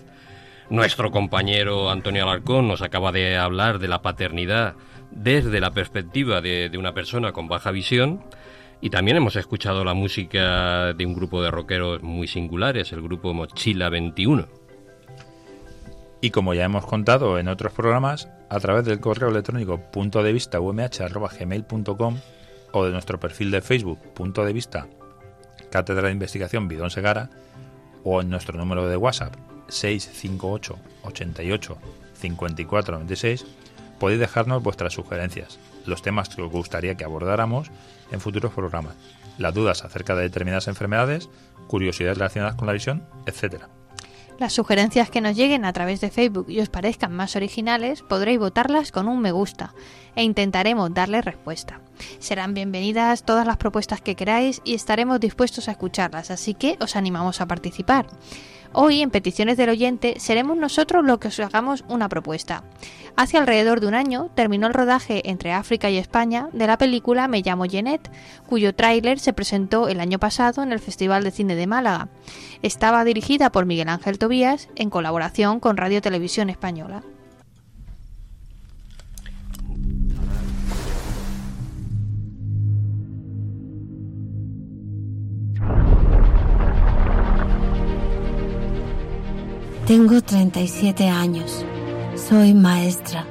Nuestro 0.69 1.11
compañero 1.11 1.89
Antonio 1.89 2.23
Alarcón 2.23 2.69
nos 2.69 2.81
acaba 2.81 3.11
de 3.11 3.37
hablar 3.37 3.79
de 3.79 3.89
la 3.89 4.01
paternidad 4.01 4.75
desde 5.11 5.59
la 5.59 5.71
perspectiva 5.71 6.39
de, 6.39 6.69
de 6.69 6.77
una 6.77 6.93
persona 6.93 7.33
con 7.33 7.49
baja 7.49 7.71
visión. 7.71 8.23
Y 8.79 8.91
también 8.91 9.17
hemos 9.17 9.35
escuchado 9.35 9.83
la 9.83 9.93
música 9.93 10.93
de 10.93 11.05
un 11.05 11.13
grupo 11.13 11.43
de 11.43 11.51
rockeros 11.51 12.01
muy 12.01 12.29
singulares, 12.29 12.93
el 12.93 13.01
grupo 13.01 13.33
Mochila 13.33 13.89
21. 13.89 14.66
Y 16.21 16.31
como 16.31 16.53
ya 16.53 16.65
hemos 16.65 16.85
contado 16.85 17.37
en 17.37 17.47
otros 17.47 17.73
programas, 17.73 18.27
a 18.49 18.59
través 18.59 18.85
del 18.85 18.99
correo 18.99 19.29
electrónico 19.29 19.79
punto 19.91 20.23
de 20.23 20.33
vista 20.33 20.59
umh@gmail.com 20.59 22.17
o 22.71 22.85
de 22.85 22.91
nuestro 22.91 23.19
perfil 23.19 23.51
de 23.51 23.61
Facebook 23.61 23.99
punto 24.13 24.45
de 24.45 24.53
vista 24.53 24.87
Cátedra 25.69 26.07
de 26.07 26.13
Investigación 26.13 26.67
Bidón 26.67 26.89
Segara 26.89 27.29
o 28.03 28.21
en 28.21 28.29
nuestro 28.29 28.57
número 28.57 28.87
de 28.87 28.97
WhatsApp 28.97 29.35
658 29.67 30.77
88 31.03 31.77
54 32.13 32.93
96 32.93 33.45
podéis 33.99 34.19
dejarnos 34.19 34.63
vuestras 34.63 34.93
sugerencias, 34.93 35.59
los 35.85 36.01
temas 36.01 36.29
que 36.29 36.41
os 36.41 36.51
gustaría 36.51 36.95
que 36.95 37.03
abordáramos 37.03 37.71
en 38.11 38.21
futuros 38.21 38.53
programas, 38.53 38.95
las 39.37 39.53
dudas 39.53 39.83
acerca 39.83 40.15
de 40.15 40.23
determinadas 40.23 40.67
enfermedades, 40.67 41.29
curiosidades 41.67 42.17
relacionadas 42.17 42.55
con 42.55 42.67
la 42.67 42.73
visión, 42.73 43.03
etcétera. 43.25 43.69
Las 44.39 44.53
sugerencias 44.53 45.09
que 45.09 45.19
nos 45.19 45.35
lleguen 45.35 45.65
a 45.65 45.73
través 45.73 45.99
de 45.99 46.11
Facebook 46.11 46.45
y 46.47 46.59
os 46.59 46.69
parezcan 46.69 47.11
más 47.11 47.35
originales, 47.35 48.03
podréis 48.03 48.37
votarlas 48.37 48.91
con 48.91 49.07
un 49.07 49.19
me 49.19 49.31
gusta 49.31 49.73
e 50.15 50.23
intentaremos 50.23 50.93
darle 50.93 51.21
respuesta. 51.21 51.81
Serán 52.19 52.53
bienvenidas 52.53 53.23
todas 53.23 53.47
las 53.47 53.57
propuestas 53.57 53.99
que 53.99 54.15
queráis 54.15 54.61
y 54.63 54.75
estaremos 54.75 55.19
dispuestos 55.19 55.67
a 55.67 55.71
escucharlas, 55.71 56.29
así 56.29 56.53
que 56.53 56.77
os 56.79 56.95
animamos 56.95 57.41
a 57.41 57.47
participar. 57.47 58.05
Hoy, 58.73 59.01
en 59.01 59.09
Peticiones 59.09 59.57
del 59.57 59.69
Oyente, 59.69 60.15
seremos 60.19 60.57
nosotros 60.57 61.05
los 61.05 61.19
que 61.19 61.29
os 61.29 61.39
hagamos 61.39 61.83
una 61.87 62.09
propuesta. 62.09 62.63
Hace 63.15 63.37
alrededor 63.37 63.79
de 63.79 63.87
un 63.87 63.95
año 63.95 64.29
terminó 64.35 64.67
el 64.67 64.73
rodaje 64.73 65.29
entre 65.29 65.51
África 65.51 65.89
y 65.89 65.97
España 65.97 66.49
de 66.53 66.67
la 66.67 66.77
película 66.77 67.27
Me 67.27 67.41
llamo 67.41 67.65
Jeanette, 67.65 68.11
cuyo 68.47 68.75
tráiler 68.75 69.19
se 69.19 69.33
presentó 69.33 69.87
el 69.87 69.99
año 69.99 70.19
pasado 70.19 70.61
en 70.61 70.71
el 70.71 70.79
Festival 70.79 71.23
de 71.23 71.31
Cine 71.31 71.55
de 71.55 71.65
Málaga. 71.65 72.09
Estaba 72.61 73.03
dirigida 73.03 73.51
por 73.51 73.65
Miguel 73.65 73.89
Ángel 73.89 74.19
Tobías 74.19 74.69
en 74.75 74.89
colaboración 74.89 75.59
con 75.59 75.77
Radio 75.77 76.01
Televisión 76.01 76.49
Española. 76.49 77.01
Tengo 89.87 90.21
37 90.21 91.07
años. 91.07 91.65
Soy 92.15 92.53
maestra. 92.53 93.25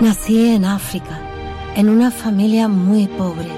Nací 0.00 0.50
en 0.50 0.64
África, 0.64 1.20
en 1.74 1.88
una 1.88 2.12
familia 2.12 2.68
muy 2.68 3.08
pobre. 3.08 3.48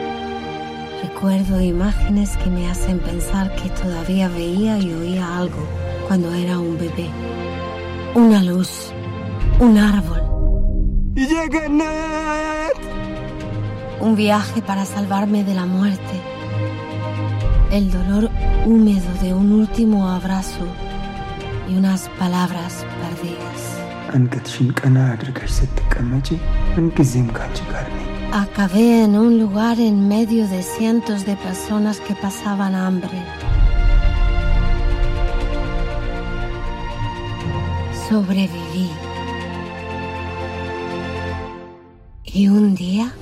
Recuerdo 1.02 1.60
imágenes 1.60 2.34
que 2.38 2.48
me 2.48 2.70
hacen 2.70 2.98
pensar 3.00 3.54
que 3.56 3.68
todavía 3.68 4.28
veía 4.28 4.78
y 4.78 4.90
oía 4.90 5.36
algo 5.36 5.68
cuando 6.08 6.32
era 6.32 6.58
un 6.58 6.78
bebé. 6.78 7.10
Una 8.14 8.42
luz, 8.42 8.90
un 9.60 9.76
árbol. 9.76 10.22
Un 14.00 14.16
viaje 14.16 14.62
para 14.62 14.86
salvarme 14.86 15.44
de 15.44 15.54
la 15.54 15.66
muerte. 15.66 16.22
El 17.70 17.90
dolor 17.90 18.30
húmedo 18.64 19.12
de 19.20 19.34
un 19.34 19.52
último 19.52 20.08
abrazo 20.08 20.66
y 21.68 21.74
unas 21.74 22.08
palabras 22.18 22.84
perdidas. 23.00 23.78
Acabé 28.32 29.04
en 29.04 29.16
un 29.16 29.38
lugar 29.38 29.80
en 29.80 30.08
medio 30.08 30.46
de 30.48 30.62
cientos 30.62 31.26
de 31.26 31.36
personas 31.36 32.00
que 32.00 32.14
pasaban 32.14 32.74
hambre. 32.74 33.10
Sobreviví. 38.08 38.90
Y 42.24 42.48
un 42.48 42.74
día 42.74 43.12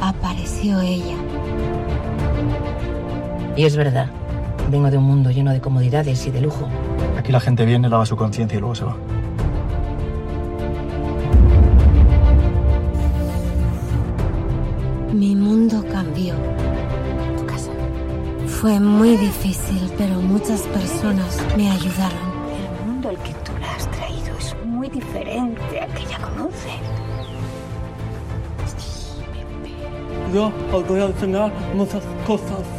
apareció 0.00 0.80
ella. 0.80 1.16
Y 3.56 3.64
es 3.64 3.76
verdad, 3.76 4.10
vengo 4.70 4.90
de 4.90 4.98
un 4.98 5.04
mundo 5.04 5.30
lleno 5.30 5.52
de 5.52 5.60
comodidades 5.60 6.26
y 6.26 6.30
de 6.30 6.40
lujo. 6.40 6.68
Aquí 7.16 7.32
la 7.32 7.40
gente 7.40 7.64
viene, 7.64 7.88
lava 7.88 8.06
su 8.06 8.16
conciencia 8.16 8.56
y 8.56 8.60
luego 8.60 8.74
se 8.74 8.84
va. 8.84 8.96
Mi 15.12 15.34
mundo 15.34 15.84
cambió. 15.90 16.34
Tu 17.36 17.46
casa. 17.46 17.70
Fue 18.46 18.78
muy 18.78 19.16
difícil, 19.16 19.90
pero 19.96 20.20
muchas 20.20 20.60
personas 20.62 21.38
me 21.56 21.70
ayudaron. 21.70 22.28
El 22.54 22.86
mundo 22.86 23.08
al 23.08 23.18
que 23.18 23.32
tú 23.44 23.52
la 23.60 23.74
has 23.74 23.90
traído 23.90 24.36
es 24.38 24.54
muy 24.64 24.88
diferente 24.88 25.80
al 25.80 25.92
que 25.94 26.02
ella 26.02 26.18
conoce. 26.18 26.70
Yo 30.32 30.52
os 30.72 30.86
voy 30.86 31.00
a 31.00 31.06
enseñar 31.06 31.50
muchas 31.74 32.02
cosas. 32.26 32.77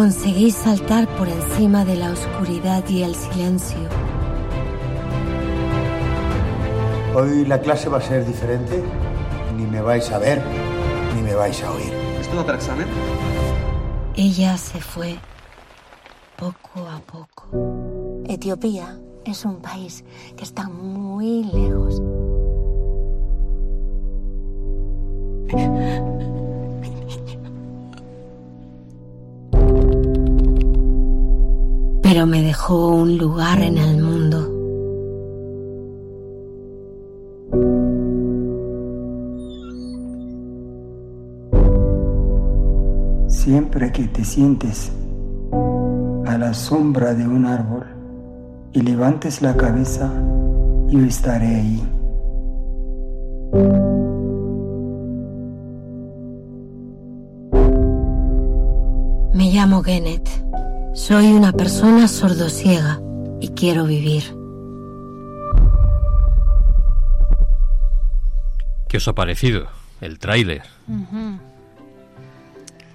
Conseguí 0.00 0.50
saltar 0.50 1.06
por 1.18 1.28
encima 1.28 1.84
de 1.84 1.94
la 1.94 2.10
oscuridad 2.12 2.82
y 2.88 3.02
el 3.02 3.14
silencio. 3.14 3.76
Hoy 7.14 7.44
la 7.44 7.60
clase 7.60 7.90
va 7.90 7.98
a 7.98 8.00
ser 8.00 8.24
diferente. 8.24 8.82
Ni 9.58 9.66
me 9.66 9.82
vais 9.82 10.10
a 10.10 10.16
ver, 10.16 10.42
ni 11.14 11.20
me 11.20 11.34
vais 11.34 11.62
a 11.62 11.70
oír. 11.72 11.92
¿Es 12.18 12.30
todo 12.30 12.46
para 12.46 12.56
examen? 12.56 12.86
Ella 14.16 14.56
se 14.56 14.80
fue 14.80 15.18
poco 16.38 16.88
a 16.88 16.98
poco. 17.00 18.22
Etiopía 18.26 18.98
es 19.26 19.44
un 19.44 19.60
país 19.60 20.02
que 20.34 20.44
está 20.44 20.66
muy 20.70 21.44
lejos. 21.44 22.00
pero 32.20 32.28
me 32.28 32.42
dejó 32.42 32.88
un 32.88 33.16
lugar 33.16 33.62
en 33.62 33.78
el 33.78 34.02
mundo. 34.02 34.36
Siempre 43.26 43.90
que 43.90 44.06
te 44.08 44.22
sientes 44.22 44.92
a 46.26 46.36
la 46.36 46.52
sombra 46.52 47.14
de 47.14 47.26
un 47.26 47.46
árbol 47.46 47.86
y 48.74 48.82
levantes 48.82 49.40
la 49.40 49.56
cabeza, 49.56 50.12
yo 50.88 50.98
estaré 50.98 51.46
ahí. 51.46 51.82
Me 59.32 59.50
llamo 59.50 59.82
Genet. 59.82 60.49
Soy 61.10 61.26
una 61.32 61.50
persona 61.50 62.06
sordosiega 62.06 63.00
y 63.40 63.48
quiero 63.48 63.84
vivir. 63.84 64.22
¿Qué 68.88 68.98
os 68.98 69.08
ha 69.08 69.12
parecido 69.12 69.66
el 70.00 70.20
tráiler? 70.20 70.62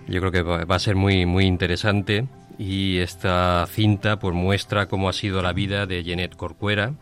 Yo 0.07 0.21
creo 0.21 0.31
que 0.31 0.43
va 0.43 0.63
va 0.63 0.77
a 0.77 0.79
ser 0.79 0.95
muy, 0.95 1.25
muy 1.25 1.43
interesante 1.43 2.25
y 2.57 2.99
esta 2.99 3.67
cinta 3.69 4.17
pues 4.17 4.33
muestra 4.33 4.87
cómo 4.87 5.09
ha 5.09 5.13
sido 5.13 5.41
la 5.41 5.51
vida 5.51 5.85
de 5.85 6.01
Jeanette 6.05 6.37
Corcuera, 6.37 6.93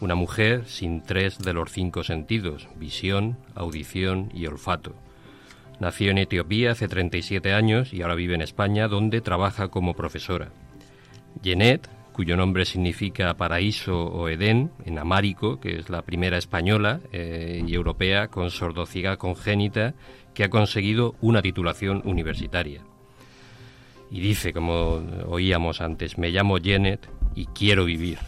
una 0.00 0.14
mujer 0.14 0.64
sin 0.66 1.02
tres 1.02 1.38
de 1.38 1.52
los 1.52 1.70
cinco 1.70 2.02
sentidos, 2.02 2.66
visión, 2.76 3.36
audición 3.54 4.30
y 4.32 4.46
olfato. 4.46 4.94
Nació 5.78 6.10
en 6.10 6.18
Etiopía 6.18 6.72
hace 6.72 6.88
37 6.88 7.52
años 7.52 7.92
y 7.92 8.02
ahora 8.02 8.14
vive 8.14 8.34
en 8.34 8.42
España, 8.42 8.88
donde 8.88 9.20
trabaja 9.20 9.68
como 9.68 9.94
profesora. 9.94 10.50
Jeanette, 11.42 11.88
cuyo 12.12 12.36
nombre 12.36 12.64
significa 12.64 13.34
paraíso 13.34 14.06
o 14.06 14.30
Edén, 14.30 14.70
en 14.86 14.98
amárico, 14.98 15.60
que 15.60 15.76
es 15.76 15.90
la 15.90 16.00
primera 16.00 16.38
española 16.38 17.00
eh, 17.12 17.62
y 17.66 17.74
europea 17.74 18.28
con 18.28 18.50
sordociega 18.50 19.18
congénita 19.18 19.94
que 20.32 20.44
ha 20.44 20.48
conseguido 20.48 21.14
una 21.20 21.42
titulación 21.42 22.00
universitaria. 22.06 22.82
Y 24.10 24.20
dice, 24.20 24.54
como 24.54 25.02
oíamos 25.26 25.82
antes, 25.82 26.16
me 26.16 26.30
llamo 26.30 26.56
Janet 26.62 27.06
y 27.34 27.46
quiero 27.46 27.84
vivir. 27.84 28.18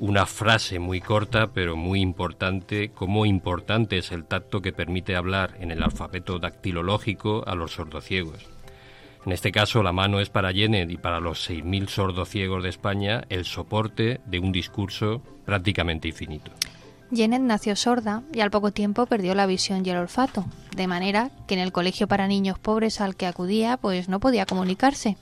Una 0.00 0.24
frase 0.24 0.78
muy 0.78 1.02
corta 1.02 1.48
pero 1.48 1.76
muy 1.76 2.00
importante, 2.00 2.88
como 2.88 3.26
importante 3.26 3.98
es 3.98 4.12
el 4.12 4.24
tacto 4.24 4.62
que 4.62 4.72
permite 4.72 5.14
hablar 5.14 5.58
en 5.60 5.70
el 5.70 5.82
alfabeto 5.82 6.38
dactilológico 6.38 7.44
a 7.46 7.54
los 7.54 7.72
sordociegos. 7.72 8.46
En 9.26 9.32
este 9.32 9.52
caso, 9.52 9.82
la 9.82 9.92
mano 9.92 10.18
es 10.18 10.30
para 10.30 10.54
Janet 10.54 10.90
y 10.90 10.96
para 10.96 11.20
los 11.20 11.50
6.000 11.50 11.88
sordociegos 11.88 12.62
de 12.62 12.70
España 12.70 13.24
el 13.28 13.44
soporte 13.44 14.22
de 14.24 14.38
un 14.38 14.52
discurso 14.52 15.20
prácticamente 15.44 16.08
infinito. 16.08 16.50
Janet 17.14 17.42
nació 17.42 17.76
sorda 17.76 18.22
y 18.32 18.40
al 18.40 18.50
poco 18.50 18.70
tiempo 18.70 19.04
perdió 19.04 19.34
la 19.34 19.44
visión 19.44 19.84
y 19.84 19.90
el 19.90 19.98
olfato, 19.98 20.46
de 20.74 20.86
manera 20.86 21.30
que 21.46 21.52
en 21.56 21.60
el 21.60 21.72
colegio 21.72 22.08
para 22.08 22.26
niños 22.26 22.58
pobres 22.58 23.02
al 23.02 23.16
que 23.16 23.26
acudía 23.26 23.76
pues 23.76 24.08
no 24.08 24.18
podía 24.18 24.46
comunicarse. 24.46 25.18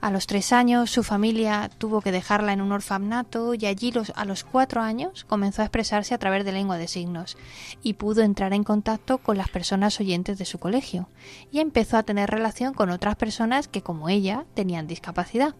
A 0.00 0.10
los 0.10 0.26
tres 0.26 0.52
años 0.52 0.90
su 0.90 1.02
familia 1.02 1.70
tuvo 1.78 2.00
que 2.00 2.12
dejarla 2.12 2.52
en 2.52 2.60
un 2.60 2.72
orfanato 2.72 3.54
y 3.54 3.66
allí 3.66 3.92
a 4.14 4.24
los 4.24 4.44
cuatro 4.44 4.82
años 4.82 5.24
comenzó 5.24 5.62
a 5.62 5.64
expresarse 5.64 6.14
a 6.14 6.18
través 6.18 6.44
de 6.44 6.52
lengua 6.52 6.76
de 6.76 6.88
signos 6.88 7.36
y 7.82 7.94
pudo 7.94 8.22
entrar 8.22 8.52
en 8.52 8.64
contacto 8.64 9.18
con 9.18 9.38
las 9.38 9.48
personas 9.48 9.98
oyentes 10.00 10.38
de 10.38 10.44
su 10.44 10.58
colegio 10.58 11.08
y 11.50 11.60
empezó 11.60 11.96
a 11.96 12.02
tener 12.02 12.30
relación 12.30 12.74
con 12.74 12.90
otras 12.90 13.16
personas 13.16 13.68
que 13.68 13.82
como 13.82 14.08
ella 14.08 14.44
tenían 14.54 14.86
discapacidad. 14.86 15.54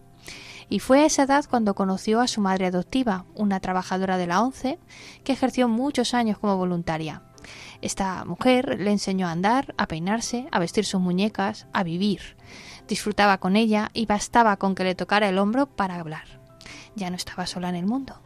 Y 0.69 0.79
fue 0.79 1.01
a 1.01 1.05
esa 1.05 1.23
edad 1.23 1.45
cuando 1.49 1.75
conoció 1.75 2.19
a 2.19 2.27
su 2.27 2.41
madre 2.41 2.67
adoptiva, 2.67 3.25
una 3.35 3.59
trabajadora 3.59 4.17
de 4.17 4.27
la 4.27 4.41
ONCE, 4.41 4.79
que 5.23 5.31
ejerció 5.31 5.69
muchos 5.69 6.13
años 6.13 6.37
como 6.39 6.57
voluntaria. 6.57 7.23
Esta 7.81 8.25
mujer 8.25 8.77
le 8.79 8.91
enseñó 8.91 9.27
a 9.27 9.31
andar, 9.31 9.73
a 9.77 9.87
peinarse, 9.87 10.47
a 10.51 10.59
vestir 10.59 10.85
sus 10.85 10.99
muñecas, 10.99 11.67
a 11.71 11.83
vivir. 11.83 12.35
Disfrutaba 12.87 13.37
con 13.39 13.55
ella 13.55 13.89
y 13.93 14.05
bastaba 14.05 14.57
con 14.57 14.75
que 14.75 14.83
le 14.83 14.95
tocara 14.95 15.27
el 15.27 15.37
hombro 15.37 15.65
para 15.65 15.99
hablar. 15.99 16.25
Ya 16.95 17.09
no 17.09 17.15
estaba 17.15 17.45
sola 17.45 17.69
en 17.69 17.75
el 17.75 17.85
mundo. 17.85 18.21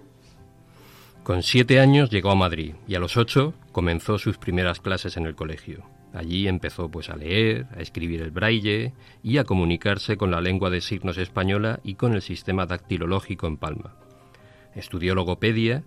Con 1.24 1.44
siete 1.44 1.80
años 1.80 2.10
llegó 2.10 2.32
a 2.32 2.36
Madrid 2.36 2.76
y 2.88 2.96
a 2.96 3.00
los 3.00 3.18
ocho 3.18 3.54
comenzó 3.72 4.18
sus 4.18 4.38
primeras 4.38 4.80
clases 4.80 5.18
en 5.18 5.26
el 5.26 5.36
colegio. 5.36 5.84
Allí 6.14 6.48
empezó 6.48 6.90
pues 6.90 7.10
a 7.10 7.16
leer, 7.16 7.68
a 7.76 7.80
escribir 7.80 8.22
el 8.22 8.32
braille 8.32 8.94
y 9.24 9.38
a 9.38 9.44
comunicarse 9.44 10.18
con 10.18 10.32
la 10.32 10.42
lengua 10.42 10.70
de 10.70 10.82
signos 10.82 11.18
española 11.18 11.80
y 11.84 11.96
con 11.96 12.14
el 12.14 12.22
sistema 12.22 12.66
dactilológico 12.66 13.48
en 13.48 13.58
Palma. 13.58 13.96
Estudió 14.76 15.16
logopedia 15.16 15.84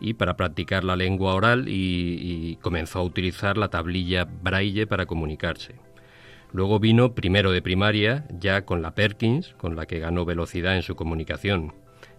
y 0.00 0.14
para 0.14 0.36
practicar 0.36 0.84
la 0.84 0.96
lengua 0.96 1.34
oral 1.34 1.68
y, 1.68 2.52
y 2.52 2.56
comenzó 2.56 3.00
a 3.00 3.04
utilizar 3.04 3.56
la 3.56 3.68
tablilla 3.68 4.24
braille 4.24 4.86
para 4.86 5.06
comunicarse. 5.06 5.85
Luego 6.56 6.78
vino 6.78 7.12
primero 7.12 7.52
de 7.52 7.60
primaria 7.60 8.24
ya 8.30 8.64
con 8.64 8.80
la 8.80 8.94
Perkins, 8.94 9.52
con 9.58 9.76
la 9.76 9.84
que 9.84 9.98
ganó 9.98 10.24
velocidad 10.24 10.74
en 10.74 10.82
su 10.82 10.96
comunicación, 10.96 11.74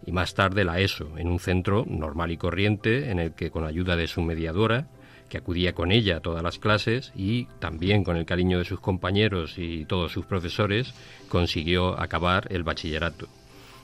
y 0.06 0.12
más 0.12 0.36
tarde 0.36 0.64
la 0.64 0.80
ESO, 0.80 1.18
en 1.18 1.28
un 1.28 1.40
centro 1.40 1.86
normal 1.88 2.30
y 2.30 2.38
corriente 2.38 3.10
en 3.10 3.18
el 3.18 3.34
que 3.34 3.50
con 3.50 3.66
ayuda 3.66 3.96
de 3.96 4.06
su 4.06 4.22
mediadora, 4.22 4.90
que 5.28 5.40
acudía 5.40 5.74
con 5.74 5.92
ella 5.92 6.18
a 6.18 6.20
todas 6.20 6.44
las 6.44 6.60
clases 6.60 7.12
y 7.16 7.46
también 7.58 8.04
con 8.04 8.16
el 8.16 8.28
cariño 8.28 8.60
de 8.60 8.66
sus 8.66 8.80
compañeros 8.80 9.56
y 9.58 9.86
todos 9.86 10.12
sus 10.12 10.28
profesores, 10.28 10.94
consiguió 11.30 12.00
acabar 12.00 12.46
el 12.52 12.62
bachillerato. 12.62 13.28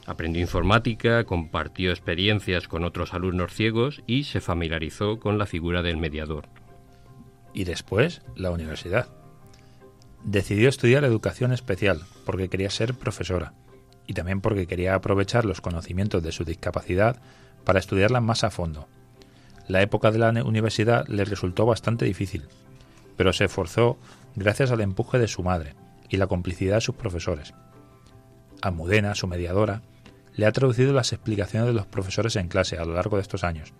Aprendió 0.05 0.39
informática, 0.39 1.23
compartió 1.23 1.89
experiencias 1.89 2.67
con 2.67 2.83
otros 2.83 3.15
alumnos 3.15 3.55
ciegos 3.55 4.03
y 4.05 4.25
se 4.25 4.39
familiarizó 4.39 5.19
con 5.19 5.39
la 5.39 5.47
figura 5.47 5.81
del 5.81 5.97
mediador. 5.97 6.47
Y 7.55 7.63
después, 7.63 8.21
la 8.35 8.51
universidad. 8.51 9.22
Decidió 10.23 10.69
estudiar 10.69 11.03
educación 11.03 11.51
especial 11.51 12.01
porque 12.25 12.49
quería 12.49 12.69
ser 12.69 12.93
profesora 12.93 13.53
y 14.07 14.13
también 14.13 14.41
porque 14.41 14.67
quería 14.67 14.95
aprovechar 14.95 15.45
los 15.45 15.61
conocimientos 15.61 16.23
de 16.23 16.31
su 16.31 16.45
discapacidad 16.45 17.21
para 17.65 17.79
estudiarla 17.79 18.21
más 18.21 18.43
a 18.43 18.49
fondo. 18.49 18.87
La 19.67 19.81
época 19.81 20.11
de 20.11 20.19
la 20.19 20.29
universidad 20.43 21.07
le 21.07 21.25
resultó 21.25 21.65
bastante 21.65 22.05
difícil, 22.05 22.43
pero 23.17 23.33
se 23.33 23.45
esforzó 23.45 23.97
gracias 24.35 24.71
al 24.71 24.81
empuje 24.81 25.19
de 25.19 25.27
su 25.27 25.43
madre 25.43 25.75
y 26.09 26.17
la 26.17 26.27
complicidad 26.27 26.75
de 26.75 26.81
sus 26.81 26.95
profesores. 26.95 27.53
Almudena, 28.61 29.15
su 29.15 29.27
mediadora, 29.27 29.81
le 30.35 30.45
ha 30.45 30.51
traducido 30.51 30.93
las 30.93 31.13
explicaciones 31.13 31.67
de 31.67 31.73
los 31.73 31.85
profesores 31.85 32.35
en 32.37 32.47
clase 32.47 32.77
a 32.77 32.85
lo 32.85 32.93
largo 32.93 33.17
de 33.17 33.21
estos 33.21 33.43
años. 33.43 33.73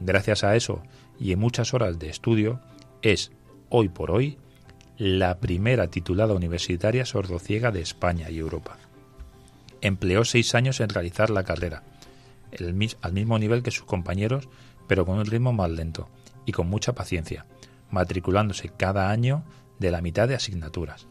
Gracias 0.00 0.44
a 0.44 0.56
eso 0.56 0.82
y 1.18 1.32
en 1.32 1.38
muchas 1.38 1.74
horas 1.74 1.98
de 1.98 2.08
estudio, 2.08 2.60
es, 3.02 3.32
hoy 3.68 3.88
por 3.88 4.10
hoy, 4.10 4.38
la 4.98 5.38
primera 5.38 5.88
titulada 5.88 6.34
universitaria 6.34 7.04
sordociega 7.04 7.70
de 7.70 7.80
España 7.80 8.30
y 8.30 8.38
Europa. 8.38 8.78
Empleó 9.80 10.24
seis 10.24 10.54
años 10.54 10.80
en 10.80 10.88
realizar 10.88 11.30
la 11.30 11.44
carrera, 11.44 11.82
al 13.02 13.12
mismo 13.12 13.38
nivel 13.38 13.62
que 13.62 13.70
sus 13.70 13.84
compañeros, 13.84 14.48
pero 14.86 15.04
con 15.04 15.18
un 15.18 15.26
ritmo 15.26 15.52
más 15.52 15.70
lento 15.70 16.08
y 16.46 16.52
con 16.52 16.68
mucha 16.68 16.94
paciencia, 16.94 17.44
matriculándose 17.90 18.70
cada 18.70 19.10
año 19.10 19.44
de 19.78 19.90
la 19.90 20.00
mitad 20.00 20.28
de 20.28 20.34
asignaturas. 20.34 21.06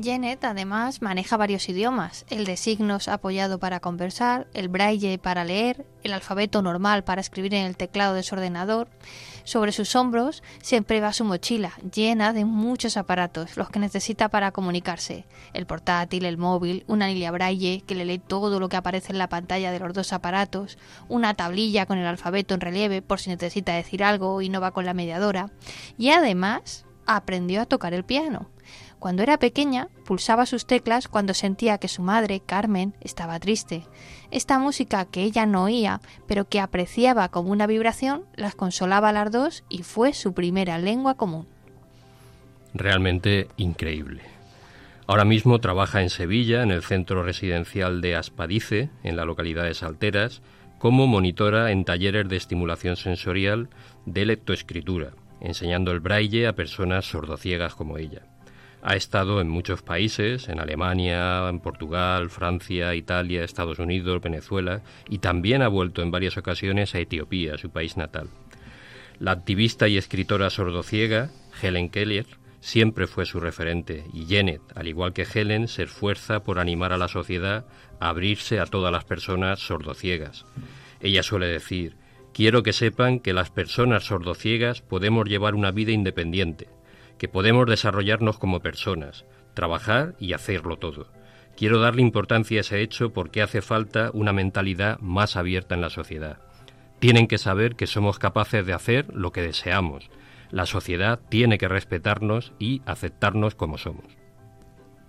Janet 0.00 0.42
además 0.44 1.02
maneja 1.02 1.36
varios 1.36 1.68
idiomas, 1.68 2.24
el 2.30 2.46
de 2.46 2.56
signos 2.56 3.08
apoyado 3.08 3.58
para 3.58 3.80
conversar, 3.80 4.46
el 4.54 4.68
braille 4.68 5.18
para 5.18 5.44
leer, 5.44 5.84
el 6.02 6.14
alfabeto 6.14 6.62
normal 6.62 7.04
para 7.04 7.20
escribir 7.20 7.52
en 7.52 7.66
el 7.66 7.76
teclado 7.76 8.14
de 8.14 8.22
su 8.22 8.34
ordenador. 8.34 8.88
Sobre 9.44 9.72
sus 9.72 9.96
hombros 9.96 10.42
siempre 10.62 11.00
va 11.00 11.12
su 11.12 11.24
mochila, 11.24 11.72
llena 11.94 12.32
de 12.32 12.44
muchos 12.44 12.96
aparatos, 12.96 13.56
los 13.56 13.70
que 13.70 13.78
necesita 13.78 14.28
para 14.28 14.52
comunicarse. 14.52 15.26
El 15.52 15.66
portátil, 15.66 16.24
el 16.24 16.38
móvil, 16.38 16.84
una 16.86 17.06
anilla 17.06 17.30
braille 17.30 17.82
que 17.86 17.94
le 17.94 18.04
lee 18.04 18.18
todo 18.18 18.60
lo 18.60 18.68
que 18.68 18.76
aparece 18.76 19.12
en 19.12 19.18
la 19.18 19.28
pantalla 19.28 19.72
de 19.72 19.78
los 19.78 19.92
dos 19.92 20.12
aparatos, 20.12 20.78
una 21.08 21.34
tablilla 21.34 21.86
con 21.86 21.98
el 21.98 22.06
alfabeto 22.06 22.54
en 22.54 22.60
relieve 22.60 23.02
por 23.02 23.20
si 23.20 23.30
necesita 23.30 23.72
decir 23.72 24.04
algo 24.04 24.42
y 24.42 24.48
no 24.48 24.60
va 24.60 24.72
con 24.72 24.84
la 24.84 24.94
mediadora. 24.94 25.50
Y 25.98 26.10
además 26.10 26.84
aprendió 27.06 27.62
a 27.62 27.66
tocar 27.66 27.94
el 27.94 28.04
piano. 28.04 28.48
Cuando 29.02 29.24
era 29.24 29.36
pequeña, 29.36 29.88
pulsaba 30.04 30.46
sus 30.46 30.64
teclas 30.64 31.08
cuando 31.08 31.34
sentía 31.34 31.78
que 31.78 31.88
su 31.88 32.02
madre, 32.02 32.38
Carmen, 32.38 32.94
estaba 33.00 33.40
triste. 33.40 33.82
Esta 34.30 34.60
música 34.60 35.06
que 35.06 35.24
ella 35.24 35.44
no 35.44 35.64
oía, 35.64 36.00
pero 36.28 36.44
que 36.44 36.60
apreciaba 36.60 37.28
como 37.28 37.50
una 37.50 37.66
vibración, 37.66 38.22
las 38.36 38.54
consolaba 38.54 39.08
a 39.08 39.12
las 39.12 39.32
dos 39.32 39.64
y 39.68 39.82
fue 39.82 40.12
su 40.12 40.34
primera 40.34 40.78
lengua 40.78 41.16
común. 41.16 41.48
Realmente 42.74 43.48
increíble. 43.56 44.22
Ahora 45.08 45.24
mismo 45.24 45.58
trabaja 45.58 46.00
en 46.00 46.08
Sevilla, 46.08 46.62
en 46.62 46.70
el 46.70 46.84
centro 46.84 47.24
residencial 47.24 48.02
de 48.02 48.14
Aspadice, 48.14 48.90
en 49.02 49.16
la 49.16 49.24
localidad 49.24 49.64
de 49.64 49.74
Salteras, 49.74 50.42
como 50.78 51.08
monitora 51.08 51.72
en 51.72 51.84
talleres 51.84 52.28
de 52.28 52.36
estimulación 52.36 52.94
sensorial 52.94 53.68
de 54.06 54.26
lectoescritura, 54.26 55.10
enseñando 55.40 55.90
el 55.90 55.98
braille 55.98 56.46
a 56.46 56.54
personas 56.54 57.06
sordociegas 57.06 57.74
como 57.74 57.98
ella. 57.98 58.22
Ha 58.82 58.96
estado 58.96 59.40
en 59.40 59.48
muchos 59.48 59.80
países, 59.80 60.48
en 60.48 60.58
Alemania, 60.58 61.48
en 61.48 61.60
Portugal, 61.60 62.30
Francia, 62.30 62.96
Italia, 62.96 63.44
Estados 63.44 63.78
Unidos, 63.78 64.20
Venezuela, 64.20 64.82
y 65.08 65.18
también 65.18 65.62
ha 65.62 65.68
vuelto 65.68 66.02
en 66.02 66.10
varias 66.10 66.36
ocasiones 66.36 66.94
a 66.94 66.98
Etiopía, 66.98 67.56
su 67.58 67.70
país 67.70 67.96
natal. 67.96 68.28
La 69.20 69.30
activista 69.30 69.86
y 69.86 69.96
escritora 69.96 70.50
sordociega, 70.50 71.30
Helen 71.62 71.90
Keller, 71.90 72.26
siempre 72.60 73.06
fue 73.06 73.24
su 73.24 73.38
referente, 73.38 74.04
y 74.12 74.26
Janet, 74.26 74.62
al 74.74 74.88
igual 74.88 75.12
que 75.12 75.26
Helen, 75.32 75.68
se 75.68 75.84
esfuerza 75.84 76.42
por 76.42 76.58
animar 76.58 76.92
a 76.92 76.98
la 76.98 77.06
sociedad 77.06 77.66
a 78.00 78.08
abrirse 78.08 78.58
a 78.58 78.66
todas 78.66 78.90
las 78.90 79.04
personas 79.04 79.60
sordociegas. 79.60 80.44
Ella 81.00 81.22
suele 81.22 81.46
decir, 81.46 81.96
Quiero 82.32 82.62
que 82.62 82.72
sepan 82.72 83.20
que 83.20 83.34
las 83.34 83.50
personas 83.50 84.04
sordociegas 84.04 84.80
podemos 84.80 85.28
llevar 85.28 85.54
una 85.54 85.70
vida 85.70 85.92
independiente, 85.92 86.66
que 87.22 87.28
podemos 87.28 87.66
desarrollarnos 87.66 88.36
como 88.36 88.58
personas, 88.58 89.26
trabajar 89.54 90.16
y 90.18 90.32
hacerlo 90.32 90.78
todo. 90.78 91.06
Quiero 91.56 91.78
darle 91.78 92.02
importancia 92.02 92.58
a 92.58 92.62
ese 92.62 92.80
hecho 92.80 93.12
porque 93.12 93.42
hace 93.42 93.62
falta 93.62 94.10
una 94.12 94.32
mentalidad 94.32 94.98
más 94.98 95.36
abierta 95.36 95.76
en 95.76 95.82
la 95.82 95.88
sociedad. 95.88 96.38
Tienen 96.98 97.28
que 97.28 97.38
saber 97.38 97.76
que 97.76 97.86
somos 97.86 98.18
capaces 98.18 98.66
de 98.66 98.72
hacer 98.72 99.06
lo 99.14 99.30
que 99.30 99.40
deseamos. 99.40 100.10
La 100.50 100.66
sociedad 100.66 101.20
tiene 101.28 101.58
que 101.58 101.68
respetarnos 101.68 102.54
y 102.58 102.82
aceptarnos 102.86 103.54
como 103.54 103.78
somos. 103.78 104.16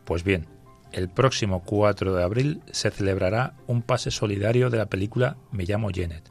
Pues 0.05 0.23
bien, 0.23 0.45
el 0.91 1.09
próximo 1.09 1.63
4 1.63 2.13
de 2.13 2.23
abril 2.23 2.61
se 2.71 2.91
celebrará 2.91 3.55
un 3.65 3.81
pase 3.81 4.11
solidario 4.11 4.69
de 4.69 4.77
la 4.77 4.85
película 4.85 5.37
Me 5.49 5.65
llamo 5.65 5.89
Janet, 5.91 6.29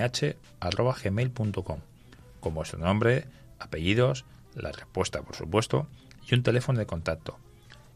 vuestro 2.54 2.78
nombre, 2.78 3.24
apellidos, 3.58 4.24
la 4.54 4.70
respuesta 4.70 5.22
por 5.22 5.34
supuesto 5.34 5.88
y 6.30 6.36
un 6.36 6.44
teléfono 6.44 6.78
de 6.78 6.86
contacto. 6.86 7.36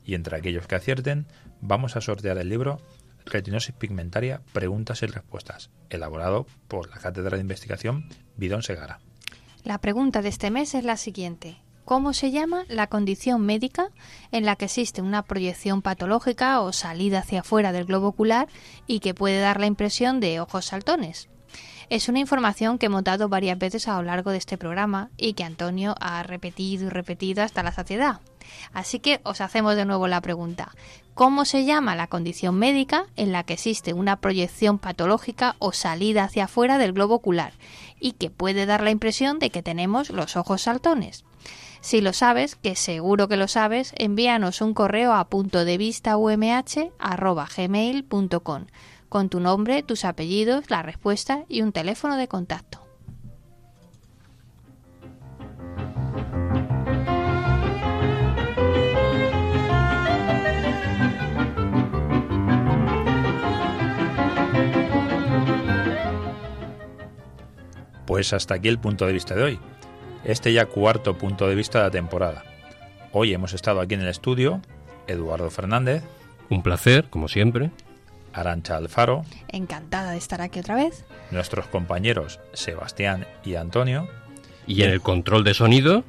Y 0.04 0.16
entre 0.16 0.36
aquellos 0.36 0.66
que 0.66 0.74
acierten, 0.74 1.26
vamos 1.60 1.94
a 1.94 2.00
sortear 2.00 2.38
el 2.38 2.48
libro 2.48 2.80
Retinosis 3.30 3.74
pigmentaria, 3.74 4.42
preguntas 4.52 5.02
y 5.02 5.06
respuestas, 5.06 5.70
elaborado 5.88 6.46
por 6.68 6.90
la 6.90 6.98
Cátedra 6.98 7.36
de 7.36 7.42
Investigación 7.42 8.08
Bidón 8.36 8.62
Segara. 8.62 9.00
La 9.64 9.78
pregunta 9.78 10.20
de 10.20 10.28
este 10.28 10.50
mes 10.50 10.74
es 10.74 10.84
la 10.84 10.96
siguiente. 10.96 11.58
¿Cómo 11.84 12.12
se 12.12 12.30
llama 12.30 12.64
la 12.68 12.88
condición 12.88 13.44
médica 13.44 13.90
en 14.32 14.44
la 14.44 14.56
que 14.56 14.66
existe 14.66 15.02
una 15.02 15.22
proyección 15.22 15.82
patológica 15.82 16.60
o 16.60 16.72
salida 16.72 17.20
hacia 17.20 17.40
afuera 17.40 17.72
del 17.72 17.84
globo 17.84 18.08
ocular 18.08 18.48
y 18.86 19.00
que 19.00 19.14
puede 19.14 19.40
dar 19.40 19.60
la 19.60 19.66
impresión 19.66 20.20
de 20.20 20.40
ojos 20.40 20.66
saltones? 20.66 21.28
Es 21.90 22.08
una 22.08 22.20
información 22.20 22.78
que 22.78 22.86
hemos 22.86 23.02
dado 23.02 23.28
varias 23.28 23.58
veces 23.58 23.88
a 23.88 23.96
lo 23.96 24.04
largo 24.04 24.30
de 24.30 24.38
este 24.38 24.56
programa 24.56 25.10
y 25.16 25.32
que 25.32 25.42
Antonio 25.42 25.96
ha 25.98 26.22
repetido 26.22 26.86
y 26.86 26.88
repetido 26.88 27.42
hasta 27.42 27.64
la 27.64 27.72
saciedad. 27.72 28.20
Así 28.72 29.00
que 29.00 29.20
os 29.24 29.40
hacemos 29.40 29.74
de 29.74 29.84
nuevo 29.84 30.06
la 30.06 30.20
pregunta. 30.20 30.70
¿Cómo 31.14 31.44
se 31.44 31.64
llama 31.64 31.96
la 31.96 32.06
condición 32.06 32.54
médica 32.54 33.06
en 33.16 33.32
la 33.32 33.42
que 33.42 33.54
existe 33.54 33.92
una 33.92 34.20
proyección 34.20 34.78
patológica 34.78 35.56
o 35.58 35.72
salida 35.72 36.22
hacia 36.22 36.44
afuera 36.44 36.78
del 36.78 36.92
globo 36.92 37.16
ocular 37.16 37.54
y 37.98 38.12
que 38.12 38.30
puede 38.30 38.66
dar 38.66 38.82
la 38.82 38.92
impresión 38.92 39.40
de 39.40 39.50
que 39.50 39.64
tenemos 39.64 40.10
los 40.10 40.36
ojos 40.36 40.62
saltones? 40.62 41.24
Si 41.80 42.00
lo 42.00 42.12
sabes, 42.12 42.54
que 42.54 42.76
seguro 42.76 43.26
que 43.26 43.36
lo 43.36 43.48
sabes, 43.48 43.94
envíanos 43.96 44.60
un 44.60 44.74
correo 44.74 45.12
a 45.12 45.24
punto 45.24 45.64
de 45.64 45.76
vista 45.76 46.14
gmail.com 47.56 48.66
con 49.10 49.28
tu 49.28 49.40
nombre, 49.40 49.82
tus 49.82 50.06
apellidos, 50.06 50.70
la 50.70 50.82
respuesta 50.82 51.44
y 51.48 51.60
un 51.62 51.72
teléfono 51.72 52.16
de 52.16 52.28
contacto. 52.28 52.80
Pues 68.06 68.32
hasta 68.32 68.54
aquí 68.54 68.68
el 68.68 68.78
punto 68.78 69.06
de 69.06 69.12
vista 69.12 69.34
de 69.34 69.42
hoy. 69.42 69.60
Este 70.24 70.52
ya 70.52 70.66
cuarto 70.66 71.18
punto 71.18 71.48
de 71.48 71.54
vista 71.56 71.78
de 71.78 71.84
la 71.84 71.90
temporada. 71.90 72.44
Hoy 73.12 73.34
hemos 73.34 73.54
estado 73.54 73.80
aquí 73.80 73.94
en 73.94 74.02
el 74.02 74.08
estudio 74.08 74.60
Eduardo 75.08 75.50
Fernández. 75.50 76.04
Un 76.48 76.62
placer, 76.62 77.08
como 77.10 77.26
siempre. 77.26 77.70
Arancha 78.32 78.76
Alfaro. 78.76 79.24
Encantada 79.48 80.12
de 80.12 80.18
estar 80.18 80.40
aquí 80.40 80.60
otra 80.60 80.74
vez. 80.74 81.04
Nuestros 81.30 81.66
compañeros 81.66 82.40
Sebastián 82.52 83.26
y 83.44 83.54
Antonio. 83.56 84.08
Y 84.66 84.82
en 84.82 84.90
el 84.90 85.00
control 85.00 85.44
de 85.44 85.54
sonido. 85.54 86.04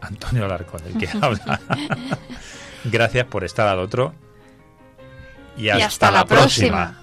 Antonio 0.00 0.48
Larcón, 0.48 0.80
el 0.86 0.98
que 0.98 1.08
habla. 1.20 1.60
Gracias 2.84 3.26
por 3.26 3.44
estar 3.44 3.68
al 3.68 3.78
otro. 3.78 4.14
Y 5.56 5.68
hasta, 5.68 6.10
la, 6.10 6.24
próxima. 6.24 7.02